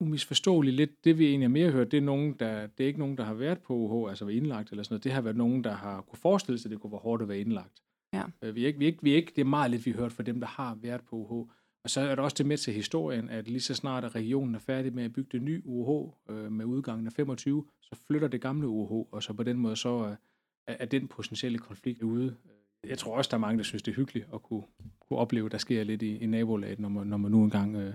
umisforståeligt 0.00 0.76
lidt. 0.76 1.04
Det 1.04 1.18
vi 1.18 1.26
egentlig 1.26 1.44
har 1.44 1.52
mere 1.52 1.70
hørt, 1.70 1.90
det 1.90 1.96
er, 1.96 2.00
nogen, 2.02 2.32
der, 2.32 2.66
det 2.66 2.84
er 2.84 2.88
ikke 2.88 2.98
nogen, 2.98 3.16
der 3.16 3.24
har 3.24 3.34
været 3.34 3.58
på 3.58 3.74
UH, 3.74 4.10
altså 4.10 4.24
været 4.24 4.36
indlagt 4.36 4.70
eller 4.70 4.82
sådan 4.82 4.92
noget. 4.94 5.04
Det 5.04 5.12
har 5.12 5.20
været 5.20 5.36
nogen, 5.36 5.64
der 5.64 5.72
har 5.74 6.00
kunne 6.00 6.18
forestille 6.18 6.58
sig, 6.58 6.68
at 6.68 6.70
det 6.70 6.80
kunne 6.80 6.92
være 6.92 7.00
hårdt 7.00 7.22
at 7.22 7.28
være 7.28 7.38
indlagt. 7.40 7.82
Ja. 8.12 8.22
Øh, 8.42 8.54
Vi 8.54 8.62
er 8.62 8.66
ikke, 8.66 8.78
vi 8.78 8.84
er 8.84 8.86
ikke, 8.86 9.02
vi 9.02 9.12
er 9.12 9.16
ikke, 9.16 9.32
det 9.36 9.40
er 9.40 9.44
meget 9.46 9.70
lidt, 9.70 9.86
vi 9.86 9.90
har 9.90 9.98
hørt 10.00 10.12
fra 10.12 10.22
dem, 10.22 10.40
der 10.40 10.46
har 10.46 10.74
været 10.74 11.00
på 11.04 11.16
UH. 11.16 11.48
Og 11.84 11.90
så 11.90 12.00
er 12.00 12.14
der 12.14 12.22
også 12.22 12.34
det 12.38 12.46
med 12.46 12.56
til 12.56 12.74
historien, 12.74 13.28
at 13.28 13.48
lige 13.48 13.60
så 13.60 13.74
snart 13.74 14.04
at 14.04 14.14
regionen 14.14 14.54
er 14.54 14.58
færdig 14.58 14.94
med 14.94 15.04
at 15.04 15.12
bygge 15.12 15.28
det 15.32 15.42
nye 15.42 15.62
UH 15.64 16.12
øh, 16.30 16.52
med 16.52 16.64
udgangen 16.64 17.06
af 17.06 17.12
25, 17.12 17.64
så 17.80 17.96
flytter 18.06 18.28
det 18.28 18.40
gamle 18.40 18.68
UH, 18.68 19.06
og 19.12 19.22
så 19.22 19.32
på 19.32 19.42
den 19.42 19.56
måde 19.56 19.76
så 19.76 19.88
er, 19.88 20.16
er 20.66 20.76
er 20.78 20.84
den 20.86 21.08
potentielle 21.08 21.58
konflikt 21.58 22.02
ude. 22.02 22.36
Jeg 22.86 22.98
tror 22.98 23.16
også, 23.16 23.28
der 23.28 23.34
er 23.36 23.40
mange, 23.40 23.58
der 23.58 23.64
synes, 23.64 23.82
det 23.82 23.90
er 23.92 23.96
hyggeligt 23.96 24.26
at 24.34 24.42
kunne, 24.42 24.62
kunne 25.00 25.18
opleve, 25.18 25.48
der 25.48 25.58
sker 25.58 25.84
lidt 25.84 26.02
i, 26.02 26.16
i 26.16 26.26
nabolaget, 26.26 26.78
når 26.80 26.88
man, 26.88 27.06
når 27.06 27.16
man 27.16 27.30
nu 27.30 27.44
engang 27.44 27.76
øh, 27.76 27.94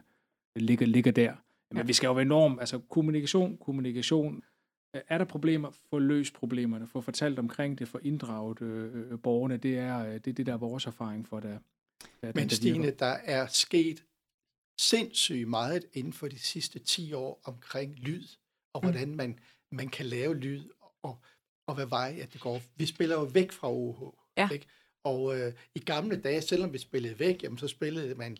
ligger, 0.56 0.86
ligger 0.86 1.12
der. 1.12 1.34
Men 1.72 1.78
Ja. 1.78 1.84
vi 1.84 1.94
skal 1.94 2.08
jo 2.08 2.14
være 2.14 2.22
enormt, 2.22 2.60
altså 2.60 2.80
kommunikation, 2.80 3.58
kommunikation. 3.58 4.44
Øh, 4.96 5.02
Er 5.08 5.18
der 5.18 5.26
problemer, 5.26 5.70
få 5.90 6.00
løst 6.00 6.34
problemerne, 6.34 6.88
få 6.88 7.02
fortalt 7.02 7.40
omkring 7.40 7.80
det, 7.80 7.88
få 7.88 8.00
inddraget 8.04 8.62
øh, 8.62 9.12
øh, 9.12 9.20
borgerne, 9.20 9.58
det 9.58 9.78
er, 9.78 10.06
øh, 10.06 10.14
det 10.14 10.28
er 10.28 10.34
det, 10.34 10.46
der 10.46 10.54
er 10.54 10.58
vores 10.58 10.86
erfaring 10.86 11.28
for, 11.28 11.40
der, 11.40 11.58
der 12.22 12.32
Men 12.36 12.50
Stine, 12.50 12.92
der 12.92 13.06
er 13.06 13.48
sket 13.48 14.04
sindssygt 14.80 15.48
meget 15.48 15.86
inden 15.94 16.14
for 16.14 16.28
de 16.28 16.40
sidste 16.40 16.80
10 16.80 17.14
år 17.14 17.42
omkring 17.44 18.00
lyd, 18.00 18.28
og 18.74 18.82
Mm. 18.84 18.90
hvordan 18.90 19.16
man, 19.16 19.40
man 19.72 19.90
kan 19.90 20.06
lave 20.06 20.36
lyd, 20.36 20.64
og, 21.02 21.20
og 21.68 21.76
hvad 21.76 21.86
vej 21.86 22.20
at 22.22 22.34
det 22.34 22.42
går. 22.42 22.62
Vi 22.76 22.86
spiller 22.86 23.16
jo 23.16 23.24
væk 23.24 23.52
fra 23.52 23.72
OH. 23.72 24.14
Ja. 24.38 24.50
Ikke? 24.54 24.66
Og 25.04 25.40
øh, 25.40 25.54
i 25.76 25.80
gamle 25.80 26.22
dage, 26.22 26.42
selvom 26.42 26.74
vi 26.74 26.78
spillede 26.78 27.20
væk, 27.20 27.44
jamen, 27.44 27.58
så 27.58 27.68
spillede 27.68 28.16
man 28.16 28.38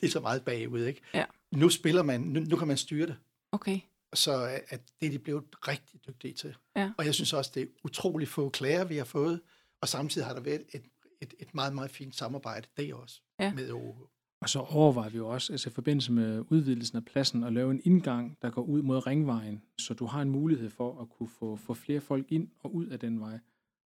det 0.00 0.12
så 0.12 0.20
meget 0.20 0.44
bagud. 0.44 0.84
Ikke? 0.84 1.00
Ja. 1.14 1.24
Nu 1.52 1.68
spiller 1.68 2.02
man, 2.02 2.20
nu, 2.20 2.40
nu 2.40 2.56
kan 2.56 2.68
man 2.68 2.76
styre 2.76 3.06
det. 3.06 3.16
Okay. 3.52 3.80
Så 4.14 4.46
øh, 4.46 4.58
at 4.68 4.80
det 5.00 5.06
er 5.06 5.10
de 5.10 5.18
blevet 5.18 5.68
rigtig 5.68 6.00
dygtige 6.06 6.34
til. 6.34 6.56
Ja. 6.76 6.90
Og 6.98 7.04
jeg 7.06 7.14
synes 7.14 7.32
også, 7.32 7.50
det 7.54 7.62
er 7.62 7.66
utrolig 7.84 8.28
få 8.28 8.48
klager, 8.48 8.84
vi 8.84 8.96
har 8.96 9.04
fået. 9.04 9.40
Og 9.80 9.88
samtidig 9.88 10.26
har 10.26 10.34
der 10.34 10.40
været 10.40 10.64
et, 10.72 10.84
et, 11.20 11.34
et 11.38 11.54
meget, 11.54 11.74
meget 11.74 11.90
fint 11.90 12.14
samarbejde, 12.14 12.68
det 12.76 12.94
også, 12.94 13.20
Ja. 13.40 13.52
med 13.54 13.72
OH. 13.72 14.00
Og 14.40 14.48
så 14.48 14.58
overvejer 14.60 15.10
vi 15.10 15.16
jo 15.16 15.28
også, 15.28 15.52
altså 15.52 15.68
i 15.70 15.72
forbindelse 15.72 16.12
med 16.12 16.44
udvidelsen 16.50 16.96
af 16.96 17.04
pladsen, 17.04 17.44
at 17.44 17.52
lave 17.52 17.70
en 17.70 17.80
indgang, 17.84 18.38
der 18.42 18.50
går 18.50 18.62
ud 18.62 18.82
mod 18.82 19.06
ringvejen, 19.06 19.62
så 19.78 19.94
du 19.94 20.06
har 20.06 20.22
en 20.22 20.30
mulighed 20.30 20.70
for 20.70 21.00
at 21.00 21.08
kunne 21.10 21.28
få, 21.28 21.56
få 21.56 21.74
flere 21.74 22.00
folk 22.00 22.32
ind 22.32 22.48
og 22.60 22.74
ud 22.74 22.86
af 22.86 22.98
den 22.98 23.20
vej. 23.20 23.38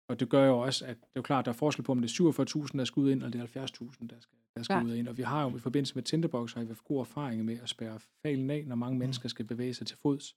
Og 0.08 0.20
det 0.20 0.28
gør 0.28 0.46
jo 0.46 0.58
også, 0.58 0.84
at 0.86 0.96
det 0.96 1.02
er 1.06 1.10
jo 1.16 1.22
klart, 1.22 1.44
der 1.44 1.50
er 1.52 1.56
forskel 1.56 1.84
på, 1.84 1.92
om 1.92 2.00
det 2.00 2.20
er 2.20 2.64
47.000, 2.70 2.78
der 2.78 2.84
skal 2.84 3.00
ud 3.00 3.10
ind, 3.10 3.22
eller 3.22 3.30
det 3.44 3.56
er 3.56 3.66
70.000, 3.66 4.06
der 4.06 4.20
skal, 4.20 4.38
der 4.56 4.62
skal 4.62 4.74
Klart. 4.74 4.84
ud 4.86 4.90
og 4.90 4.96
ind. 4.96 5.08
Og 5.08 5.16
vi 5.16 5.22
har 5.22 5.42
jo 5.50 5.56
i 5.56 5.58
forbindelse 5.58 5.94
med 5.94 6.02
Tinderbox, 6.02 6.52
har 6.54 6.60
vi 6.60 6.66
haft 6.66 6.84
gode 6.84 7.00
erfaringer 7.00 7.44
med 7.44 7.58
at 7.62 7.68
spærre 7.68 7.98
falen 8.22 8.50
af, 8.50 8.64
når 8.66 8.76
mange 8.76 8.98
mennesker 8.98 9.28
skal 9.28 9.44
bevæge 9.44 9.74
sig 9.74 9.86
til 9.86 9.96
fods. 10.02 10.36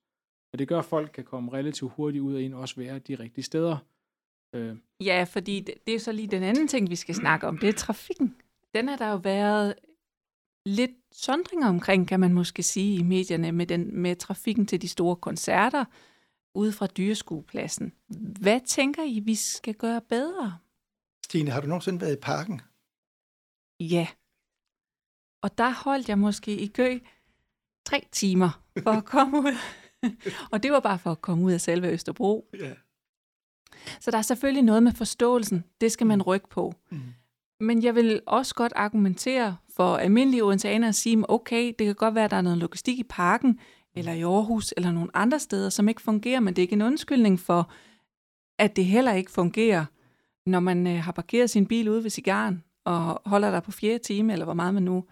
Og 0.53 0.59
det 0.59 0.67
gør, 0.67 0.79
at 0.79 0.85
folk 0.85 1.11
kan 1.13 1.23
komme 1.23 1.53
relativt 1.53 1.91
hurtigt 1.95 2.21
ud 2.21 2.35
og 2.35 2.41
ind, 2.41 2.53
og 2.53 2.59
også 2.61 2.75
være 2.75 2.99
de 2.99 3.15
rigtige 3.15 3.43
steder. 3.43 3.77
Øh, 4.53 4.77
Ja, 5.01 5.25
fordi 5.29 5.59
det, 5.59 5.73
det 5.87 5.95
er 5.95 5.99
så 5.99 6.11
lige 6.11 6.27
den 6.27 6.43
anden 6.43 6.67
ting, 6.67 6.89
vi 6.89 6.95
skal 6.95 7.15
snakke 7.15 7.47
om. 7.47 7.57
Det 7.57 7.69
er 7.69 7.73
trafikken. 7.73 8.35
Den 8.75 8.87
har 8.87 8.95
der 8.97 9.09
jo 9.09 9.17
været 9.17 9.75
lidt 10.65 10.91
sondringer 11.11 11.67
omkring, 11.67 12.07
kan 12.07 12.19
man 12.19 12.33
måske 12.33 12.63
sige, 12.63 12.99
i 12.99 13.03
medierne 13.03 13.51
med, 13.51 13.67
den, 13.67 14.01
med 14.01 14.15
trafikken 14.15 14.67
til 14.67 14.81
de 14.81 14.87
store 14.87 15.15
koncerter 15.15 15.85
ude 16.55 16.71
fra 16.71 16.87
dyreskuepladsen. 16.87 17.93
Hvad 18.41 18.59
tænker 18.67 19.03
I, 19.03 19.19
vi 19.19 19.35
skal 19.35 19.73
gøre 19.73 20.01
bedre? 20.01 20.57
Stine, 21.25 21.51
har 21.51 21.61
du 21.61 21.67
nogensinde 21.67 22.01
været 22.01 22.17
i 22.17 22.19
parken? 22.21 22.61
Ja. 23.79 24.07
Og 25.41 25.57
der 25.57 25.83
holdt 25.83 26.09
jeg 26.09 26.19
måske 26.19 26.57
i 26.57 26.67
kø 26.67 26.99
tre 27.85 28.07
timer 28.11 28.63
for 28.83 28.91
at 28.91 29.05
komme 29.05 29.39
ud. 29.39 29.57
og 30.51 30.63
det 30.63 30.71
var 30.71 30.79
bare 30.79 30.99
for 30.99 31.11
at 31.11 31.21
komme 31.21 31.45
ud 31.45 31.51
af 31.51 31.61
selve 31.61 31.87
Østerbro. 31.87 32.49
Ja. 32.59 32.73
Så 33.99 34.11
der 34.11 34.17
er 34.17 34.21
selvfølgelig 34.21 34.63
noget 34.63 34.83
med 34.83 34.91
forståelsen. 34.91 35.63
Det 35.81 35.91
skal 35.91 36.07
man 36.07 36.21
rykke 36.21 36.49
på. 36.49 36.73
Mm. 36.91 36.99
Men 37.59 37.83
jeg 37.83 37.95
vil 37.95 38.21
også 38.25 38.55
godt 38.55 38.73
argumentere 38.75 39.55
for 39.75 39.97
almindelige 39.97 40.43
odenseanere 40.43 40.87
at 40.89 40.95
sige, 40.95 41.29
okay, 41.29 41.73
det 41.79 41.85
kan 41.85 41.95
godt 41.95 42.15
være, 42.15 42.25
at 42.25 42.31
der 42.31 42.37
er 42.37 42.41
noget 42.41 42.57
logistik 42.57 42.99
i 42.99 43.03
parken, 43.03 43.59
eller 43.95 44.11
i 44.11 44.21
Aarhus, 44.21 44.73
eller 44.77 44.91
nogle 44.91 45.09
andre 45.13 45.39
steder, 45.39 45.69
som 45.69 45.89
ikke 45.89 46.01
fungerer, 46.01 46.39
men 46.39 46.53
det 46.53 46.61
er 46.61 46.63
ikke 46.63 46.73
en 46.73 46.81
undskyldning 46.81 47.39
for, 47.39 47.71
at 48.59 48.75
det 48.75 48.85
heller 48.85 49.13
ikke 49.13 49.31
fungerer, 49.31 49.85
når 50.45 50.59
man 50.59 50.87
øh, 50.87 51.03
har 51.03 51.11
parkeret 51.11 51.49
sin 51.49 51.65
bil 51.65 51.89
ude 51.89 52.03
ved 52.03 52.09
cigaren, 52.09 52.63
og 52.85 53.21
holder 53.25 53.51
der 53.51 53.59
på 53.59 53.71
fjerde 53.71 53.99
time, 53.99 54.33
eller 54.33 54.45
hvor 54.45 54.53
meget 54.53 54.73
man 54.73 54.83
nu 54.83 55.03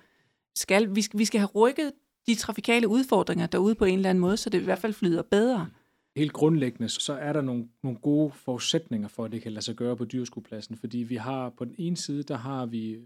skal. 0.55 0.95
Vi, 0.95 1.01
skal. 1.01 1.19
vi 1.19 1.25
skal 1.25 1.39
have 1.39 1.49
rykket 1.55 1.91
de 2.27 2.35
trafikale 2.35 2.87
udfordringer 2.87 3.47
derude 3.47 3.75
på 3.75 3.85
en 3.85 3.95
eller 3.95 4.09
anden 4.09 4.21
måde, 4.21 4.37
så 4.37 4.49
det 4.49 4.61
i 4.61 4.63
hvert 4.63 4.79
fald 4.79 4.93
flyder 4.93 5.21
bedre. 5.21 5.67
Helt 6.15 6.33
grundlæggende, 6.33 6.89
så 6.89 7.13
er 7.13 7.33
der 7.33 7.41
nogle, 7.41 7.69
nogle 7.83 7.99
gode 7.99 8.31
forudsætninger 8.31 9.07
for, 9.07 9.25
at 9.25 9.31
det 9.31 9.41
kan 9.41 9.51
lade 9.51 9.65
sig 9.65 9.75
gøre 9.75 9.97
på 9.97 10.05
dyrskuepladsen, 10.05 10.75
fordi 10.75 10.97
vi 10.97 11.15
har 11.15 11.49
på 11.49 11.65
den 11.65 11.75
ene 11.77 11.97
side, 11.97 12.23
der 12.23 12.37
har 12.37 12.65
vi 12.65 12.99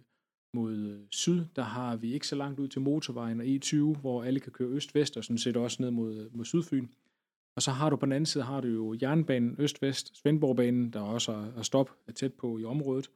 mod 0.53 1.07
syd, 1.11 1.45
der 1.55 1.61
har 1.63 1.95
vi 1.95 2.13
ikke 2.13 2.27
så 2.27 2.35
langt 2.35 2.59
ud 2.59 2.67
til 2.67 2.81
motorvejen 2.81 3.39
og 3.41 3.45
E20, 3.45 3.99
hvor 4.01 4.23
alle 4.23 4.39
kan 4.39 4.51
køre 4.51 4.69
øst-vest, 4.69 5.17
og 5.17 5.23
sådan 5.23 5.37
set 5.37 5.57
også 5.57 5.81
ned 5.81 5.91
mod, 5.91 6.29
mod 6.31 6.45
Sydfyn. 6.45 6.87
Og 7.55 7.61
så 7.61 7.71
har 7.71 7.89
du 7.89 7.95
på 7.95 8.05
den 8.05 8.13
anden 8.13 8.25
side, 8.25 8.43
har 8.43 8.61
du 8.61 8.67
jo 8.67 8.97
jernbanen 9.01 9.55
øst-vest, 9.59 10.17
Svendborgbanen, 10.17 10.93
der 10.93 10.99
også 10.99 11.31
er, 11.31 11.45
er 11.57 11.61
stop 11.61 11.91
er 12.07 12.11
tæt 12.11 12.33
på 12.33 12.57
i 12.57 12.63
området. 12.63 13.09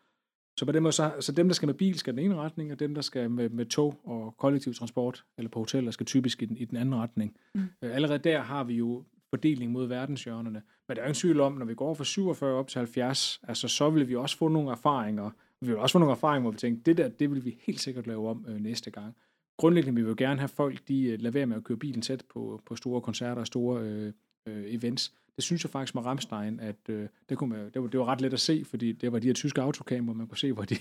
Så 0.57 0.65
på 0.65 0.71
den 0.71 0.83
måde, 0.83 0.93
så, 0.93 1.13
så 1.19 1.31
dem, 1.31 1.47
der 1.47 1.53
skal 1.53 1.65
med 1.65 1.73
bil, 1.73 1.99
skal 1.99 2.13
den 2.13 2.25
ene 2.25 2.35
retning, 2.35 2.71
og 2.71 2.79
dem, 2.79 2.95
der 2.95 3.01
skal 3.01 3.31
med, 3.31 3.49
med 3.49 3.65
tog 3.65 3.99
og 4.03 4.37
kollektiv 4.37 4.73
transport 4.73 5.25
eller 5.37 5.49
på 5.49 5.59
hoteller, 5.59 5.91
skal 5.91 6.05
typisk 6.05 6.41
i 6.41 6.45
den, 6.45 6.57
i 6.57 6.65
den 6.65 6.77
anden 6.77 6.95
retning. 6.95 7.37
Mm. 7.55 7.61
Øh, 7.81 7.95
allerede 7.95 8.19
der 8.19 8.41
har 8.41 8.63
vi 8.63 8.73
jo 8.73 9.03
fordeling 9.33 9.71
mod 9.71 9.87
verdenshjørnerne. 9.87 10.61
Men 10.87 10.95
der 10.95 11.01
er 11.01 11.05
ingen 11.05 11.15
tvivl 11.15 11.39
om, 11.39 11.53
når 11.53 11.65
vi 11.65 11.73
går 11.73 11.93
fra 11.93 12.03
47 12.03 12.53
op 12.53 12.67
til 12.67 12.79
70, 12.79 13.41
altså 13.47 13.67
så 13.67 13.89
vil 13.89 14.07
vi 14.07 14.15
også 14.15 14.37
få 14.37 14.47
nogle 14.47 14.71
erfaringer. 14.71 15.29
Vi 15.61 15.67
vil 15.67 15.77
også 15.77 15.93
få 15.93 15.99
nogle 15.99 16.11
erfaringer, 16.11 16.41
hvor 16.41 16.51
vi 16.51 16.57
tænker, 16.57 16.83
det 16.83 16.97
der, 16.97 17.07
det 17.07 17.31
vil 17.31 17.45
vi 17.45 17.57
helt 17.61 17.79
sikkert 17.79 18.07
lave 18.07 18.29
om 18.29 18.45
øh, 18.49 18.59
næste 18.59 18.91
gang. 18.91 19.15
Grundlæggende 19.57 19.95
vil 19.95 20.03
vi 20.03 20.09
jo 20.09 20.15
gerne 20.17 20.39
have 20.39 20.47
folk, 20.47 20.87
de 20.87 21.03
øh, 21.03 21.19
lader 21.19 21.31
være 21.31 21.45
med 21.45 21.57
at 21.57 21.63
køre 21.63 21.77
bilen 21.77 22.01
tæt 22.01 22.23
på, 22.33 22.61
på 22.65 22.75
store 22.75 23.01
koncerter 23.01 23.41
og 23.41 23.47
store 23.47 23.81
øh, 23.81 24.13
øh, 24.47 24.63
events. 24.73 25.13
Det 25.35 25.43
synes 25.43 25.63
jeg 25.63 25.71
faktisk 25.71 25.95
med 25.95 26.05
Ramstein, 26.05 26.59
at 26.59 26.89
øh, 26.89 27.07
det, 27.29 27.37
kunne 27.37 27.49
man, 27.49 27.69
det, 27.73 27.81
var, 27.81 27.87
det 27.87 27.99
var 27.99 28.05
ret 28.05 28.21
let 28.21 28.33
at 28.33 28.39
se, 28.39 28.65
fordi 28.65 28.91
det 28.91 29.11
var 29.11 29.19
de 29.19 29.27
her 29.27 29.33
tyske 29.33 29.61
autokamera, 29.61 30.15
man 30.15 30.27
kunne 30.27 30.37
se, 30.37 30.51
hvor 30.51 30.63
de, 30.63 30.75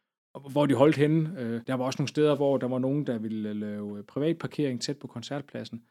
hvor 0.52 0.66
de 0.66 0.74
holdt 0.74 0.96
henne. 0.96 1.40
Øh, 1.40 1.60
der 1.66 1.74
var 1.74 1.84
også 1.84 1.96
nogle 2.00 2.08
steder, 2.08 2.36
hvor 2.36 2.56
der 2.56 2.68
var 2.68 2.78
nogen, 2.78 3.06
der 3.06 3.18
ville 3.18 3.48
øh, 3.48 3.56
lave 3.56 3.82
privatparkering 3.82 4.06
privat 4.06 4.38
parkering 4.38 4.80
tæt 4.80 4.98
på 4.98 5.06
koncertpladsen, 5.06 5.82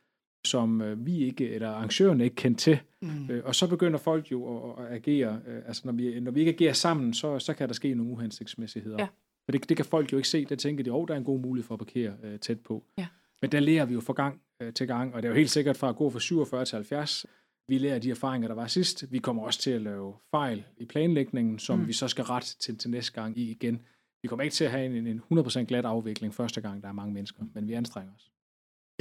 som 0.45 0.81
øh, 0.81 1.05
vi 1.05 1.17
ikke, 1.17 1.49
eller 1.49 1.69
arrangørerne 1.69 2.23
ikke 2.23 2.35
kendte 2.35 2.61
til. 2.61 2.79
Mm. 3.01 3.29
Øh, 3.29 3.45
og 3.45 3.55
så 3.55 3.67
begynder 3.67 3.99
folk 3.99 4.31
jo 4.31 4.69
at, 4.71 4.85
at 4.85 4.93
agere. 4.93 5.41
Øh, 5.47 5.61
altså 5.67 5.81
når 5.85 5.91
vi, 5.93 6.19
når 6.19 6.31
vi 6.31 6.39
ikke 6.39 6.51
agerer 6.51 6.73
sammen, 6.73 7.13
så, 7.13 7.39
så 7.39 7.53
kan 7.53 7.67
der 7.67 7.73
ske 7.73 7.93
nogle 7.93 8.11
uhensigtsmæssigheder. 8.11 8.97
Ja. 8.99 9.07
For 9.45 9.51
det, 9.51 9.69
det 9.69 9.77
kan 9.77 9.85
folk 9.85 10.11
jo 10.11 10.17
ikke 10.17 10.29
se. 10.29 10.45
Der 10.45 10.55
tænker 10.55 10.83
de, 10.83 10.89
at 10.89 11.07
der 11.07 11.13
er 11.13 11.17
en 11.17 11.23
god 11.23 11.39
mulighed 11.39 11.67
for 11.67 11.75
at 11.75 11.79
parkere 11.79 12.13
øh, 12.23 12.39
tæt 12.39 12.59
på. 12.59 12.83
Ja. 12.97 13.07
Men 13.41 13.51
der 13.51 13.59
lærer 13.59 13.85
vi 13.85 13.93
jo 13.93 13.99
fra 14.01 14.13
gang 14.13 14.41
øh, 14.61 14.73
til 14.73 14.87
gang, 14.87 15.15
og 15.15 15.21
det 15.21 15.27
er 15.27 15.31
jo 15.31 15.37
helt 15.37 15.49
sikkert 15.49 15.77
fra 15.77 15.89
at 15.89 15.95
gå 15.95 16.09
fra 16.09 16.19
47 16.19 16.65
til 16.65 16.75
70. 16.75 17.25
Vi 17.67 17.77
lærer 17.77 17.99
de 17.99 18.09
erfaringer, 18.11 18.47
der 18.47 18.55
var 18.55 18.67
sidst. 18.67 19.11
Vi 19.11 19.19
kommer 19.19 19.43
også 19.43 19.59
til 19.59 19.71
at 19.71 19.81
lave 19.81 20.13
fejl 20.31 20.63
i 20.77 20.85
planlægningen, 20.85 21.59
som 21.59 21.77
Mm. 21.77 21.81
mm. 21.81 21.87
vi 21.87 21.93
så 21.93 22.07
skal 22.07 22.23
rette 22.23 22.57
til, 22.59 22.77
til 22.77 22.89
næste 22.89 23.13
gang 23.21 23.37
i 23.37 23.51
igen. 23.51 23.81
Vi 24.21 24.27
kommer 24.27 24.43
ikke 24.43 24.53
til 24.53 24.63
at 24.65 24.71
have 24.71 24.97
en, 24.97 25.07
en 25.07 25.21
100% 25.39 25.59
glat 25.63 25.85
afvikling 25.85 26.33
første 26.33 26.61
gang, 26.61 26.83
der 26.83 26.89
er 26.89 26.93
mange 26.93 27.13
mennesker, 27.13 27.43
men 27.53 27.67
vi 27.67 27.73
anstrenger 27.73 28.13
os. 28.15 28.30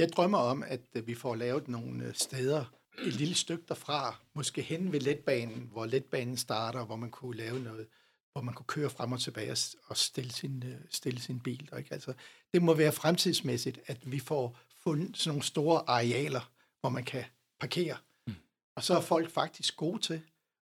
Jeg 0.01 0.09
drømmer 0.09 0.37
om, 0.37 0.63
at 0.63 0.81
øh, 0.93 1.07
vi 1.07 1.15
får 1.15 1.35
lavet 1.35 1.67
nogle 1.67 2.05
øh, 2.05 2.13
steder 2.13 2.65
et 2.99 3.13
lille 3.13 3.35
stykke 3.35 3.63
derfra, 3.67 4.19
måske 4.33 4.61
hen 4.61 4.91
ved 4.91 4.99
letbanen, 4.99 5.69
hvor 5.71 5.85
letbanen 5.85 6.37
starter, 6.37 6.85
hvor 6.85 6.95
man 6.95 7.11
kunne 7.11 7.37
lave 7.37 7.59
noget, 7.59 7.87
hvor 8.31 8.41
man 8.41 8.53
kunne 8.53 8.65
køre 8.65 8.89
frem 8.89 9.11
og 9.11 9.19
tilbage 9.19 9.57
og 9.87 9.97
stille 9.97 10.31
sin, 10.31 10.63
øh, 10.65 10.75
stille 10.89 11.21
sin 11.21 11.39
bil. 11.39 11.69
Ikke? 11.77 11.93
Altså, 11.93 12.13
det 12.53 12.61
må 12.61 12.73
være 12.73 12.91
fremtidsmæssigt, 12.91 13.79
at 13.85 14.11
vi 14.11 14.19
får 14.19 14.59
fundet 14.83 15.17
sådan 15.17 15.29
nogle 15.29 15.43
store 15.43 15.89
arealer, 15.89 16.51
hvor 16.79 16.89
man 16.89 17.03
kan 17.03 17.23
parkere. 17.59 17.97
Mm. 18.27 18.33
Og 18.75 18.83
så 18.83 18.97
er 18.97 19.01
folk 19.01 19.29
faktisk 19.29 19.75
gode 19.75 20.01
til 20.01 20.21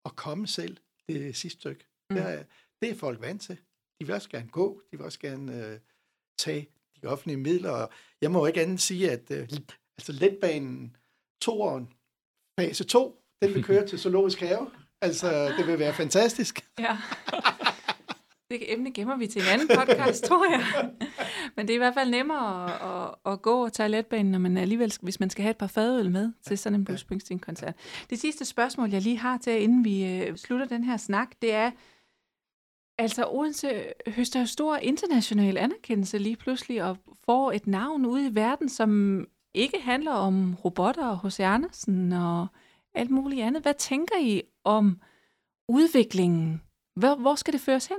at 0.05 0.17
komme 0.17 0.47
selv 0.47 0.77
det 1.09 1.37
sidste 1.37 1.61
stykke. 1.61 1.85
Mm. 2.11 2.17
Det, 2.17 2.25
er, 2.25 2.45
det 2.83 2.91
er 2.91 2.95
folk 2.95 3.21
vant 3.21 3.43
til. 3.43 3.57
De 4.01 4.07
vil 4.07 4.15
også 4.15 4.29
gerne 4.29 4.49
gå, 4.49 4.83
de 4.91 4.97
vil 4.97 5.07
også 5.07 5.19
gerne 5.19 5.67
øh, 5.67 5.79
tage 6.39 6.69
de 7.03 7.07
offentlige 7.07 7.37
midler. 7.37 7.71
Og 7.71 7.91
jeg 8.21 8.31
må 8.31 8.39
jo 8.39 8.47
ikke 8.47 8.63
andet 8.63 8.81
sige, 8.81 9.11
at 9.11 9.31
øh, 9.31 9.49
altså 9.99 10.13
letbanen, 10.13 10.97
toeren, 11.43 11.89
fase 12.61 12.85
2, 12.85 13.23
den 13.43 13.55
vil 13.55 13.65
køre 13.65 13.87
til 13.87 13.99
Zoologisk 13.99 14.41
Have. 14.41 14.71
Altså, 15.01 15.55
det 15.59 15.67
vil 15.67 15.79
være 15.79 15.95
fantastisk. 15.95 16.67
Ja. 16.79 16.97
Det 18.51 18.73
emne 18.73 18.93
gemmer 18.93 19.17
vi 19.17 19.27
til 19.27 19.43
en 19.43 19.49
anden 19.49 19.69
podcast, 19.79 20.25
tror 20.25 20.51
jeg. 20.51 20.91
Men 21.57 21.67
det 21.67 21.73
er 21.73 21.75
i 21.75 21.79
hvert 21.79 21.95
fald 21.95 22.11
nemmere 22.11 22.65
at, 22.65 23.15
at, 23.27 23.33
at 23.33 23.43
gå 23.43 23.65
og 23.65 23.73
tage 23.73 23.89
letbanen, 23.89 24.33
når 24.33 24.39
man 24.39 24.57
alligevel, 24.57 24.93
hvis 25.03 25.21
man 25.21 25.31
skal 25.31 25.43
have 25.43 25.51
et 25.51 25.57
par 25.57 25.67
fadøl 25.67 26.11
med 26.11 26.33
til 26.47 26.59
sådan 26.59 26.79
en 26.79 26.85
Bruce 26.85 26.99
Springsteen-koncert. 26.99 27.75
Det 28.11 28.21
sidste 28.21 28.45
spørgsmål, 28.45 28.91
jeg 28.91 29.03
lige 29.03 29.19
har 29.19 29.39
til, 29.39 29.63
inden 29.63 29.85
vi 29.85 30.05
øh, 30.05 30.37
slutter 30.37 30.67
den 30.67 30.85
her 30.85 30.97
snak, 30.97 31.29
det 31.43 31.55
er, 31.55 31.71
altså 33.03 33.29
Odense 33.31 33.85
høster 34.09 34.41
jo 34.41 34.47
stor 34.47 34.77
international 34.77 35.57
anerkendelse 35.57 36.19
lige 36.19 36.37
pludselig, 36.37 36.83
og 36.83 36.97
får 37.25 37.53
et 37.53 37.67
navn 37.67 38.07
ude 38.07 38.27
i 38.27 38.35
verden, 38.35 38.69
som 38.69 39.25
ikke 39.55 39.81
handler 39.81 40.13
om 40.13 40.55
robotter 40.55 41.07
og 41.07 41.29
H.C. 41.29 41.41
Andersen 41.41 42.13
og 42.13 42.47
alt 42.95 43.11
muligt 43.11 43.43
andet. 43.43 43.63
Hvad 43.63 43.75
tænker 43.75 44.15
I 44.21 44.43
om 44.65 45.01
udviklingen? 45.69 46.63
Hvor, 46.97 47.15
hvor 47.15 47.35
skal 47.35 47.53
det 47.53 47.61
føres 47.61 47.87
hen? 47.87 47.97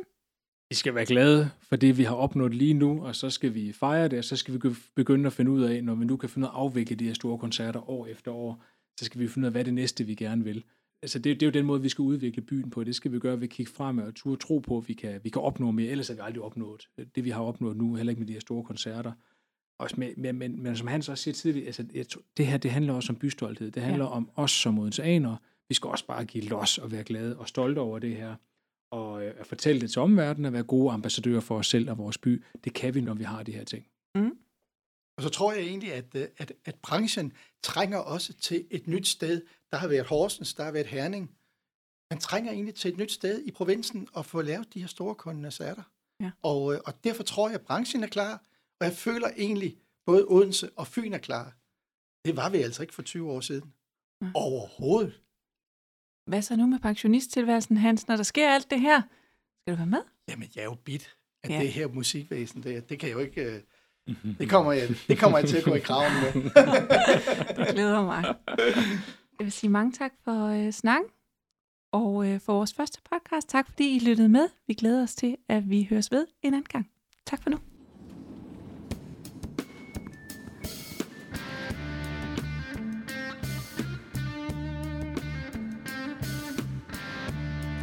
Vi 0.69 0.75
skal 0.75 0.95
være 0.95 1.05
glade 1.05 1.49
for 1.61 1.75
det, 1.75 1.97
vi 1.97 2.03
har 2.03 2.15
opnået 2.15 2.53
lige 2.53 2.73
nu, 2.73 3.05
og 3.05 3.15
så 3.15 3.29
skal 3.29 3.53
vi 3.53 3.73
fejre 3.73 4.07
det, 4.07 4.19
og 4.19 4.25
så 4.25 4.35
skal 4.35 4.53
vi 4.53 4.59
begynde 4.95 5.27
at 5.27 5.33
finde 5.33 5.51
ud 5.51 5.63
af, 5.63 5.83
når 5.83 5.95
vi 5.95 6.05
nu 6.05 6.17
kan 6.17 6.29
finde 6.29 6.47
ud 6.47 6.49
af 6.49 6.55
at 6.55 6.59
afvikle 6.59 6.95
de 6.95 7.05
her 7.07 7.13
store 7.13 7.37
koncerter 7.37 7.89
år 7.89 8.05
efter 8.05 8.31
år, 8.31 8.63
så 8.99 9.05
skal 9.05 9.21
vi 9.21 9.27
finde 9.27 9.45
ud 9.45 9.47
af, 9.47 9.51
hvad 9.51 9.65
det 9.65 9.73
næste, 9.73 10.03
vi 10.03 10.15
gerne 10.15 10.43
vil. 10.43 10.63
Altså 11.03 11.19
det, 11.19 11.39
det 11.39 11.43
er 11.43 11.47
jo 11.47 11.51
den 11.51 11.65
måde, 11.65 11.81
vi 11.81 11.89
skal 11.89 12.01
udvikle 12.01 12.41
byen 12.41 12.69
på. 12.69 12.83
Det 12.83 12.95
skal 12.95 13.11
vi 13.11 13.19
gøre 13.19 13.35
ved 13.37 13.43
at 13.43 13.49
kigge 13.49 13.71
frem 13.71 13.97
og 13.97 14.15
turde 14.15 14.41
tro 14.41 14.59
på, 14.59 14.77
at 14.77 14.87
vi 14.87 14.93
kan, 14.93 15.19
vi 15.23 15.29
kan 15.29 15.41
opnå 15.41 15.71
mere. 15.71 15.91
Ellers 15.91 16.07
har 16.07 16.15
vi 16.15 16.21
aldrig 16.23 16.43
opnået 16.43 16.89
det, 17.15 17.23
vi 17.23 17.29
har 17.29 17.41
opnået 17.41 17.77
nu, 17.77 17.95
heller 17.95 18.11
ikke 18.11 18.19
med 18.19 18.27
de 18.27 18.33
her 18.33 18.39
store 18.39 18.63
koncerter. 18.63 19.11
Også 19.79 19.95
med, 19.97 20.15
men, 20.17 20.35
men, 20.35 20.63
men 20.63 20.75
som 20.75 20.87
Hans 20.87 21.09
også 21.09 21.23
siger 21.23 21.33
tidligere, 21.33 21.65
altså, 21.65 21.85
jeg, 21.93 22.05
det 22.37 22.47
her 22.47 22.57
det 22.57 22.71
handler 22.71 22.93
også 22.93 23.13
om 23.13 23.19
bystolthed. 23.19 23.71
Det 23.71 23.83
handler 23.83 24.05
ja. 24.05 24.11
om 24.11 24.29
os 24.35 24.51
som 24.51 24.79
odenseaner. 24.79 25.35
Vi 25.69 25.75
skal 25.75 25.89
også 25.89 26.05
bare 26.05 26.25
give 26.25 26.43
los 26.43 26.77
og 26.77 26.91
være 26.91 27.03
glade 27.03 27.37
og 27.37 27.47
stolte 27.47 27.79
over 27.79 27.99
det 27.99 28.15
her. 28.15 28.35
Og 28.91 29.25
øh, 29.25 29.33
at 29.37 29.47
fortælle 29.47 29.81
det 29.81 29.91
til 29.91 30.01
omverdenen, 30.01 30.45
at 30.45 30.53
være 30.53 30.63
gode 30.63 30.93
ambassadører 30.93 31.39
for 31.39 31.57
os 31.57 31.67
selv 31.67 31.89
og 31.89 31.97
vores 31.97 32.17
by. 32.17 32.43
Det 32.63 32.73
kan 32.73 32.95
vi, 32.95 33.01
når 33.01 33.13
vi 33.13 33.23
har 33.23 33.43
de 33.43 33.51
her 33.51 33.63
ting. 33.63 33.85
Mm. 34.15 34.37
Og 35.17 35.23
så 35.23 35.29
tror 35.29 35.53
jeg 35.53 35.61
egentlig, 35.61 35.93
at, 35.93 36.15
øh, 36.15 36.27
at, 36.37 36.53
at 36.65 36.75
branchen 36.75 37.33
trænger 37.63 37.97
også 37.97 38.33
til 38.33 38.67
et 38.71 38.87
nyt 38.87 39.07
sted. 39.07 39.41
Der 39.71 39.77
har 39.77 39.87
været 39.87 40.05
Horsens, 40.05 40.53
der 40.53 40.63
har 40.63 40.71
været 40.71 40.87
Herning. 40.87 41.31
Man 42.11 42.19
trænger 42.19 42.51
egentlig 42.51 42.75
til 42.75 42.91
et 42.91 42.97
nyt 42.97 43.11
sted 43.11 43.43
i 43.45 43.51
provinsen 43.51 44.07
og 44.13 44.25
få 44.25 44.41
lavet 44.41 44.73
de 44.73 44.79
her 44.79 44.87
store 44.87 45.15
koncerter. 45.15 45.83
Ja. 46.19 46.31
Og, 46.41 46.73
øh, 46.73 46.79
og 46.85 47.03
derfor 47.03 47.23
tror 47.23 47.47
jeg, 47.47 47.55
at 47.55 47.65
branchen 47.65 48.03
er 48.03 48.07
klar, 48.07 48.43
og 48.79 48.85
jeg 48.85 48.93
føler 48.93 49.29
egentlig, 49.37 49.77
både 50.05 50.25
Odense 50.27 50.69
og 50.75 50.87
Fyn 50.87 51.13
er 51.13 51.17
klar. 51.17 51.55
Det 52.25 52.35
var 52.35 52.49
vi 52.49 52.57
altså 52.57 52.81
ikke 52.81 52.93
for 52.93 53.01
20 53.01 53.31
år 53.31 53.41
siden. 53.41 53.73
Ja. 54.21 54.31
Overhovedet. 54.35 55.21
Hvad 56.25 56.41
så 56.41 56.55
nu 56.55 56.67
med 56.67 56.79
pensionisttilværelsen, 56.79 57.77
Hans? 57.77 58.07
Når 58.07 58.15
der 58.15 58.23
sker 58.23 58.49
alt 58.49 58.69
det 58.69 58.79
her, 58.79 59.01
skal 59.61 59.73
du 59.73 59.77
være 59.77 59.87
med? 59.87 60.01
Jamen, 60.27 60.49
jeg 60.55 60.61
er 60.61 60.65
jo 60.65 60.75
bit 60.75 61.15
af 61.43 61.49
ja. 61.49 61.59
det 61.59 61.71
her 61.71 61.87
musikvæsen. 61.87 62.63
Det, 62.63 62.89
det 62.89 62.99
kan 62.99 63.09
jeg 63.09 63.15
jo 63.15 63.19
ikke... 63.19 63.63
Øh, 64.09 64.15
det 64.39 64.49
kommer, 64.49 64.71
jeg, 64.71 64.89
det 65.07 65.19
kommer 65.19 65.37
jeg 65.37 65.47
til 65.47 65.57
at 65.57 65.63
gå 65.63 65.73
i 65.73 65.79
kraven 65.79 66.13
med. 66.13 66.43
det 67.57 67.67
glæder 67.73 68.01
mig. 68.01 68.35
Jeg 69.39 69.45
vil 69.45 69.51
sige 69.51 69.69
mange 69.69 69.91
tak 69.91 70.11
for 70.23 70.45
øh, 70.47 70.71
snakken. 70.71 71.09
Og 71.91 72.27
øh, 72.27 72.39
for 72.39 72.53
vores 72.53 72.73
første 72.73 73.01
podcast, 73.11 73.49
tak 73.49 73.67
fordi 73.69 73.95
I 73.95 73.99
lyttede 73.99 74.29
med. 74.29 74.49
Vi 74.67 74.73
glæder 74.73 75.03
os 75.03 75.15
til, 75.15 75.37
at 75.49 75.69
vi 75.69 75.87
høres 75.89 76.11
ved 76.11 76.27
en 76.41 76.53
anden 76.53 76.67
gang. 76.69 76.89
Tak 77.25 77.43
for 77.43 77.49
nu. 77.49 77.57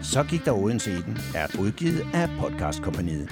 Så 0.03 0.25
gik 0.25 0.45
der 0.45 0.53
Odense 0.53 0.91
i 0.91 0.97
den 0.97 1.18
er 1.35 1.47
udgivet 1.61 2.07
af 2.14 2.29
podcastkompaniet. 2.41 3.31